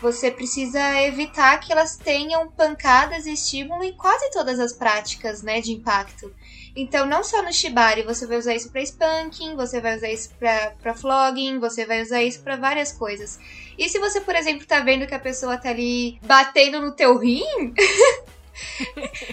[0.02, 5.60] você precisa evitar que elas tenham pancadas e estímulo em quase todas as práticas, né,
[5.60, 6.34] de impacto.
[6.74, 10.30] Então, não só no shibari, você vai usar isso para spanking, você vai usar isso
[10.38, 13.38] para flogging, você vai usar isso para várias coisas.
[13.76, 17.16] E se você, por exemplo, tá vendo que a pessoa tá ali batendo no teu
[17.18, 17.44] rim,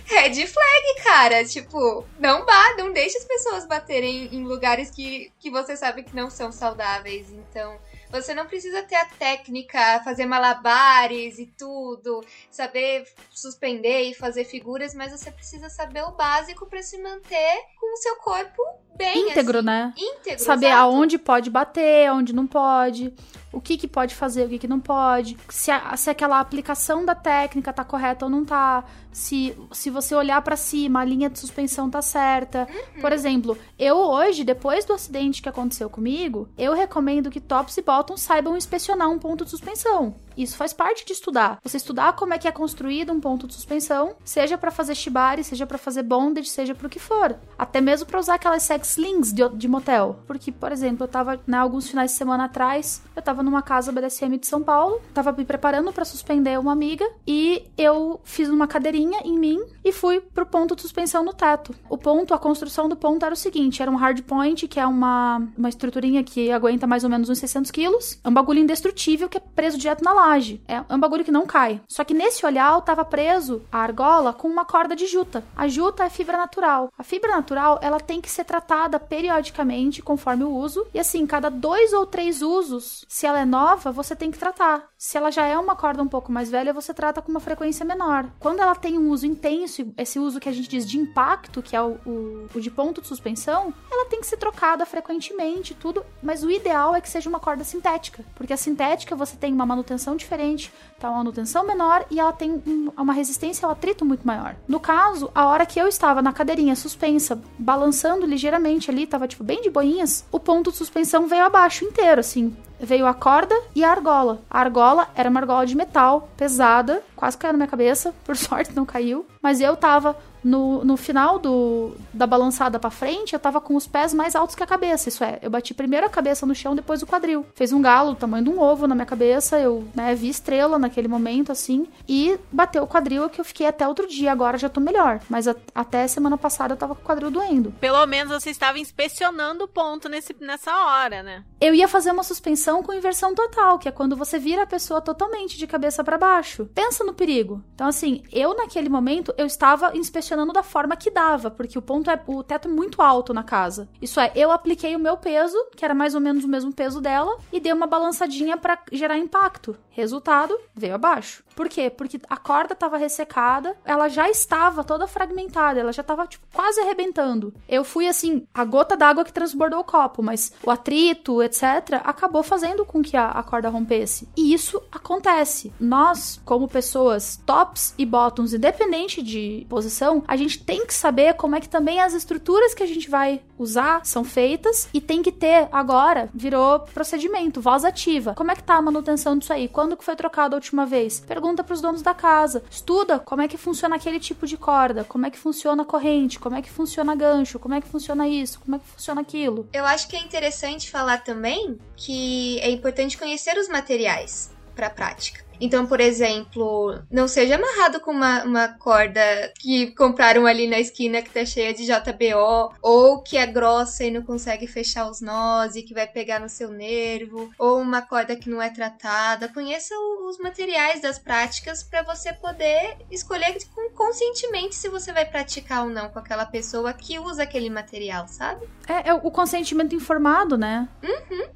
[0.05, 1.45] red flag, cara.
[1.45, 6.15] Tipo, não vá, não deixe as pessoas baterem em lugares que, que você sabe que
[6.15, 7.29] não são saudáveis.
[7.31, 7.77] Então,
[8.09, 14.93] você não precisa ter a técnica, fazer malabares e tudo, saber suspender e fazer figuras,
[14.93, 18.61] mas você precisa saber o básico para se manter com o seu corpo
[18.97, 19.29] bem.
[19.31, 19.65] Íntegro, assim.
[19.65, 19.93] né?
[19.97, 20.43] Íntegro.
[20.43, 20.81] Saber exato.
[20.83, 23.13] aonde pode bater, aonde não pode,
[23.51, 27.05] o que, que pode fazer, o que, que não pode, se, a- se aquela aplicação
[27.05, 31.29] da técnica tá correta ou não tá, se, se você olhar pra cima, a linha
[31.29, 32.67] de suspensão tá certa.
[33.01, 37.81] Por exemplo, eu hoje, depois do acidente que aconteceu comigo, eu recomendo que tops e
[37.81, 40.15] bottoms saibam inspecionar um ponto de suspensão.
[40.37, 41.57] Isso faz parte de estudar.
[41.63, 45.43] Você estudar como é que é construído um ponto de suspensão, seja pra fazer shibari,
[45.43, 47.35] seja pra fazer bondage, seja pro que for.
[47.57, 50.19] Até mesmo pra usar aquelas sex slings de, de motel.
[50.25, 53.91] Porque, por exemplo, eu tava, né, alguns finais de semana atrás, eu tava numa casa
[53.91, 58.67] BDSM de São Paulo, tava me preparando pra suspender uma amiga e eu fiz uma
[58.67, 61.73] cadeirinha em mim e fui pro ponto de suspensão no teto.
[61.89, 64.85] O ponto, a construção do ponto era o seguinte, era um hard point, que é
[64.85, 68.19] uma, uma estruturinha que aguenta mais ou menos uns 600 quilos.
[68.23, 70.61] É um bagulho indestrutível que é preso direto na laje.
[70.67, 71.81] É um bagulho que não cai.
[71.87, 75.43] Só que nesse olhar tava preso a argola com uma corda de juta.
[75.55, 76.91] A juta é fibra natural.
[76.97, 80.85] A fibra natural, ela tem que ser tratada periodicamente conforme o uso.
[80.93, 84.87] E assim, cada dois ou três usos, se ela é nova, você tem que tratar.
[84.99, 87.85] Se ela já é uma corda um pouco mais velha, você trata com uma frequência
[87.85, 88.25] menor.
[88.39, 91.75] Quando ela tem um uso intenso, esse uso que a gente diz de impacto, que
[91.75, 96.03] é o, o, o de ponto de suspensão, ela tem que ser trocada frequentemente, tudo.
[96.21, 98.25] Mas o ideal é que seja uma corda sintética.
[98.33, 102.51] Porque a sintética você tem uma manutenção diferente, tá uma manutenção menor e ela tem
[102.65, 104.55] um- uma resistência ao atrito muito maior.
[104.67, 109.43] No caso, a hora que eu estava na cadeirinha suspensa, balançando ligeiramente ali, tava tipo
[109.43, 112.57] bem de boinhas, o ponto de suspensão veio abaixo inteiro, assim.
[112.79, 114.39] Veio a corda e a argola.
[114.49, 118.75] A argola era uma argola de metal, pesada, quase caiu na minha cabeça, por sorte
[118.75, 119.25] não caiu.
[119.41, 120.15] Mas eu tava
[120.47, 124.55] no, no final do, da balançada pra frente, eu tava com os pés mais altos
[124.55, 125.09] que a cabeça.
[125.09, 127.45] Isso é, eu bati primeiro a cabeça no chão, depois o quadril.
[127.55, 129.59] Fez um galo, o tamanho de um ovo na minha cabeça.
[129.59, 131.87] Eu né, vi estrela naquele momento, assim.
[132.07, 134.31] E bateu o quadril que eu fiquei até outro dia.
[134.31, 135.19] Agora já tô melhor.
[135.29, 137.71] Mas a- até semana passada eu tava com o quadril doendo.
[137.79, 141.43] Pelo menos você estava inspecionando o ponto nesse, nessa hora, né?
[141.59, 145.01] Eu ia fazer uma suspensão com inversão total, que é quando você vira a pessoa
[145.01, 146.69] totalmente de cabeça pra baixo.
[146.73, 147.61] Pensa no perigo.
[147.75, 152.09] Então, assim, eu naquele momento eu estava inspecionando da forma que dava, porque o ponto
[152.09, 153.87] é o teto é muito alto na casa.
[154.01, 157.01] Isso é, eu apliquei o meu peso, que era mais ou menos o mesmo peso
[157.01, 159.77] dela, e dei uma balançadinha pra gerar impacto.
[159.89, 161.43] Resultado, veio abaixo.
[161.55, 161.89] Por quê?
[161.89, 166.79] Porque a corda estava ressecada, ela já estava toda fragmentada, ela já estava tipo, quase
[166.79, 167.51] arrebentando.
[167.67, 172.43] Eu fui assim, a gota d'água que transbordou o copo, mas o atrito, etc., acabou
[172.43, 174.29] fazendo com que a, a corda rompesse.
[174.37, 175.73] E isso acontece.
[175.79, 181.55] Nós, como pessoas tops e bottoms, independente de posição, a gente tem que saber como
[181.55, 185.31] é que também as estruturas que a gente vai usar são feitas e tem que
[185.31, 188.33] ter agora, virou procedimento, voz ativa.
[188.35, 189.67] Como é que tá a manutenção disso aí?
[189.67, 191.21] Quando que foi trocado a última vez?
[191.21, 192.63] Pergunta pros donos da casa.
[192.69, 196.39] Estuda como é que funciona aquele tipo de corda, como é que funciona a corrente,
[196.39, 199.67] como é que funciona gancho, como é que funciona isso, como é que funciona aquilo.
[199.71, 205.46] Eu acho que é interessante falar também que é importante conhecer os materiais para prática.
[205.59, 209.21] Então, por exemplo, não seja amarrado com uma, uma corda
[209.59, 214.11] que compraram ali na esquina que tá cheia de JBO, ou que é grossa e
[214.11, 218.35] não consegue fechar os nós e que vai pegar no seu nervo, ou uma corda
[218.35, 219.47] que não é tratada.
[219.49, 219.93] Conheça
[220.27, 225.89] os materiais das práticas para você poder escolher com consentimento se você vai praticar ou
[225.89, 228.67] não com aquela pessoa que usa aquele material, sabe?
[228.87, 230.87] É, é o consentimento informado, né?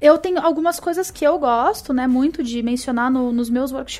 [0.00, 3.91] Eu tenho algumas coisas que eu gosto, né, muito de mencionar no- nos meus workshops,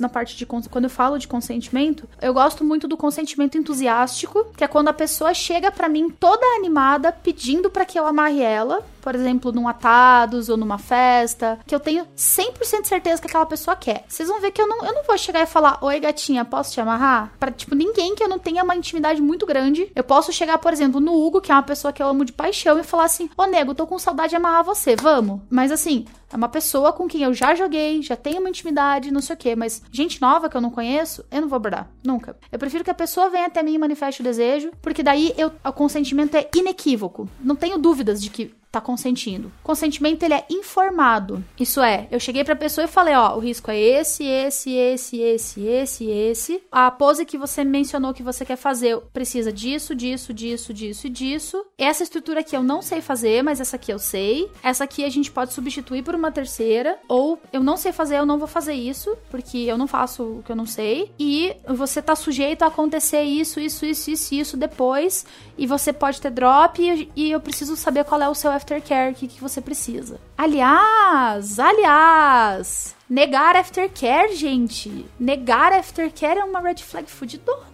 [0.00, 4.64] na parte de quando eu falo de consentimento, eu gosto muito do consentimento entusiástico, que
[4.64, 8.84] é quando a pessoa chega pra mim toda animada pedindo pra que eu amarre ela,
[9.02, 13.76] por exemplo, num atados ou numa festa, que eu tenho 100% certeza que aquela pessoa
[13.76, 14.04] quer.
[14.08, 16.72] Vocês vão ver que eu não, eu não vou chegar e falar: "Oi, gatinha, posso
[16.72, 19.90] te amarrar?" Pra tipo ninguém que eu não tenha uma intimidade muito grande.
[19.94, 22.32] Eu posso chegar, por exemplo, no Hugo, que é uma pessoa que eu amo de
[22.32, 26.06] paixão e falar assim: "Ô, nego, tô com saudade de amarrar você, vamos?" Mas assim,
[26.32, 29.38] é uma pessoa com quem eu já joguei, já tenho uma intimidade, não sei o
[29.38, 32.36] quê, mas gente nova que eu não conheço, eu não vou abordar, nunca.
[32.50, 35.52] Eu prefiro que a pessoa venha até mim e manifeste o desejo, porque daí eu,
[35.62, 37.28] o consentimento é inequívoco.
[37.38, 39.52] Não tenho dúvidas de que tá consentindo.
[39.62, 41.44] Consentimento ele é informado.
[41.60, 45.18] Isso é, eu cheguei pra pessoa e falei, ó, o risco é esse, esse, esse,
[45.18, 46.62] esse, esse, esse.
[46.72, 51.10] A pose que você mencionou que você quer fazer precisa disso, disso, disso, disso e
[51.10, 51.66] disso.
[51.76, 54.50] Essa estrutura aqui eu não sei fazer, mas essa aqui eu sei.
[54.62, 58.26] Essa aqui a gente pode substituir por uma terceira, ou eu não sei fazer, eu
[58.26, 61.12] não vou fazer isso, porque eu não faço o que eu não sei.
[61.18, 65.26] E você tá sujeito a acontecer isso, isso, isso, isso, isso depois,
[65.58, 69.12] e você pode ter drop e, e eu preciso saber qual é o seu aftercare,
[69.12, 70.20] o que, que você precisa.
[70.38, 75.04] Aliás, aliás, negar aftercare, gente.
[75.18, 77.72] Negar aftercare é uma red flag fudidona.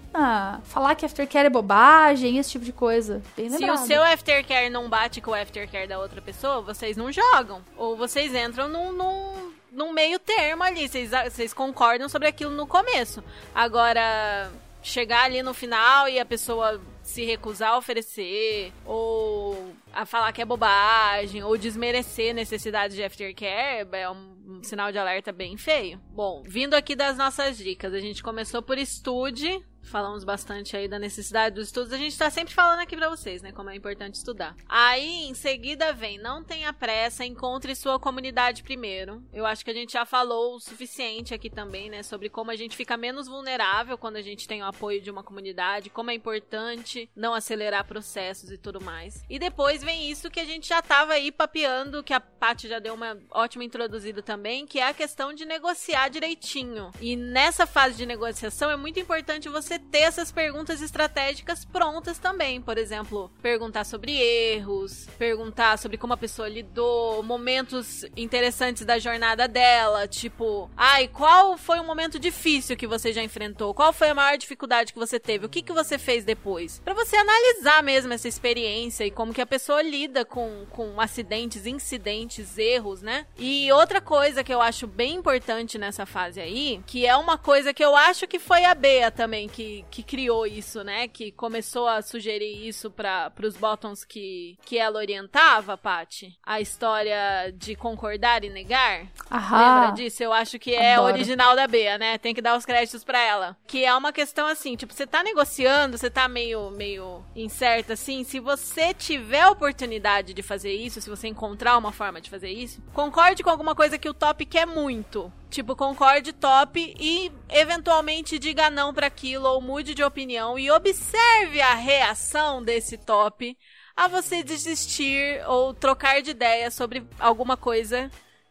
[0.64, 3.22] Falar que aftercare é bobagem, esse tipo de coisa.
[3.36, 7.12] Bem Se o seu aftercare não bate com o aftercare da outra pessoa, vocês não
[7.12, 7.62] jogam.
[7.76, 10.88] Ou vocês entram num, num, num meio termo ali.
[10.88, 13.22] Vocês, vocês concordam sobre aquilo no começo.
[13.54, 14.50] Agora,
[14.82, 20.42] chegar ali no final e a pessoa se recusar a oferecer, ou a falar que
[20.42, 26.00] é bobagem, ou desmerecer necessidade de aftercare, é um, sinal de alerta bem feio.
[26.10, 30.98] Bom, vindo aqui das nossas dicas, a gente começou por estude, falamos bastante aí da
[30.98, 31.92] necessidade dos estudos.
[31.92, 33.52] A gente tá sempre falando aqui pra vocês, né?
[33.52, 34.54] Como é importante estudar.
[34.68, 39.22] Aí, em seguida, vem: não tenha pressa, encontre sua comunidade primeiro.
[39.32, 42.02] Eu acho que a gente já falou o suficiente aqui também, né?
[42.02, 45.22] Sobre como a gente fica menos vulnerável quando a gente tem o apoio de uma
[45.22, 49.22] comunidade, como é importante não acelerar processos e tudo mais.
[49.28, 52.78] E depois vem isso que a gente já tava aí papeando, que a Paty já
[52.78, 56.90] deu uma ótima introduzida também, que é a questão de negociar direitinho.
[57.00, 62.60] E nessa fase de negociação é muito importante você ter essas perguntas estratégicas prontas também.
[62.60, 69.46] Por exemplo, perguntar sobre erros, perguntar sobre como a pessoa lidou, momentos interessantes da jornada
[69.46, 73.74] dela, tipo, ai, qual foi um momento difícil que você já enfrentou?
[73.74, 75.46] Qual foi a maior dificuldade que você teve?
[75.46, 76.80] O que, que você fez depois?
[76.84, 81.66] Pra você analisar mesmo essa experiência e como que a pessoa lida com, com acidentes,
[81.66, 83.26] incidentes, erros, né?
[83.38, 87.74] E outra coisa que eu acho bem importante nessa fase aí, que é uma coisa
[87.74, 91.08] que eu acho que foi a Bea também que que, que criou isso, né?
[91.08, 96.36] Que começou a sugerir isso para os bottoms que, que ela orientava, Paty?
[96.42, 99.06] A história de concordar e negar?
[99.30, 99.80] Aham.
[99.80, 100.22] Lembra disso?
[100.22, 101.14] Eu acho que é Adoro.
[101.14, 102.18] original da Bea, né?
[102.18, 103.56] Tem que dar os créditos pra ela.
[103.66, 108.24] Que é uma questão assim, tipo, você tá negociando, você tá meio, meio incerta assim.
[108.24, 112.50] Se você tiver a oportunidade de fazer isso, se você encontrar uma forma de fazer
[112.50, 115.32] isso, concorde com alguma coisa que o top quer muito.
[115.50, 121.60] Tipo, concorde top e eventualmente diga não pra aquilo ou mude de opinião e observe
[121.60, 123.56] a reação desse top
[123.96, 128.10] a você desistir ou trocar de ideia sobre alguma coisa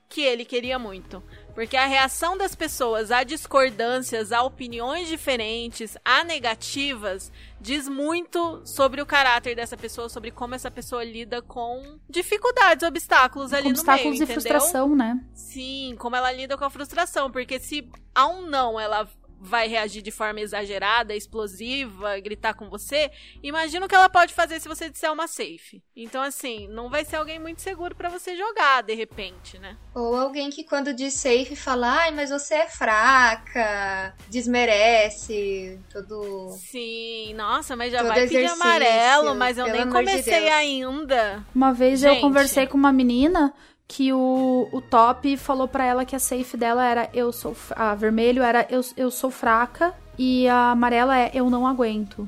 [0.10, 1.24] que ele queria muito.
[1.54, 9.02] Porque a reação das pessoas a discordâncias, a opiniões diferentes, a negativas, diz muito sobre
[9.02, 13.76] o caráter dessa pessoa, sobre como essa pessoa lida com dificuldades, obstáculos ali Com no
[13.76, 14.42] obstáculos meio, e entendeu?
[14.42, 15.20] frustração, né?
[15.34, 17.32] Sim, como ela lida com a frustração.
[17.32, 19.08] Porque se a um não ela
[19.40, 23.12] vai reagir de forma exagerada, explosiva, gritar com você,
[23.44, 25.82] imagina o que ela pode fazer se você disser uma safe.
[25.96, 29.78] Então, assim, não vai ser alguém muito seguro pra você jogar, de repente, né?
[29.94, 36.50] Ou alguém que quando diz safe fala, ai, mas você é fraca, desmerece, todo.
[36.58, 40.52] Sim, nossa, mas já Todo vai pedir amarelo, mas eu nem de comecei Deus.
[40.52, 41.46] ainda.
[41.54, 42.22] Uma vez eu Gente.
[42.22, 43.54] conversei com uma menina
[43.88, 47.96] que o, o top falou pra ela que a safe dela era eu sou a
[47.96, 52.28] vermelho era eu, eu sou fraca e a amarela é eu não aguento.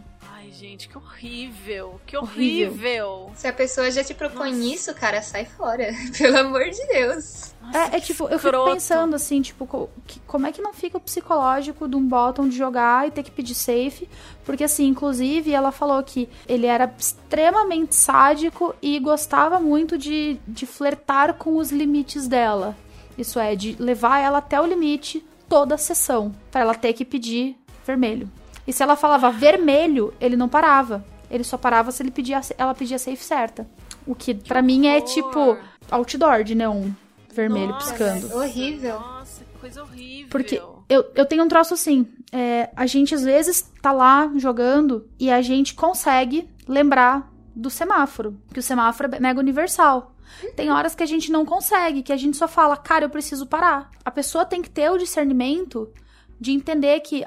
[0.60, 2.02] Gente, que horrível.
[2.06, 2.68] Que Horrível.
[3.08, 3.32] horrível.
[3.36, 4.74] Se a pessoa já te propõe Nossa.
[4.76, 5.88] isso, cara, sai fora.
[6.18, 7.54] Pelo amor de Deus.
[7.62, 10.62] Nossa, É, é que tipo, eu fico pensando assim, tipo, co- que- como é que
[10.62, 14.10] não fica o psicológico de um bottom de jogar e ter que pedir safe?
[14.44, 20.66] Porque assim, inclusive, ela falou que ele era extremamente sádico e gostava muito de, de
[20.66, 22.76] flertar com os limites dela.
[23.18, 27.06] Isso é, de levar ela até o limite toda a sessão, pra ela ter que
[27.06, 27.56] pedir
[27.86, 28.30] vermelho.
[28.70, 31.04] E se ela falava vermelho, ele não parava.
[31.28, 33.68] Ele só parava se ele pedia, ela pedia a safe certa.
[34.06, 35.58] O que, pra mim é tipo
[35.90, 36.92] outdoor de neon
[37.34, 38.38] vermelho Nossa, piscando.
[38.38, 39.00] Horrível.
[39.00, 40.30] Nossa, que coisa horrível.
[40.30, 42.08] Porque eu, eu tenho um troço assim.
[42.32, 48.40] é, a gente às vezes tá lá jogando e a gente consegue lembrar do semáforo.
[48.54, 50.14] Que o semáforo é mega universal.
[50.56, 53.48] Tem horas que a gente não consegue, que a gente só fala, cara, eu preciso
[53.48, 53.90] parar.
[54.06, 55.92] A pessoa tem que ter o discernimento
[56.40, 57.26] de entender que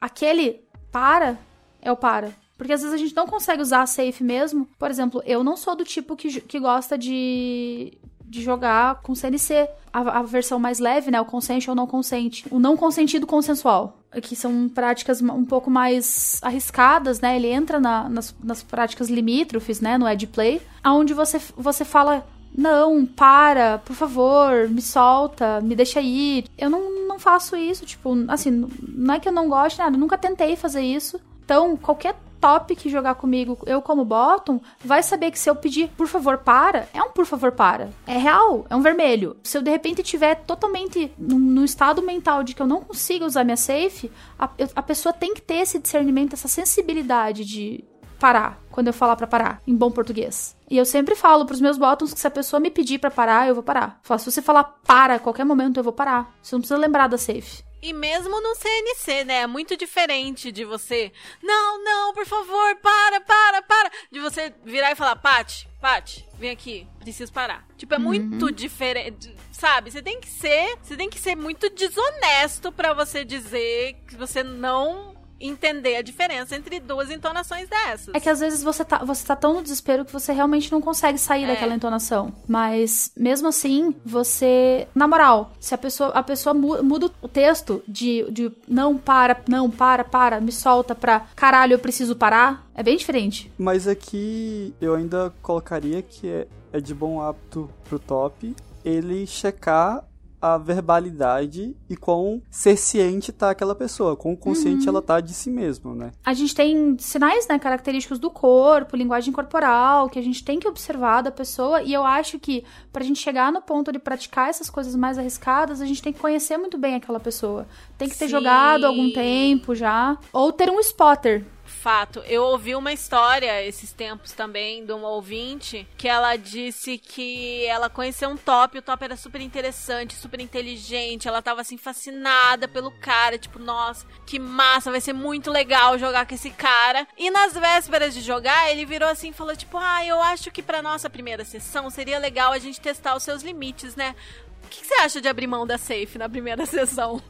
[0.00, 0.63] aquele
[0.94, 1.36] para
[1.82, 2.32] é o para.
[2.56, 4.68] Porque às vezes a gente não consegue usar a safe mesmo.
[4.78, 9.68] Por exemplo, eu não sou do tipo que, que gosta de, de jogar com CNC.
[9.92, 11.20] A, a versão mais leve, né?
[11.20, 12.46] O consente ou não consente.
[12.52, 13.98] O não consentido consensual.
[14.22, 17.34] Que são práticas um pouco mais arriscadas, né?
[17.34, 19.98] Ele entra na- nas, nas práticas limítrofes, né?
[19.98, 20.62] No Edge Play.
[20.86, 22.24] Onde você, você fala
[22.56, 26.44] não, para, por favor, me solta, me deixa ir.
[26.56, 29.98] Eu não, não faço isso, tipo, assim, não é que eu não gosto de nada,
[29.98, 31.20] nunca tentei fazer isso.
[31.44, 35.88] Então, qualquer top que jogar comigo, eu como bottom, vai saber que se eu pedir,
[35.96, 37.88] por favor, para, é um por favor, para.
[38.06, 39.34] É real, é um vermelho.
[39.42, 43.44] Se eu de repente tiver totalmente num estado mental de que eu não consigo usar
[43.44, 47.82] minha safe, a, a pessoa tem que ter esse discernimento, essa sensibilidade de
[48.24, 50.56] parar quando eu falar pra parar, em bom português.
[50.70, 53.46] E eu sempre falo pros meus bottoms que se a pessoa me pedir pra parar,
[53.46, 54.00] eu vou parar.
[54.02, 56.34] Falo, se você falar para a qualquer momento, eu vou parar.
[56.42, 57.62] Você não precisa lembrar da safe.
[57.82, 59.42] E mesmo no CNC, né?
[59.42, 61.12] É muito diferente de você.
[61.42, 63.90] Não, não, por favor, para, para, para.
[64.10, 67.62] De você virar e falar, Pati, Pati, vem aqui, preciso parar.
[67.76, 69.36] Tipo, é muito diferente.
[69.52, 69.90] Sabe?
[69.90, 70.78] Você tem que ser.
[70.82, 75.13] Você tem que ser muito desonesto pra você dizer que você não
[75.46, 78.14] entender a diferença entre duas entonações dessas.
[78.14, 80.80] É que às vezes você tá, você tá tão no desespero que você realmente não
[80.80, 81.48] consegue sair É.
[81.48, 82.32] daquela entonação.
[82.48, 84.88] Mas mesmo assim, você.
[84.94, 89.40] Na moral, se a pessoa, a pessoa mu- muda o texto de, de não para,
[89.48, 93.50] não para, para, me solta pra caralho, eu preciso parar, é bem diferente.
[93.58, 98.54] Mas aqui eu ainda colocaria que é, é de bom hábito pro top
[98.84, 100.04] ele checar
[100.44, 105.94] a verbalidade e quão cerciente tá aquela pessoa, quão consciente ela tá de si mesma,
[105.94, 106.12] né?
[106.22, 110.68] A gente tem sinais, né, característicos do corpo, linguagem corporal, que a gente tem que
[110.68, 112.62] observar da pessoa, e eu acho que
[112.92, 116.20] pra gente chegar no ponto de praticar essas coisas mais arriscadas, a gente tem que
[116.20, 117.66] conhecer muito bem aquela pessoa.
[117.96, 118.32] Tem que ter Sim.
[118.32, 121.42] jogado algum tempo já, ou ter um spotter.
[121.84, 122.20] Fato.
[122.20, 127.90] Eu ouvi uma história esses tempos também de uma ouvinte que ela disse que ela
[127.90, 132.90] conheceu um top, o top era super interessante, super inteligente, ela tava assim fascinada pelo
[132.90, 137.06] cara, tipo, nossa, que massa, vai ser muito legal jogar com esse cara.
[137.18, 140.62] E nas vésperas de jogar, ele virou assim e falou tipo: "Ah, eu acho que
[140.62, 144.16] pra nossa primeira sessão seria legal a gente testar os seus limites, né?"
[144.64, 147.22] O que você acha de abrir mão da safe na primeira sessão?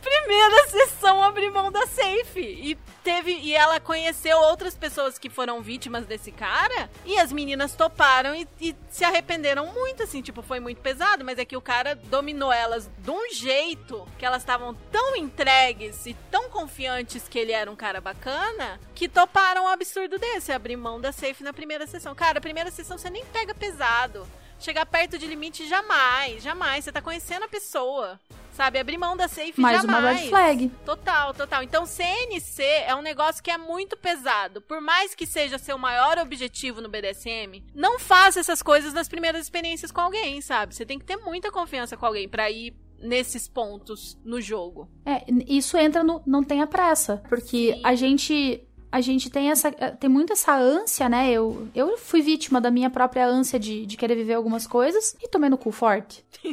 [0.00, 2.40] primeira sessão, abrir mão da safe.
[2.40, 7.74] E teve e ela conheceu outras pessoas que foram vítimas desse cara e as meninas
[7.74, 11.60] toparam e, e se arrependeram muito, assim, tipo, foi muito pesado, mas é que o
[11.60, 17.38] cara dominou elas de um jeito que elas estavam tão entregues e tão confiantes que
[17.38, 21.52] ele era um cara bacana que toparam um absurdo desse, abrir mão da safe na
[21.52, 22.14] primeira sessão.
[22.14, 24.26] Cara, a primeira sessão você nem pega pesado.
[24.58, 26.84] Chegar perto de limite jamais, jamais.
[26.84, 28.18] Você tá conhecendo a pessoa.
[28.52, 30.04] Sabe, abrir mão da safe Mais jamais.
[30.04, 30.68] uma red flag.
[30.84, 31.62] Total, total.
[31.62, 34.60] Então, CNC é um negócio que é muito pesado.
[34.60, 39.42] Por mais que seja seu maior objetivo no BDSM, não faça essas coisas nas primeiras
[39.42, 40.74] experiências com alguém, sabe?
[40.74, 44.88] Você tem que ter muita confiança com alguém pra ir nesses pontos no jogo.
[45.06, 47.82] É, isso entra no não tenha pressa, porque Sim.
[47.84, 51.30] a gente a gente tem essa tem muito essa ânsia, né?
[51.30, 55.28] Eu, eu fui vítima da minha própria ânsia de, de querer viver algumas coisas e
[55.28, 56.24] tomei no cu forte.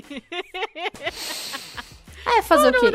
[2.28, 2.92] É, fazer o quê?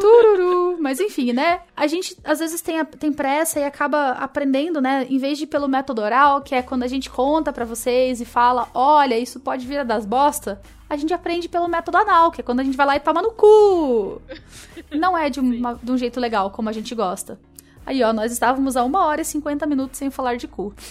[0.00, 0.76] Tururu.
[0.80, 1.62] Mas enfim, né?
[1.76, 5.04] A gente às vezes tem, a- tem pressa e acaba aprendendo, né?
[5.10, 8.24] Em vez de pelo método oral, que é quando a gente conta pra vocês e
[8.24, 10.62] fala, olha, isso pode vir a das bosta.
[10.88, 13.20] A gente aprende pelo método anal, que é quando a gente vai lá e toma
[13.20, 14.22] no cu.
[14.92, 17.40] Não é de, uma- de um jeito legal, como a gente gosta.
[17.84, 20.72] Aí, ó, nós estávamos a uma hora e 50 minutos sem falar de cu.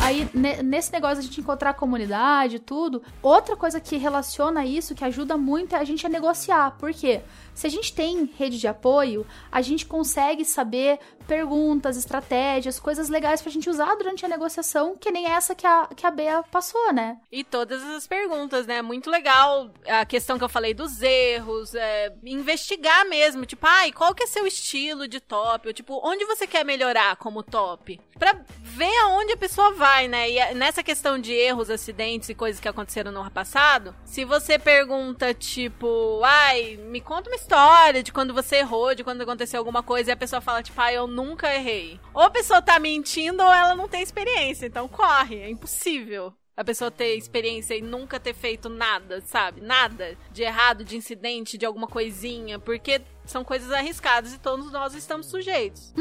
[0.00, 3.96] Aí, ne- nesse negócio de a gente encontrar a comunidade e tudo, outra coisa que
[3.96, 6.72] relaciona isso, que ajuda muito, é a gente a negociar.
[6.78, 7.20] Por quê?
[7.54, 13.40] Se a gente tem rede de apoio, a gente consegue saber perguntas, estratégias, coisas legais
[13.40, 16.92] pra gente usar durante a negociação, que nem essa que a, que a Bea passou,
[16.92, 17.18] né?
[17.30, 18.82] E todas essas perguntas, né?
[18.82, 24.14] Muito legal a questão que eu falei dos erros, é, investigar mesmo, tipo, ai, qual
[24.14, 25.68] que é seu estilo de top?
[25.68, 28.00] Ou, tipo, onde você quer melhorar como top?
[28.18, 30.30] Pra ver aonde a pessoa vai, né?
[30.30, 34.24] E a- nessa questão de erros, acidentes e coisas que aconteceram no ano passado, se
[34.24, 39.58] você pergunta, tipo, ai, me conta uma história de quando você errou, de quando aconteceu
[39.58, 42.00] alguma coisa, e a pessoa fala, tipo, ai, eu nunca errei.
[42.14, 46.62] Ou a pessoa tá mentindo ou ela não tem experiência, então corre, é impossível a
[46.62, 49.62] pessoa ter experiência e nunca ter feito nada, sabe?
[49.62, 54.94] Nada de errado, de incidente, de alguma coisinha, porque são coisas arriscadas e todos nós
[54.94, 55.94] estamos sujeitos.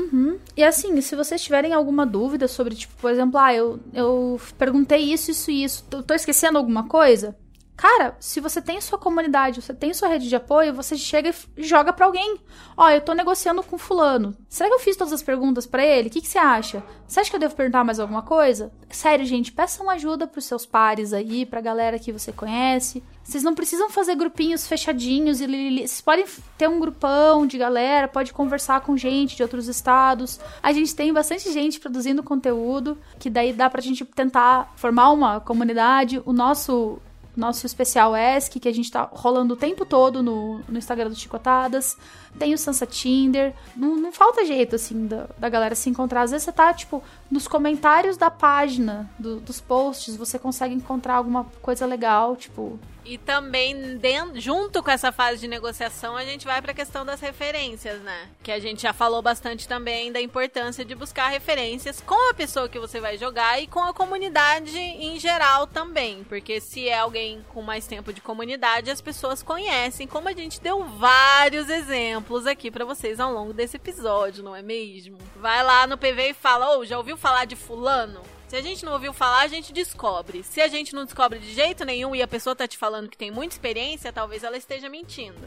[0.56, 5.00] E assim, se vocês tiverem alguma dúvida sobre, tipo, por exemplo, ah, eu, eu perguntei
[5.00, 7.36] isso, isso e isso, tô, tô esquecendo alguma coisa?
[7.82, 11.64] Cara, se você tem sua comunidade, você tem sua rede de apoio, você chega e
[11.64, 12.38] joga pra alguém.
[12.78, 14.38] Ó, eu tô negociando com fulano.
[14.48, 16.08] Será que eu fiz todas as perguntas pra ele?
[16.08, 16.84] O que, que você acha?
[17.08, 18.72] Você acha que eu devo perguntar mais alguma coisa?
[18.88, 23.04] Sério, gente, peçam ajuda pros seus pares aí, pra galera que você conhece.
[23.24, 26.26] Vocês não precisam fazer grupinhos fechadinhos e vocês podem
[26.60, 30.40] ter um grupão de galera, pode conversar com gente de outros estados.
[30.62, 35.40] A gente tem bastante gente produzindo conteúdo, que daí dá pra gente tentar formar uma
[35.40, 36.22] comunidade.
[36.28, 37.02] O nosso
[37.36, 41.16] nosso especial ESC, que a gente tá rolando o tempo todo no, no Instagram do
[41.16, 41.98] Chicotadas.
[42.40, 43.54] Tem o Sansa Tinder.
[43.76, 46.22] Não, não falta jeito, assim, da, da galera se encontrar.
[46.24, 51.16] Às vezes você tá, tipo, nos comentários da página, do- dos posts, você consegue encontrar
[51.16, 52.80] alguma coisa legal, tipo...
[53.04, 57.20] E também, den- junto com essa fase de negociação, a gente vai pra questão das
[57.20, 58.28] referências, né?
[58.44, 62.70] Que a gente já falou bastante também da importância de buscar referências com a pessoa
[62.70, 66.24] que você vai jogar e com a comunidade em geral também.
[66.26, 70.62] Porque se é alguém com mais tempo de comunidade, as pessoas conhecem, como a gente
[70.62, 75.18] deu vários exemplos aqui pra vocês ao longo desse episódio, não é mesmo?
[75.36, 78.22] Vai lá no PV e fala: Ô, já ouviu falar de Fulano?
[78.48, 80.44] Se a gente não ouviu falar, a gente descobre.
[80.44, 83.18] Se a gente não descobre de jeito nenhum e a pessoa tá te falando que
[83.18, 85.40] tem muita experiência, talvez ela esteja mentindo.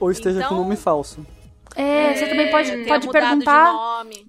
[0.00, 1.24] Ou esteja Então- com nome falso.
[1.74, 3.74] É, você também pode, pode perguntar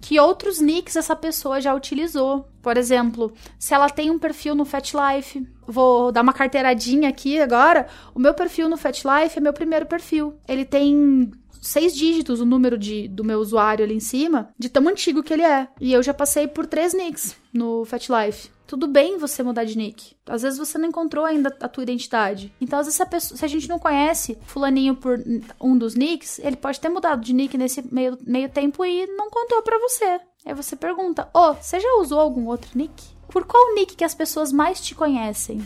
[0.02, 2.46] que outros nicks essa pessoa já utilizou.
[2.62, 7.88] Por exemplo, se ela tem um perfil no FatLife, vou dar uma carteiradinha aqui agora.
[8.14, 10.38] O meu perfil no FatLife é meu primeiro perfil.
[10.46, 14.88] Ele tem seis dígitos o número de, do meu usuário ali em cima, de tão
[14.88, 15.68] antigo que ele é.
[15.80, 18.50] E eu já passei por três nicks no FatLife.
[18.66, 20.14] Tudo bem você mudar de nick.
[20.28, 22.54] Às vezes você não encontrou ainda a tua identidade.
[22.60, 25.18] Então, às vezes, se a, pessoa- se a gente não conhece fulaninho por
[25.62, 29.30] um dos nicks, ele pode ter mudado de nick nesse meio, meio tempo e não
[29.30, 30.20] contou pra você.
[30.46, 32.92] Aí você pergunta, ô, você já usou algum outro nick?
[33.30, 35.62] Por qual nick que as pessoas mais te conhecem?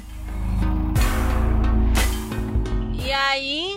[3.03, 3.70] E aí,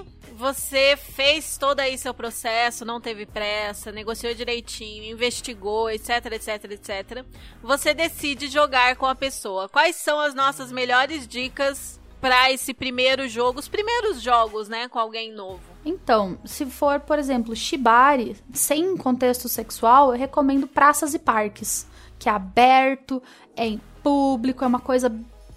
[0.44, 7.24] você fez todo aí seu processo, não teve pressa, negociou direitinho, investigou, etc, etc, etc.
[7.62, 9.70] Você decide jogar com a pessoa.
[9.70, 14.98] Quais são as nossas melhores dicas pra esse primeiro jogo, os primeiros jogos, né, com
[14.98, 15.62] alguém novo?
[15.82, 21.86] Então, se for, por exemplo, shibari, sem contexto sexual, eu recomendo praças e parques,
[22.18, 23.22] que é aberto,
[23.56, 25.10] é em público, é uma coisa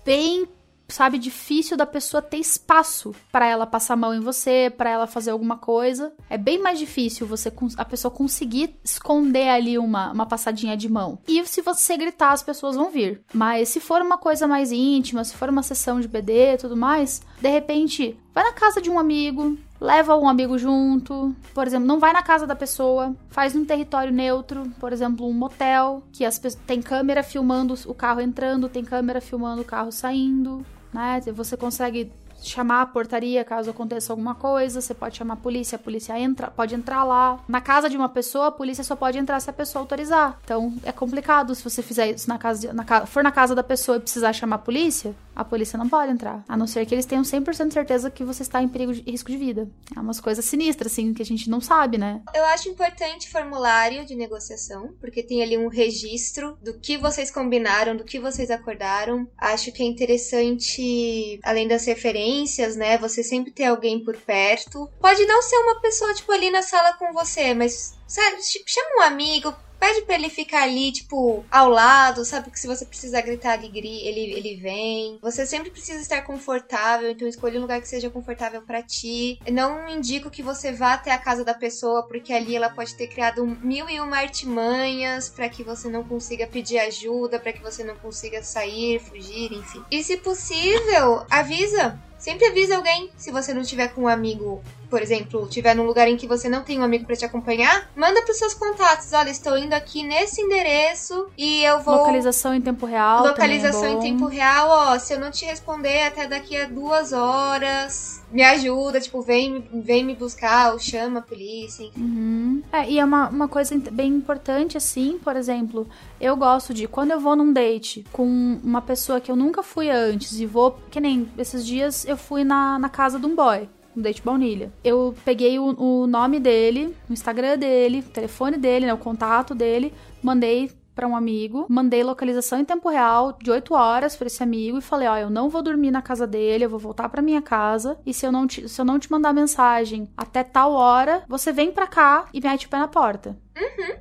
[0.05, 0.47] bem
[0.87, 5.07] sabe, difícil da pessoa ter espaço pra ela passar a mão em você, pra ela
[5.07, 6.13] fazer alguma coisa.
[6.29, 11.19] É bem mais difícil você a pessoa conseguir esconder ali uma, uma passadinha de mão.
[11.27, 13.21] E se você gritar, as pessoas vão vir.
[13.33, 16.77] Mas se for uma coisa mais íntima, se for uma sessão de BD e tudo
[16.77, 21.35] mais, de repente, vai na casa de um amigo, leva um amigo junto.
[21.53, 25.33] Por exemplo, não vai na casa da pessoa, faz num território neutro, por exemplo, um
[25.33, 30.65] motel, que as tem câmera filmando o carro entrando, tem câmera filmando o carro saindo,
[30.97, 31.21] né?
[31.31, 32.11] Você consegue
[32.41, 36.49] chamar a portaria caso aconteça alguma coisa, você pode chamar a polícia, a polícia entra,
[36.49, 37.39] pode entrar lá.
[37.47, 40.39] Na casa de uma pessoa, a polícia só pode entrar se a pessoa autorizar.
[40.43, 43.63] Então, é complicado se você fizer isso na casa, de, na for na casa da
[43.63, 46.95] pessoa e precisar chamar a polícia, a polícia não pode entrar, a não ser que
[46.95, 49.69] eles tenham 100% certeza que você está em perigo de risco de vida.
[49.95, 52.21] É umas coisas sinistras assim que a gente não sabe, né?
[52.33, 57.95] Eu acho importante formulário de negociação, porque tem ali um registro do que vocês combinaram,
[57.95, 59.27] do que vocês acordaram.
[59.37, 62.97] Acho que é interessante, além das referências, né?
[62.97, 64.89] Você sempre ter alguém por perto.
[64.99, 68.89] Pode não ser uma pessoa, tipo, ali na sala com você, mas, sabe, ch- chama
[68.99, 69.53] um amigo.
[69.79, 72.49] Pede pra ele ficar ali, tipo, ao lado, sabe?
[72.51, 75.19] Que se você precisar gritar, ele, ele, ele vem.
[75.21, 79.39] Você sempre precisa estar confortável, então escolha um lugar que seja confortável pra ti.
[79.51, 83.07] Não indico que você vá até a casa da pessoa, porque ali ela pode ter
[83.07, 87.83] criado mil e uma artimanhas pra que você não consiga pedir ajuda, pra que você
[87.83, 89.83] não consiga sair, fugir, enfim.
[89.91, 91.99] E se possível, avisa.
[92.17, 93.11] Sempre avisa alguém.
[93.15, 96.49] Se você não tiver com um amigo, por exemplo, tiver num lugar em que você
[96.49, 99.11] não tem um amigo pra te acompanhar, manda pros seus contatos.
[99.13, 103.23] Olha, estou indo aqui nesse endereço e eu vou Localização em tempo real.
[103.25, 104.99] Localização também é em tempo real, ó.
[104.99, 110.03] Se eu não te responder até daqui a duas horas, me ajuda, tipo, vem, vem
[110.03, 112.01] me buscar, ou chama a polícia, enfim.
[112.01, 112.63] Uhum.
[112.71, 115.87] É, e é uma, uma coisa bem importante, assim, por exemplo,
[116.19, 119.89] eu gosto de, quando eu vou num date com uma pessoa que eu nunca fui
[119.89, 123.69] antes e vou, que nem esses dias eu fui na, na casa de um boy.
[123.97, 124.71] Um date baunilha.
[124.83, 129.55] Eu peguei o, o nome dele, o Instagram dele, o telefone dele, né, o contato
[129.55, 129.91] dele,
[130.21, 134.79] mandei pra um amigo, mandei localização em tempo real de 8 horas pra esse amigo
[134.79, 137.39] e falei, ó, eu não vou dormir na casa dele, eu vou voltar pra minha
[137.39, 141.23] casa e se eu não te, se eu não te mandar mensagem até tal hora,
[141.27, 143.37] você vem pra cá e mete o pé na porta.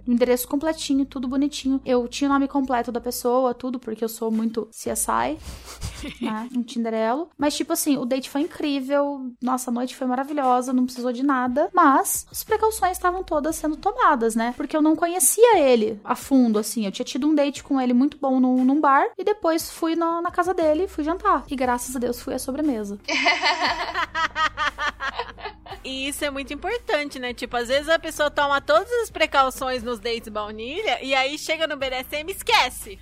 [0.07, 1.81] O endereço completinho, tudo bonitinho.
[1.85, 5.39] Eu tinha o nome completo da pessoa, tudo, porque eu sou muito CSI,
[6.21, 6.49] né?
[6.55, 7.31] Um Tinderelo.
[7.37, 9.31] Mas, tipo assim, o date foi incrível.
[9.43, 11.69] Nossa, a noite foi maravilhosa, não precisou de nada.
[11.73, 14.55] Mas as precauções estavam todas sendo tomadas, né?
[14.57, 16.85] Porque eu não conhecia ele a fundo, assim.
[16.85, 19.07] Eu tinha tido um date com ele muito bom num, num bar.
[19.19, 21.45] E depois fui na, na casa dele e fui jantar.
[21.49, 22.99] E graças a Deus fui à sobremesa.
[25.87, 27.33] E isso é muito importante, né?
[27.33, 31.69] Tipo, às vezes a pessoa toma todas as precauções nos dates baunilha e aí chega
[31.69, 32.99] no BDSM e esquece.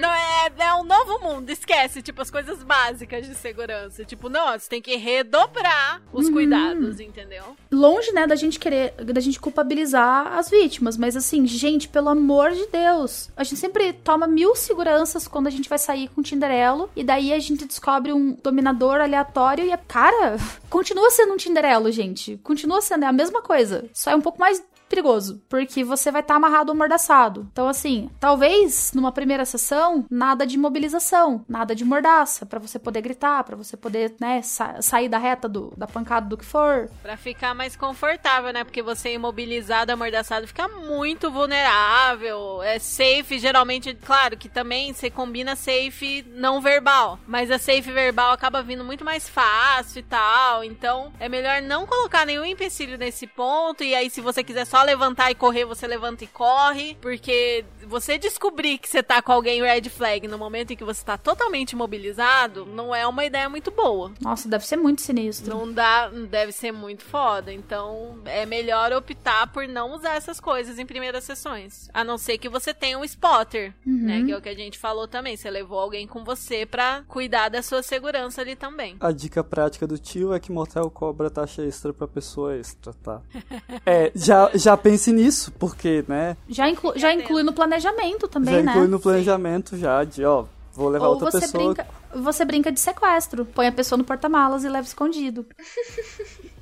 [0.00, 4.02] Não é, é um novo mundo, esquece, tipo, as coisas básicas de segurança.
[4.06, 7.54] Tipo, não, você tem que redobrar os cuidados, entendeu?
[7.72, 12.52] longe, né, da gente querer, da gente culpabilizar as vítimas, mas assim, gente, pelo amor
[12.52, 16.24] de Deus, a gente sempre toma mil seguranças quando a gente vai sair com o
[16.24, 20.36] Tinderelo, e daí a gente descobre um dominador aleatório e, é, cara,
[20.68, 24.40] continua sendo um Tinderelo, gente, continua sendo, é a mesma coisa, só é um pouco
[24.40, 24.62] mais
[24.92, 27.48] perigoso, porque você vai estar amarrado ou amordaçado.
[27.50, 33.00] Então, assim, talvez numa primeira sessão, nada de mobilização, nada de mordaça, pra você poder
[33.00, 36.90] gritar, pra você poder, né, sa- sair da reta do, da pancada do que for.
[37.02, 38.64] Pra ficar mais confortável, né?
[38.64, 42.62] Porque você imobilizado, amordaçado, fica muito vulnerável.
[42.62, 47.18] É safe, geralmente, claro que também você combina safe não verbal.
[47.26, 50.62] Mas a safe verbal acaba vindo muito mais fácil e tal.
[50.64, 53.82] Então, é melhor não colocar nenhum empecilho nesse ponto.
[53.82, 56.96] E aí, se você quiser só levantar e correr, você levanta e corre.
[57.00, 61.04] Porque você descobrir que você tá com alguém red flag no momento em que você
[61.04, 64.12] tá totalmente imobilizado, não é uma ideia muito boa.
[64.20, 65.56] Nossa, deve ser muito sinistro.
[65.56, 67.52] Não dá, deve ser muito foda.
[67.52, 71.88] Então é melhor optar por não usar essas coisas em primeiras sessões.
[71.92, 74.22] A não ser que você tenha um spotter, né?
[74.24, 75.36] Que é o que a gente falou também.
[75.36, 78.96] Você levou alguém com você pra cuidar da sua segurança ali também.
[79.00, 83.20] A dica prática do tio é que motel cobra taxa extra pra pessoa extra, tá?
[83.84, 86.36] É, já, já pense nisso, porque, né?
[86.48, 88.72] Já, inclu já inclui no planejamento também, já né?
[88.72, 90.44] inclui no planejamento já de, ó,
[90.74, 91.64] vou levar Ou outra você pessoa.
[91.64, 93.44] brinca, você brinca de sequestro.
[93.44, 95.46] Põe a pessoa no porta-malas e leva escondido.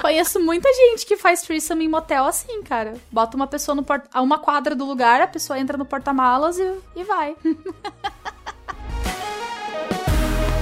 [0.00, 2.94] Conheço muita gente que faz threesome em motel assim, cara.
[3.10, 6.58] Bota uma pessoa no porta a uma quadra do lugar, a pessoa entra no porta-malas
[6.58, 7.36] e, e vai.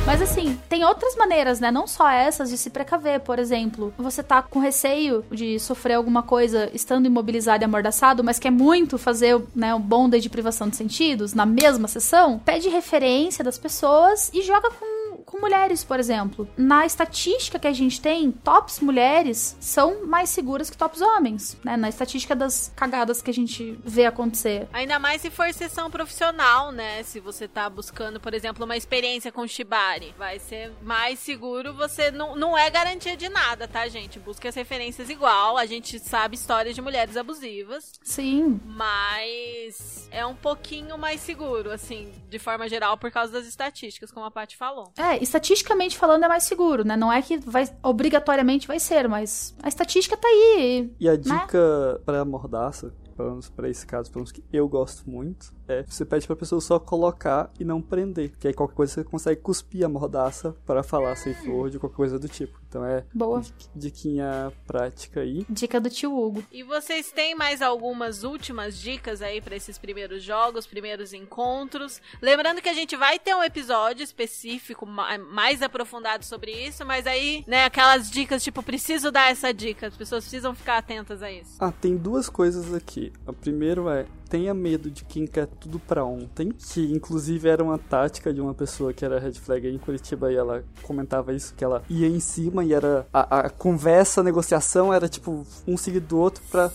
[0.08, 1.70] Mas assim, tem outras maneiras, né?
[1.70, 3.20] Não só essas de se precaver.
[3.20, 8.38] Por exemplo, você tá com receio de sofrer alguma coisa estando imobilizado e amordaçado, mas
[8.38, 13.44] quer muito fazer né, um bonde de privação de sentidos na mesma sessão, pede referência
[13.44, 14.97] das pessoas e joga com
[15.28, 16.48] com mulheres, por exemplo.
[16.56, 21.76] Na estatística que a gente tem, tops mulheres são mais seguras que tops homens, né?
[21.76, 24.66] Na estatística das cagadas que a gente vê acontecer.
[24.72, 27.02] Ainda mais se for sessão profissional, né?
[27.02, 31.74] Se você tá buscando, por exemplo, uma experiência com Shibari, vai ser mais seguro.
[31.74, 34.18] Você não, não é garantia de nada, tá, gente?
[34.18, 35.58] Busque as referências igual.
[35.58, 37.92] A gente sabe histórias de mulheres abusivas.
[38.02, 38.58] Sim.
[38.64, 44.24] Mas é um pouquinho mais seguro, assim, de forma geral, por causa das estatísticas, como
[44.24, 44.90] a Paty falou.
[44.96, 46.96] É, estatisticamente falando é mais seguro, né?
[46.96, 50.92] Não é que vai obrigatoriamente vai ser, mas a estatística tá aí.
[50.98, 51.18] E a né?
[51.18, 55.82] dica pra mordaça, pelo menos pra esse caso, pelo menos que eu gosto muito, é
[55.82, 58.32] você pede pra pessoa só colocar e não prender.
[58.38, 62.18] Que aí qualquer coisa você consegue cuspir a mordaça para falar safe word, qualquer coisa
[62.18, 62.58] do tipo.
[62.68, 63.40] Então é Boa.
[63.40, 65.44] di- diquinha prática aí.
[65.48, 66.42] Dica do tio Hugo.
[66.52, 72.00] E vocês têm mais algumas últimas dicas aí pra esses primeiros jogos, primeiros encontros?
[72.20, 77.06] Lembrando que a gente vai ter um episódio específico ma- mais aprofundado sobre isso, mas
[77.06, 81.30] aí, né, aquelas dicas tipo preciso dar essa dica, as pessoas precisam ficar atentas a
[81.30, 81.56] isso.
[81.58, 83.12] Ah, tem duas coisas aqui.
[83.26, 87.78] A primeiro é tenha medo de quem quer tudo pra ontem, que inclusive era uma
[87.78, 91.54] tática de uma pessoa que era red flag aí em Curitiba e ela comentava isso,
[91.54, 95.76] que ela ia em cima e era a, a conversa, a negociação era tipo um
[95.76, 96.70] seguido do outro pra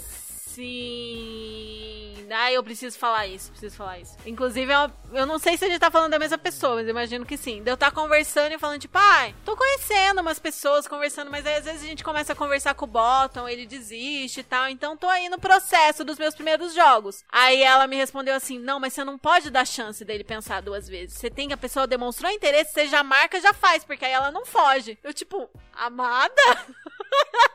[0.54, 1.73] Sim.
[2.34, 4.18] Ah, eu preciso falar isso, preciso falar isso.
[4.26, 7.26] Inclusive, eu, eu não sei se a gente tá falando da mesma pessoa, mas imagino
[7.26, 7.62] que sim.
[7.64, 11.56] De eu estar conversando e falando, tipo, ai, tô conhecendo umas pessoas conversando, mas aí
[11.56, 14.68] às vezes a gente começa a conversar com o Bottom, ele desiste e tal.
[14.70, 17.24] Então tô aí no processo dos meus primeiros jogos.
[17.32, 20.88] Aí ela me respondeu assim: não, mas você não pode dar chance dele pensar duas
[20.88, 21.18] vezes.
[21.18, 24.32] Você tem que a pessoa demonstrou interesse, você já marca, já faz, porque aí ela
[24.32, 24.98] não foge.
[25.04, 26.34] Eu, tipo, amada?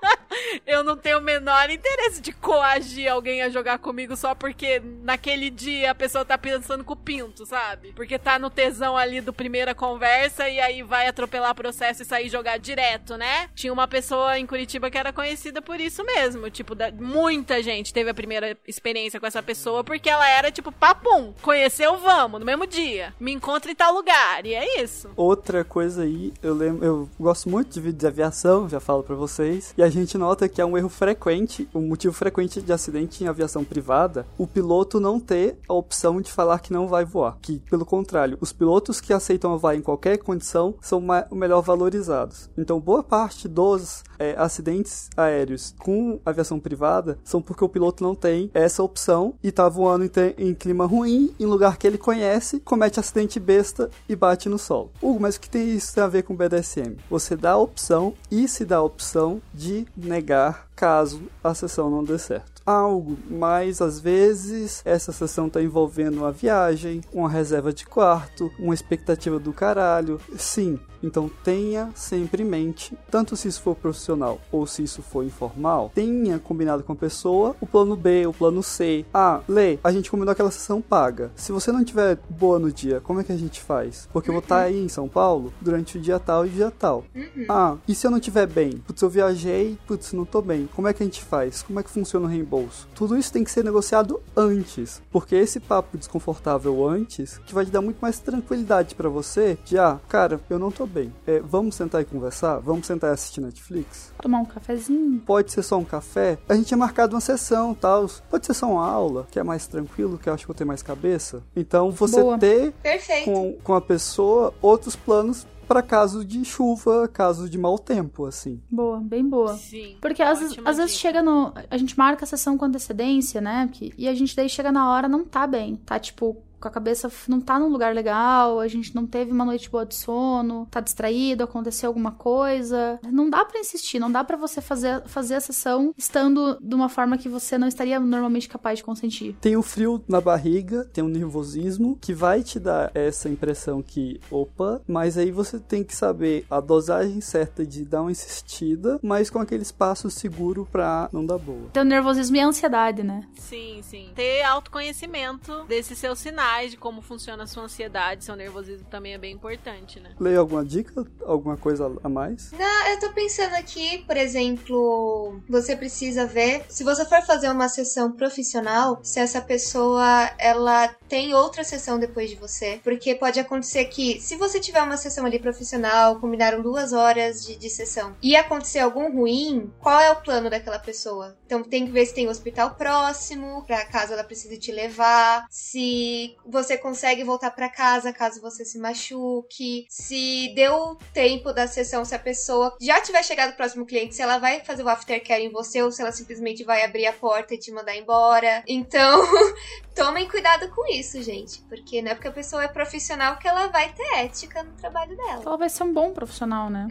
[0.66, 5.51] Eu não tenho o menor interesse de coagir alguém a jogar comigo só porque naquele
[5.51, 7.93] dia a pessoa tá pensando com o pinto, sabe?
[7.95, 12.29] Porque tá no tesão ali do primeira conversa e aí vai atropelar processo e sair
[12.29, 13.49] jogar direto, né?
[13.55, 16.51] Tinha uma pessoa em Curitiba que era conhecida por isso mesmo.
[16.51, 20.70] Tipo, da- muita gente teve a primeira experiência com essa pessoa porque ela era tipo,
[20.73, 23.15] papum, conheceu, vamos, no mesmo dia.
[23.19, 24.45] Me encontra em tal lugar.
[24.45, 25.11] E é isso.
[25.16, 29.15] Outra coisa aí, eu lembro, eu gosto muito de vídeo de aviação, já falo pra
[29.15, 33.24] vocês, e a gente nota que é um erro frequente, um motivo frequente de acidente
[33.24, 37.39] em aviação privada, o piloto não ter a opção de falar que não vai voar.
[37.40, 41.02] Que, pelo contrário, os pilotos que aceitam voar em qualquer condição são
[41.32, 42.51] melhor valorizados.
[42.59, 48.15] Então, boa parte dos é, acidentes aéreos com aviação privada são porque o piloto não
[48.15, 50.11] tem essa opção e tá voando em,
[50.49, 54.90] em clima ruim, em lugar que ele conhece, comete acidente besta e bate no solo.
[55.01, 56.97] Hugo, mas o que tem isso a ver com BDSM?
[57.11, 62.05] Você dá a opção e se dá a opção de negar caso a sessão não
[62.05, 62.62] dê certo.
[62.65, 68.74] Algo, mas às vezes essa sessão está envolvendo uma viagem, uma reserva de quarto, uma
[68.74, 70.20] expectativa do caralho.
[70.36, 75.25] Sim, então tenha sempre em mente, tanto se isso for profissional ou se isso for
[75.25, 79.05] informal, tenha combinado com a pessoa o plano B, o plano C.
[79.12, 81.31] Ah, Lê, a gente combinou aquela sessão paga.
[81.37, 84.09] Se você não tiver boa no dia, como é que a gente faz?
[84.12, 87.05] Porque eu vou estar aí em São Paulo durante o dia tal e dia tal.
[87.49, 88.79] Ah, e se eu não tiver bem?
[88.79, 90.69] Putz, eu viajei, putz, não tô bem.
[90.75, 91.62] Como é que a gente faz?
[91.62, 92.89] Como é que funciona o reembolso?
[92.95, 97.70] Tudo isso tem que ser negociado antes, porque esse papo desconfortável antes que vai te
[97.70, 101.12] dar muito mais tranquilidade pra você de, ah, cara, eu não tô bem.
[101.27, 102.59] É, vamos sentar e conversar?
[102.59, 104.12] Vamos sentar e assistir Netflix?
[104.20, 105.20] Tomar um cafezinho.
[105.20, 106.39] Pode ser só um café?
[106.48, 108.06] A gente tinha marcado uma sessão tal.
[108.31, 110.69] Pode ser só uma aula, que é mais tranquilo, que eu acho que eu tenho
[110.69, 111.43] mais cabeça.
[111.55, 112.39] Então você Boa.
[112.39, 113.24] ter Perfeito.
[113.27, 118.59] com, com a pessoa outros planos para caso de chuva, caso de mau tempo, assim.
[118.70, 119.55] Boa, bem boa.
[119.59, 119.98] Sim.
[120.01, 121.52] Porque às, vezes- ótima às vezes chega no.
[121.70, 123.69] A gente marca a sessão com antecedência, né?
[123.70, 125.77] Que, e a gente daí chega na hora não tá bem.
[125.85, 126.39] Tá tipo.
[126.60, 129.86] Com a cabeça não tá num lugar legal, a gente não teve uma noite boa
[129.86, 132.98] de sono, tá distraído, aconteceu alguma coisa.
[133.10, 136.89] Não dá pra insistir, não dá pra você fazer, fazer a sessão estando de uma
[136.89, 139.36] forma que você não estaria normalmente capaz de consentir.
[139.40, 144.20] Tem o frio na barriga, tem o nervosismo, que vai te dar essa impressão que,
[144.30, 149.30] opa, mas aí você tem que saber a dosagem certa de dar uma insistida, mas
[149.30, 151.70] com aquele espaço seguro pra não dar boa.
[151.72, 153.22] Tem o nervosismo e a ansiedade, né?
[153.39, 154.10] Sim, sim.
[154.14, 159.19] Ter autoconhecimento desses seus sinais, de como funciona a sua ansiedade, seu nervosismo também é
[159.19, 160.11] bem importante, né?
[160.19, 161.07] Leia alguma dica?
[161.25, 162.51] Alguma coisa a mais?
[162.53, 167.69] Não, eu tô pensando aqui, por exemplo, você precisa ver, se você for fazer uma
[167.69, 172.80] sessão profissional, se essa pessoa ela tem outra sessão depois de você.
[172.82, 177.56] Porque pode acontecer que, se você tiver uma sessão ali profissional, combinaram duas horas de,
[177.56, 181.36] de sessão, e acontecer algum ruim, qual é o plano daquela pessoa?
[181.47, 185.47] Então tem que ver se tem um hospital próximo, pra caso ela precise te levar,
[185.51, 192.05] se você consegue voltar para casa caso você se machuque, se deu tempo da sessão,
[192.05, 195.44] se a pessoa já tiver chegado o próximo cliente, se ela vai fazer o aftercare
[195.44, 198.62] em você ou se ela simplesmente vai abrir a porta e te mandar embora.
[198.66, 199.22] Então,
[199.94, 203.69] tomem cuidado com isso, gente, porque não é porque a pessoa é profissional que ela
[203.69, 205.43] vai ter ética no trabalho dela.
[205.45, 206.87] Ela vai ser um bom profissional, né?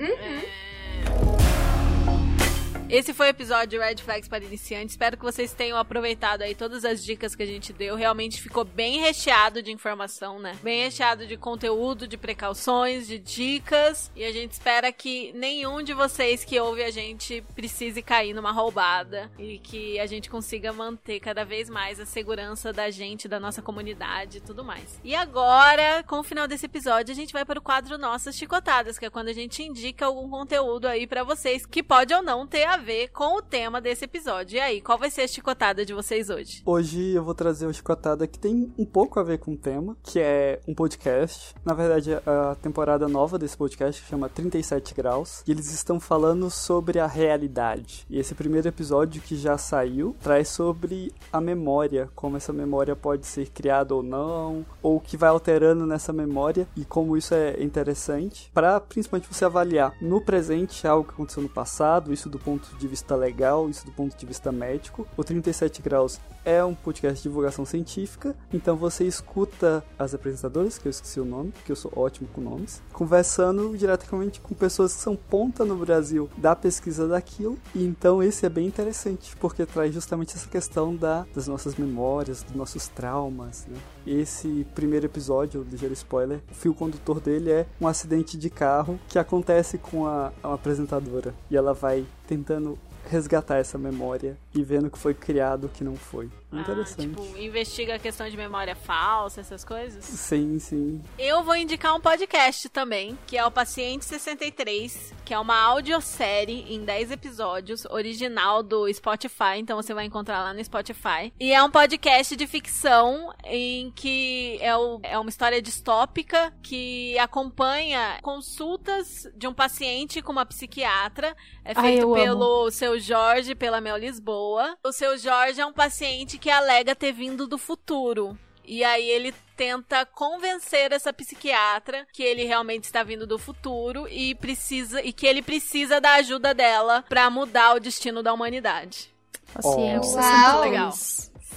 [2.89, 4.91] Esse foi o episódio Red Flags para iniciantes.
[4.91, 7.97] Espero que vocês tenham aproveitado aí todas as dicas que a gente deu.
[7.97, 10.57] Realmente ficou bem recheado de informação, né?
[10.64, 14.09] Bem recheado de conteúdo, de precauções, de dicas.
[14.15, 18.53] E a gente espera que nenhum de vocês que ouve a gente precise cair numa
[18.53, 23.38] roubada e que a gente consiga manter cada vez mais a segurança da gente, da
[23.38, 24.97] nossa comunidade e tudo mais.
[25.03, 28.97] E agora, com o final desse episódio, a gente vai para o quadro Nossas Chicotadas,
[28.97, 32.47] que é quando a gente indica algum conteúdo aí para vocês que pode ou não
[32.47, 34.58] ter a ver com o tema desse episódio.
[34.58, 36.62] E aí, qual vai ser a chicotada de vocês hoje?
[36.66, 39.98] Hoje eu vou trazer uma chicotada que tem um pouco a ver com o tema,
[40.04, 41.54] que é um podcast.
[41.66, 45.44] Na verdade, a temporada nova desse podcast chama 37 Graus.
[45.48, 48.06] E eles estão falando sobre a realidade.
[48.10, 53.26] E esse primeiro episódio que já saiu traz sobre a memória, como essa memória pode
[53.26, 57.62] ser criada ou não, ou o que vai alterando nessa memória e como isso é
[57.62, 62.66] interessante para principalmente você avaliar no presente algo que aconteceu no passado, isso do ponto
[62.76, 65.07] de vista legal, isso do ponto de vista médico.
[65.15, 70.88] O 37 Graus é um podcast de divulgação científica, então você escuta as apresentadoras, que
[70.88, 75.02] eu esqueci o nome, porque eu sou ótimo com nomes, conversando diretamente com pessoas que
[75.02, 79.94] são ponta no Brasil da pesquisa daquilo, e então esse é bem interessante, porque traz
[79.94, 83.77] justamente essa questão da, das nossas memórias, dos nossos traumas, né?
[84.06, 89.19] Esse primeiro episódio, ligeiro spoiler, o fio condutor dele é um acidente de carro que
[89.19, 92.78] acontece com a, a apresentadora, e ela vai tentando
[93.10, 96.30] resgatar essa memória e vendo que foi criado o que não foi.
[96.52, 97.18] Interessante.
[97.18, 100.03] Ah, tipo, investiga a questão de memória falsa, essas coisas?
[100.03, 101.02] Sim, sim.
[101.19, 106.74] Eu vou indicar um podcast também, que é o Paciente 63, que é uma audiosérie
[106.74, 111.34] em 10 episódios, original do Spotify, então você vai encontrar lá no Spotify.
[111.40, 117.18] E é um podcast de ficção em que é, o, é uma história distópica que
[117.19, 121.36] acompanha consultas de um paciente com uma psiquiatra.
[121.65, 122.15] É Ai, feito amo.
[122.15, 124.78] pelo seu Jorge, pela Mel Lisboa.
[124.86, 128.38] O seu Jorge é um paciente que alega ter vindo do futuro.
[128.64, 134.35] E aí ele tenta convencer essa psiquiatra que ele realmente está vindo do futuro e
[134.35, 139.09] precisa e que ele precisa da ajuda dela pra mudar o destino da humanidade.
[139.53, 140.19] Paciência.
[140.19, 140.61] Uau.
[140.61, 140.91] Legal.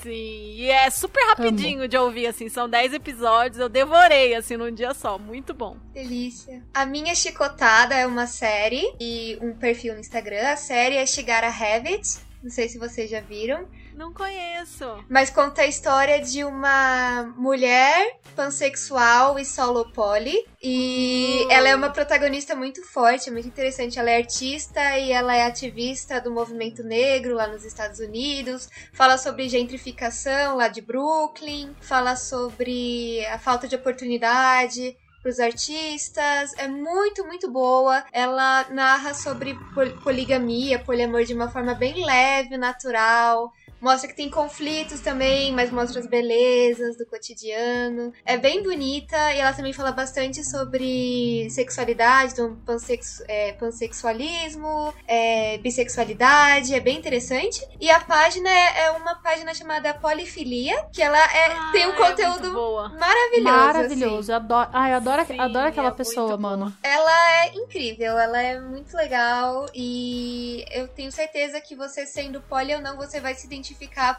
[0.03, 4.71] Sim, e é super rapidinho de ouvir assim, são 10 episódios, eu devorei assim num
[4.73, 5.77] dia só, muito bom.
[5.93, 6.63] Delícia.
[6.73, 10.49] A minha chicotada é uma série e um perfil no Instagram.
[10.49, 12.19] A série é Shigara Habit.
[12.43, 13.69] Não sei se vocês já viram.
[14.01, 15.05] Não conheço.
[15.11, 20.43] Mas conta a história de uma mulher pansexual e solo poly.
[20.63, 23.99] E ela é uma protagonista muito forte, é muito interessante.
[23.99, 28.71] Ela é artista e ela é ativista do movimento negro lá nos Estados Unidos.
[28.95, 31.77] Fala sobre gentrificação lá de Brooklyn.
[31.83, 36.55] Fala sobre a falta de oportunidade para os artistas.
[36.57, 38.03] É muito, muito boa.
[38.11, 43.53] Ela narra sobre pol- poligamia, poliamor de uma forma bem leve, natural.
[43.81, 48.13] Mostra que tem conflitos também, mas mostra as belezas do cotidiano.
[48.25, 55.59] É bem bonita e ela também fala bastante sobre sexualidade, então pansex- é, pansexualismo, é,
[55.59, 57.67] bissexualidade, é bem interessante.
[57.81, 61.95] E a página é, é uma página chamada Polifilia, que ela é, tem um Ah,
[61.95, 62.89] é conteúdo boa.
[62.91, 63.43] maravilhoso.
[63.45, 64.19] Maravilhoso.
[64.19, 64.31] assim.
[64.33, 66.57] Eu adoro, ai, eu adoro, Sim, adoro aquela é pessoa, muito boa.
[66.57, 66.77] mano.
[66.83, 72.75] Ela é incrível, ela é muito legal e eu tenho certeza que você sendo poli
[72.75, 73.70] ou não, você vai se identificar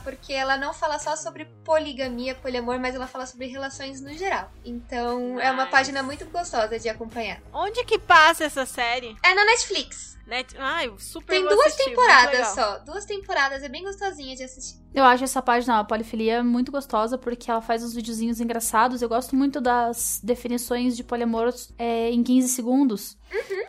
[0.04, 4.52] porque ela não fala só sobre poligamia, poliamor, mas ela fala sobre relações no geral.
[4.64, 5.72] Então é uma Nice.
[5.72, 7.40] página muito gostosa de acompanhar.
[7.54, 9.16] Onde que passa essa série?
[9.24, 10.18] É na Netflix.
[10.32, 10.56] Net...
[10.58, 12.80] Ai, super Tem duas assistir, temporadas só.
[12.80, 14.80] Duas temporadas, é bem gostosinha de assistir.
[14.94, 19.02] Eu acho essa página, a polifilia, muito gostosa porque ela faz uns videozinhos engraçados.
[19.02, 23.18] Eu gosto muito das definições de poliamor é, em 15 segundos.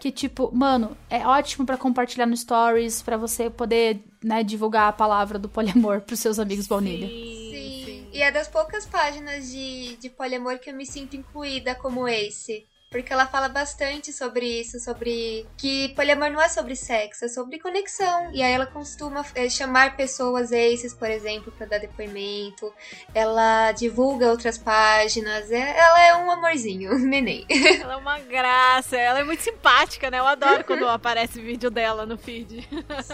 [0.01, 4.93] Que, tipo, mano, é ótimo pra compartilhar no Stories, pra você poder, né, divulgar a
[4.93, 7.09] palavra do poliamor pros seus amigos baunilha.
[7.09, 7.85] Sim, Sim.
[7.85, 8.09] sim.
[8.13, 12.69] E é das poucas páginas de, de poliamor que eu me sinto incluída como Ace.
[12.93, 17.59] Porque ela fala bastante sobre isso, sobre que poliamor não é sobre sexo, é sobre
[17.59, 18.31] conexão.
[18.33, 22.73] E aí ela costuma é, chamar pessoas aces, por exemplo, para dar depoimento.
[23.15, 25.51] Ela divulga outras páginas.
[25.51, 27.47] É, ela é um amorzinho, neném.
[27.81, 30.19] Ela é uma graça, ela é muito simpática, né?
[30.19, 32.69] Eu adoro quando aparece vídeo dela no feed.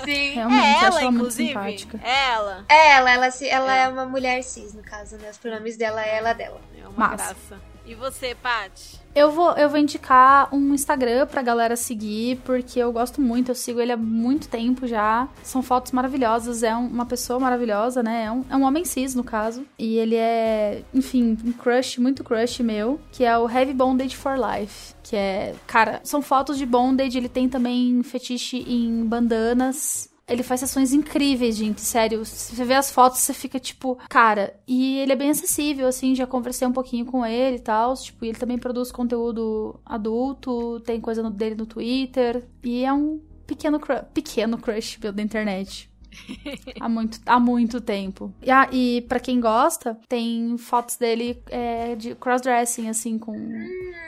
[0.05, 0.35] Sim.
[0.35, 1.49] Realmente, é ela, inclusive.
[1.49, 2.01] simpática.
[2.03, 2.65] É ela.
[2.69, 3.89] É ela, ela, se- ela é.
[3.89, 5.31] uma mulher cis, no caso, né?
[5.31, 6.61] Os pronomes dela é ela dela.
[6.77, 7.17] É uma Massa.
[7.35, 7.61] graça.
[7.87, 8.98] E você, Paty?
[9.15, 13.55] Eu vou, eu vou indicar um Instagram pra galera seguir, porque eu gosto muito, eu
[13.55, 15.27] sigo ele há muito tempo já.
[15.43, 18.25] São fotos maravilhosas, é um- uma pessoa maravilhosa, né?
[18.27, 19.65] É um, é um homem cis, no caso.
[19.79, 24.37] E ele é, enfim, um crush, muito crush meu, que é o Heavy Bondage for
[24.39, 24.95] Life.
[25.03, 30.09] Que é, cara, são fotos de bondage, ele tem também fetiche em bandanas.
[30.29, 32.25] Ele faz sessões incríveis, gente, sério.
[32.25, 34.55] Se você vê as fotos, você fica tipo, cara.
[34.67, 37.95] E ele é bem acessível, assim, já conversei um pouquinho com ele e tal.
[37.95, 42.45] Tipo, e ele também produz conteúdo adulto, tem coisa no- dele no Twitter.
[42.63, 45.89] E é um pequeno, cru- pequeno crush meu da internet.
[46.81, 48.33] há, muito, há muito tempo.
[48.43, 53.35] E, ah, e para quem gosta, tem fotos dele é, de crossdressing, assim, com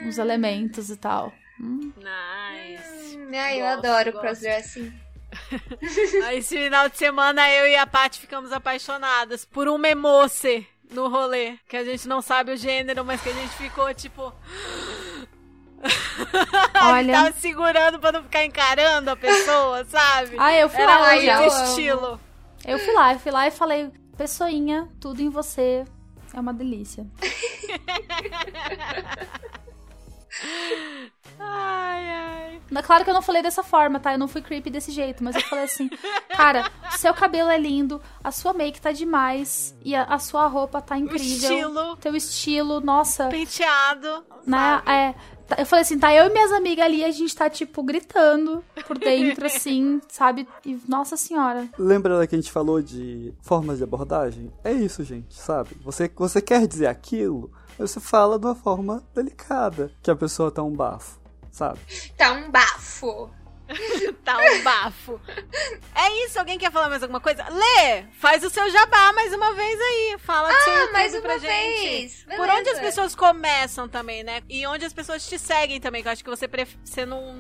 [0.07, 1.33] os elementos e tal.
[1.61, 1.93] Hum.
[1.97, 3.17] Nice.
[3.17, 4.21] Hum, eu Gosto, adoro gosto.
[4.23, 4.93] crossdressing.
[6.27, 11.09] Aí, esse final de semana, eu e a Paty ficamos apaixonadas por um memoce no
[11.09, 11.57] rolê.
[11.69, 14.33] Que a gente não sabe o gênero, mas que a gente ficou, tipo...
[16.83, 17.13] Olha.
[17.13, 20.37] tava segurando pra não ficar encarando a pessoa, sabe?
[20.39, 21.47] Ah, eu fui Era lá já.
[21.47, 22.21] estilo.
[22.67, 25.85] Eu fui lá, eu fui lá e falei, pessoinha, tudo em você
[26.35, 27.07] é uma delícia.
[31.39, 32.61] Ai, ai.
[32.71, 34.13] Mas Claro que eu não falei dessa forma, tá?
[34.13, 35.89] Eu não fui creepy desse jeito, mas eu falei assim,
[36.37, 40.81] cara, seu cabelo é lindo, a sua make tá demais e a, a sua roupa
[40.81, 41.27] tá O incrível.
[41.51, 44.57] estilo, Teu estilo, nossa, penteado, né?
[44.85, 44.91] sabe?
[44.91, 45.15] É,
[45.49, 48.65] tá- eu falei assim, tá eu e minhas amigas ali, a gente tá, tipo, gritando
[48.87, 50.47] por dentro, assim, sabe?
[50.65, 51.69] E, nossa senhora.
[51.79, 54.53] Lembra da que a gente falou de formas de abordagem?
[54.63, 55.71] É isso, gente, sabe?
[55.85, 57.51] Você, você quer dizer aquilo,
[57.87, 61.21] você fala de uma forma delicada, que a pessoa tá um bafo,
[61.51, 61.79] sabe?
[62.17, 63.31] Tá um bafo.
[64.25, 65.21] Tá um bafo.
[65.95, 67.45] É isso, alguém quer falar mais alguma coisa?
[67.49, 70.17] Lê, faz o seu jabá mais uma vez aí.
[70.19, 71.49] Fala do seu Ah, YouTube mais pra uma gente.
[71.49, 72.25] vez.
[72.25, 72.81] Por onde as Beleza.
[72.81, 74.43] pessoas começam também, né?
[74.49, 76.77] E onde as pessoas te seguem também, que eu acho que você, pref...
[76.85, 77.33] você não,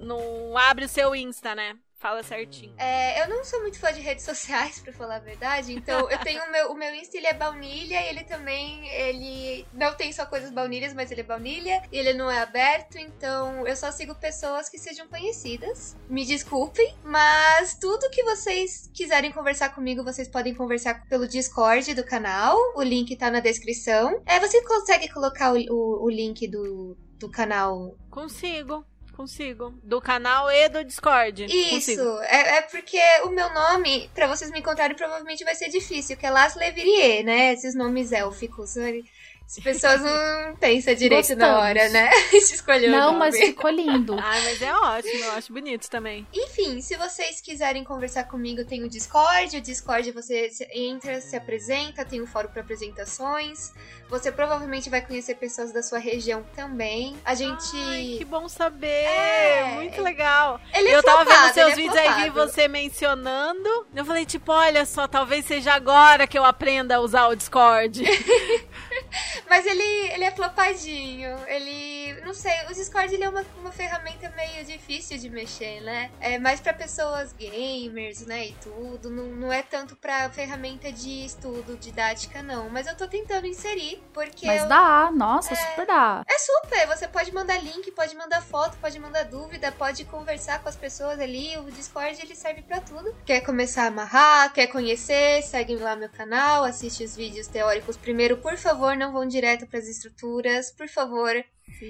[0.00, 1.76] não abre o seu Insta, né?
[1.96, 2.74] Fala certinho.
[2.76, 5.72] É, eu não sou muito fã de redes sociais, pra falar a verdade.
[5.72, 8.00] Então, eu tenho o meu, o meu Insta, ele é baunilha.
[8.02, 11.82] E ele também, ele não tem só coisas baunilhas, mas ele é baunilha.
[11.90, 15.96] E ele não é aberto, então eu só sigo pessoas que sejam conhecidas.
[16.08, 22.04] Me desculpem, mas tudo que vocês quiserem conversar comigo, vocês podem conversar pelo Discord do
[22.04, 22.56] canal.
[22.76, 24.22] O link tá na descrição.
[24.26, 28.84] É, você consegue colocar o, o, o link do, do canal Consigo,
[29.16, 29.74] consigo.
[29.82, 31.46] Do canal e do Discord.
[31.46, 36.16] Isso, é, é porque o meu nome, pra vocês me encontrarem, provavelmente vai ser difícil,
[36.16, 37.52] que é Las Levirie, né?
[37.52, 38.76] Esses nomes élficos.
[39.46, 41.62] As pessoas não pensam direito na Gostamos.
[41.64, 42.10] hora, né?
[42.30, 43.18] De escolher o Não, nome.
[43.20, 44.16] mas ficou lindo.
[44.20, 46.26] Ai, mas é ótimo, eu acho bonito também.
[46.34, 49.56] Enfim, se vocês quiserem conversar comigo, tem o Discord.
[49.56, 53.72] O Discord você entra, se apresenta, tem o fórum para apresentações.
[54.08, 57.16] Você provavelmente vai conhecer pessoas da sua região também.
[57.24, 57.76] A gente.
[57.76, 58.86] Ai, que bom saber.
[58.88, 59.72] É.
[59.74, 60.60] Muito legal.
[60.74, 62.50] Ele é eu tava flopado, vendo seus é vídeos aí, vi flopado.
[62.52, 63.86] você mencionando.
[63.94, 68.02] Eu falei, tipo, olha só, talvez seja agora que eu aprenda a usar o Discord.
[69.48, 71.36] Mas ele, ele é flopadinho.
[71.46, 71.95] Ele.
[72.24, 76.10] Não sei, o Discord ele é uma, uma ferramenta meio difícil de mexer, né?
[76.20, 78.46] É mais pra pessoas gamers, né?
[78.48, 79.10] E tudo.
[79.10, 82.68] Não, não é tanto pra ferramenta de estudo, didática, não.
[82.70, 84.46] Mas eu tô tentando inserir, porque.
[84.46, 86.22] Mas eu- dá, nossa, super dá.
[86.28, 90.68] É super, você pode mandar link, pode mandar foto, pode mandar dúvida, pode conversar com
[90.68, 91.56] as pessoas ali.
[91.58, 93.14] O Discord ele serve pra tudo.
[93.24, 98.36] Quer começar a amarrar, quer conhecer, segue lá meu canal, assiste os vídeos teóricos primeiro,
[98.38, 101.32] por favor, não vão direto pras estruturas, por favor.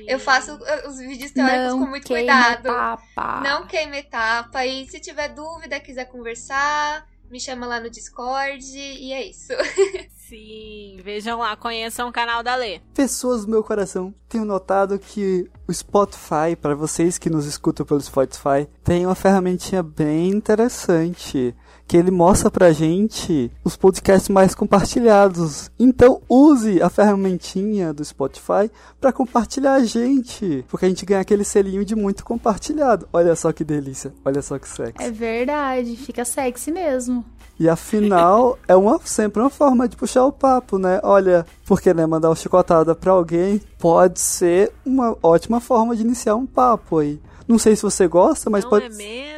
[0.07, 0.59] Eu faço
[0.89, 2.69] os vídeos teóricos Não com muito queima cuidado.
[2.69, 3.40] etapa.
[3.43, 4.66] Não queime etapa.
[4.66, 9.53] E se tiver dúvida, quiser conversar, me chama lá no Discord e é isso.
[10.28, 12.81] Sim, vejam lá, conheçam o canal da Lê.
[12.93, 18.01] Pessoas do meu coração, tenho notado que o Spotify, para vocês que nos escutam pelo
[18.01, 21.55] Spotify, tem uma ferramentinha bem interessante.
[21.87, 25.71] Que ele mostra pra gente os podcasts mais compartilhados.
[25.79, 30.65] Então use a ferramentinha do Spotify para compartilhar a gente.
[30.69, 33.09] Porque a gente ganha aquele selinho de muito compartilhado.
[33.13, 34.13] Olha só que delícia.
[34.25, 34.95] Olha só que sexy.
[34.99, 37.25] É verdade, fica sexy mesmo.
[37.59, 41.01] E afinal, é uma, sempre uma forma de puxar o papo, né?
[41.03, 46.37] Olha, porque né, mandar uma chicotada pra alguém pode ser uma ótima forma de iniciar
[46.37, 47.19] um papo aí.
[47.49, 48.87] Não sei se você gosta, mas não pode.
[48.87, 49.36] é mesmo?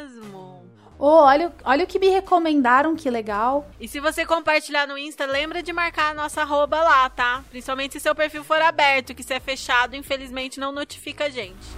[0.98, 3.70] Ô, olha, olha o que me recomendaram, que legal.
[3.78, 7.44] E se você compartilhar no Insta, lembra de marcar a nossa arroba lá, tá?
[7.50, 11.68] Principalmente se seu perfil for aberto, que se é fechado, infelizmente não notifica a gente.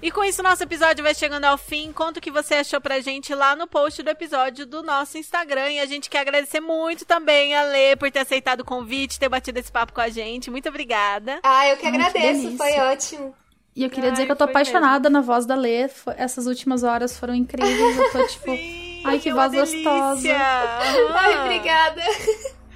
[0.00, 1.90] E com isso, nosso episódio vai chegando ao fim.
[1.90, 5.70] Conta o que você achou pra gente lá no post do episódio do nosso Instagram.
[5.70, 9.30] E a gente quer agradecer muito também a Lê por ter aceitado o convite, ter
[9.30, 10.50] batido esse papo com a gente.
[10.50, 11.40] Muito obrigada.
[11.42, 12.56] Ah, eu que que agradeço, delícia.
[12.58, 13.34] foi ótimo.
[13.76, 15.88] E eu queria dizer Ai, que eu tô apaixonada na voz da Lê.
[16.16, 17.96] Essas últimas horas foram incríveis.
[17.96, 18.56] Eu tô tipo.
[18.56, 20.14] Sim, Ai, que é voz gostosa.
[20.20, 20.36] delícia.
[21.14, 21.40] Ai, Aham.
[21.44, 22.02] obrigada.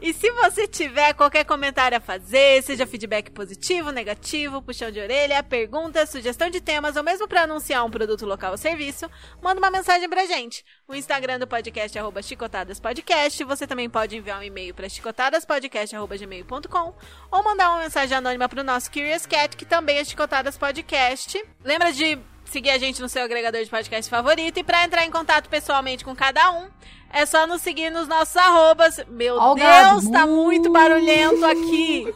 [0.07, 5.43] E se você tiver qualquer comentário a fazer, seja feedback positivo, negativo, puxão de orelha,
[5.43, 9.11] pergunta, sugestão de temas ou mesmo para anunciar um produto local ou serviço,
[9.43, 10.65] manda uma mensagem pra gente.
[10.87, 13.43] O Instagram do podcast é arroba chicotadaspodcast.
[13.43, 16.95] Você também pode enviar um e-mail para chicotadaspodcast.gmail.com
[17.29, 21.45] ou mandar uma mensagem anônima pro nosso Curious Cat, que também é Chicotadas Podcast.
[21.65, 22.17] Lembra de
[22.47, 26.05] seguir a gente no seu agregador de podcast favorito e para entrar em contato pessoalmente
[26.05, 26.69] com cada um,
[27.13, 29.01] é só nos seguir nos nossos arrobas.
[29.09, 30.13] Meu Ó o Deus, gado.
[30.13, 32.15] tá muito barulhento aqui.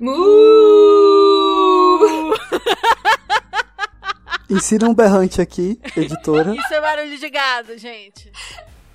[0.00, 0.18] Mu!
[4.50, 6.54] Ensina um berrante aqui, editora.
[6.54, 8.32] Isso é barulho de gado, gente.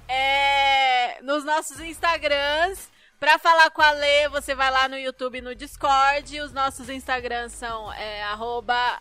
[0.07, 2.91] É, nos nossos Instagrams.
[3.19, 6.41] Pra falar com a Lê, você vai lá no YouTube e no Discord.
[6.41, 8.99] Os nossos Instagrams são é, arroba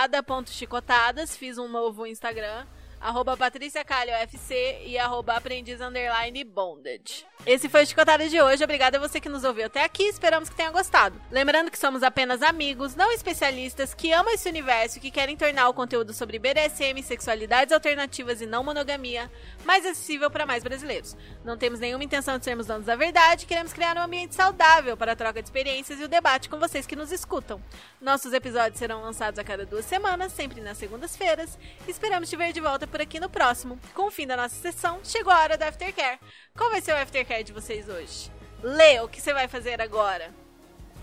[0.00, 1.36] ada.chicotadas.
[1.36, 2.66] Fiz um novo Instagram.
[3.02, 7.26] Arroba Patrícia Calho FC e arroba aprendiz underline bondage.
[7.44, 8.62] Esse foi o Chicotada de hoje.
[8.62, 10.04] Obrigada a você que nos ouviu até aqui.
[10.04, 11.20] Esperamos que tenha gostado.
[11.28, 15.68] Lembrando que somos apenas amigos, não especialistas, que amam esse universo e que querem tornar
[15.68, 19.28] o conteúdo sobre BDSM, sexualidades alternativas e não monogamia
[19.64, 21.16] mais acessível para mais brasileiros.
[21.44, 25.10] Não temos nenhuma intenção de sermos donos da verdade, queremos criar um ambiente saudável para
[25.10, 27.60] a troca de experiências e o debate com vocês que nos escutam.
[28.00, 31.58] Nossos episódios serão lançados a cada duas semanas, sempre nas segundas-feiras.
[31.88, 33.78] Esperamos te ver de volta por aqui no próximo.
[33.94, 36.20] Com o fim da nossa sessão, chegou a hora do Aftercare.
[36.56, 38.30] Qual vai ser o Aftercare de vocês hoje?
[38.62, 40.30] Lê, o que você vai fazer agora?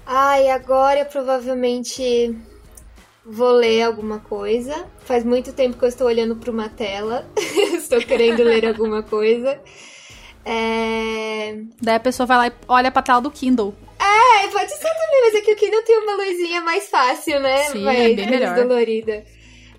[0.05, 2.37] Ai, agora eu provavelmente
[3.25, 4.85] vou ler alguma coisa.
[4.99, 7.27] Faz muito tempo que eu estou olhando para uma tela.
[7.75, 9.59] estou querendo ler alguma coisa.
[10.45, 11.57] É...
[11.81, 13.73] Daí a pessoa vai lá e olha pra tela do Kindle.
[13.99, 17.63] é, pode ser também, mas aqui o Kindle tem uma luzinha mais fácil, né?
[17.65, 18.55] Sim, Vai, é bem menos melhor.
[18.55, 19.25] dolorida.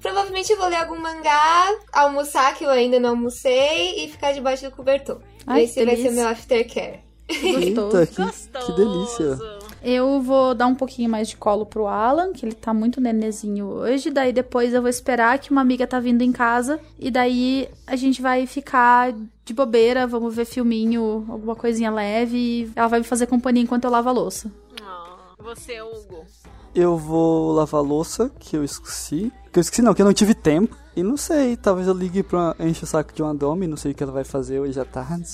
[0.01, 4.65] Provavelmente eu vou ler algum mangá, almoçar, que eu ainda não almocei, e ficar debaixo
[4.69, 5.21] do cobertor.
[5.47, 6.23] Ai, Esse vai ser delícia.
[6.23, 7.01] meu aftercare.
[7.29, 7.97] Gostoso.
[7.97, 8.67] Eita, que, Gostoso.
[8.67, 9.39] que delícia.
[9.83, 13.67] Eu vou dar um pouquinho mais de colo pro Alan, que ele tá muito nenezinho
[13.67, 14.11] hoje.
[14.11, 16.81] Daí depois eu vou esperar que uma amiga tá vindo em casa.
[16.99, 19.15] E daí a gente vai ficar
[19.45, 22.71] de bobeira, vamos ver filminho, alguma coisinha leve.
[22.75, 24.51] Ela vai me fazer companhia enquanto eu lavo a louça.
[24.83, 26.27] Ah, você, Hugo.
[26.75, 29.33] Eu vou lavar louça, que eu esqueci.
[29.53, 30.77] Que eu esqueci não, que eu não tive tempo.
[30.97, 33.93] E não sei, talvez eu ligue pra encher o saco de uma Domi, não sei
[33.93, 35.29] o que ela vai fazer hoje à tarde.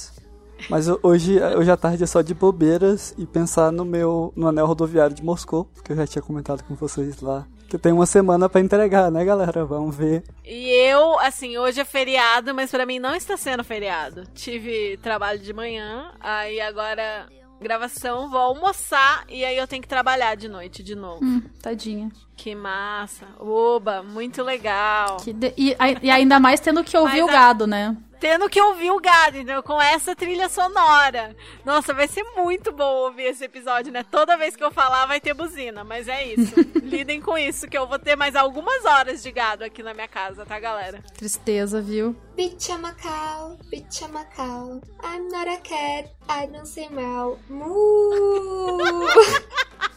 [0.70, 4.66] Mas hoje, hoje à tarde é só de bobeiras e pensar no meu no anel
[4.66, 7.46] rodoviário de Moscou, que eu já tinha comentado com vocês lá.
[7.68, 9.64] Que tem uma semana pra entregar, né, galera?
[9.64, 10.22] Vamos ver.
[10.44, 14.24] E eu, assim, hoje é feriado, mas pra mim não está sendo feriado.
[14.34, 17.26] Tive trabalho de manhã, aí agora
[17.60, 21.24] gravação, vou almoçar e aí eu tenho que trabalhar de noite de novo.
[21.24, 22.10] Hum, tadinha.
[22.36, 23.26] Que massa.
[23.38, 25.16] Oba, muito legal.
[25.18, 27.96] Que de- e, e ainda mais tendo que ouvir Mas o a- gado, né?
[28.18, 29.62] Tendo que ouvir o gado, entendeu?
[29.62, 31.36] Com essa trilha sonora.
[31.64, 34.04] Nossa, vai ser muito bom ouvir esse episódio, né?
[34.10, 36.54] Toda vez que eu falar vai ter buzina, mas é isso.
[36.82, 40.08] Lidem com isso, que eu vou ter mais algumas horas de gado aqui na minha
[40.08, 41.02] casa, tá, galera?
[41.16, 42.16] Tristeza, viu?
[42.36, 44.80] Bitch I'm a cow, bitch I'm a cow.
[45.02, 47.38] I'm not a cat, I don't say meow.
[47.48, 49.06] Moo!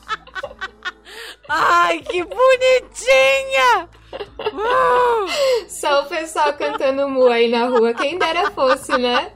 [1.48, 3.90] Ai, que bonitinha!
[4.40, 5.69] Uh!
[5.69, 9.31] Só o pessoal cantando mu aí na rua, quem dera fosse, né?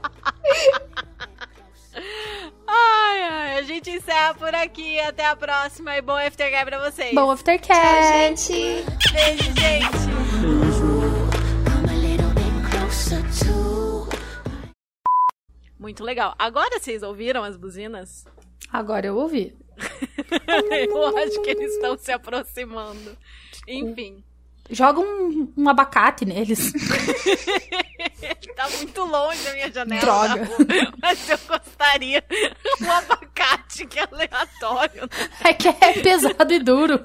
[2.66, 4.98] Ai, ai, a gente encerra por aqui.
[5.00, 7.14] Até a próxima e bom aftercare pra vocês.
[7.14, 8.36] Bom Tchau, aftercare!
[8.36, 8.84] gente!
[9.12, 10.14] Beijo, gente.
[15.78, 16.34] Muito legal.
[16.38, 18.24] Agora vocês ouviram as buzinas?
[18.72, 19.54] Agora eu ouvi.
[20.88, 23.16] Eu acho que eles estão se aproximando.
[23.66, 24.22] Enfim.
[24.70, 26.72] Joga um, um abacate neles.
[28.56, 30.00] Tá muito longe a minha janela.
[30.00, 30.44] Droga.
[30.46, 32.24] da Mas eu gostaria
[32.80, 35.02] um abacate que é aleatório.
[35.02, 35.28] né?
[35.44, 37.04] É que é pesado e duro.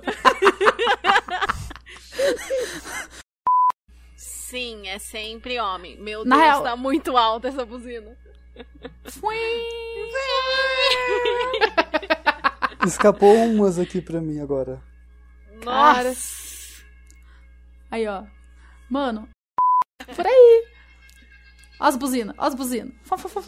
[4.16, 5.60] Sim, é sempre.
[5.60, 5.98] Homem.
[6.00, 8.16] Meu Deus, real- tá muito alta essa buzina.
[12.86, 14.82] Escapou umas aqui pra mim agora.
[15.62, 16.14] Cara.
[17.92, 18.24] Aí, ó.
[18.90, 19.28] Mano.
[20.16, 20.68] Por aí.
[21.80, 22.94] Ó as buzinas, ó as buzinas.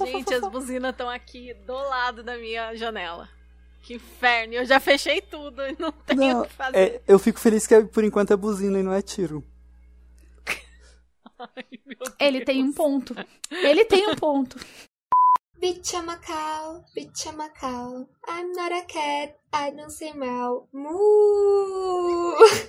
[0.07, 3.27] Gente, as buzinas estão aqui do lado da minha janela.
[3.81, 4.53] Que inferno.
[4.53, 6.77] Eu já fechei tudo e não tenho o Não, que fazer.
[6.77, 9.43] é, eu fico feliz que por enquanto é buzina e não é tiro.
[12.19, 13.15] Ele tem um ponto.
[13.49, 14.57] Ele tem um ponto.
[15.61, 18.07] Bitch, I'm a cow, bitch, I'm a cow.
[18.27, 20.65] I'm not a cat, I don't say meow.
[20.73, 22.33] Moo!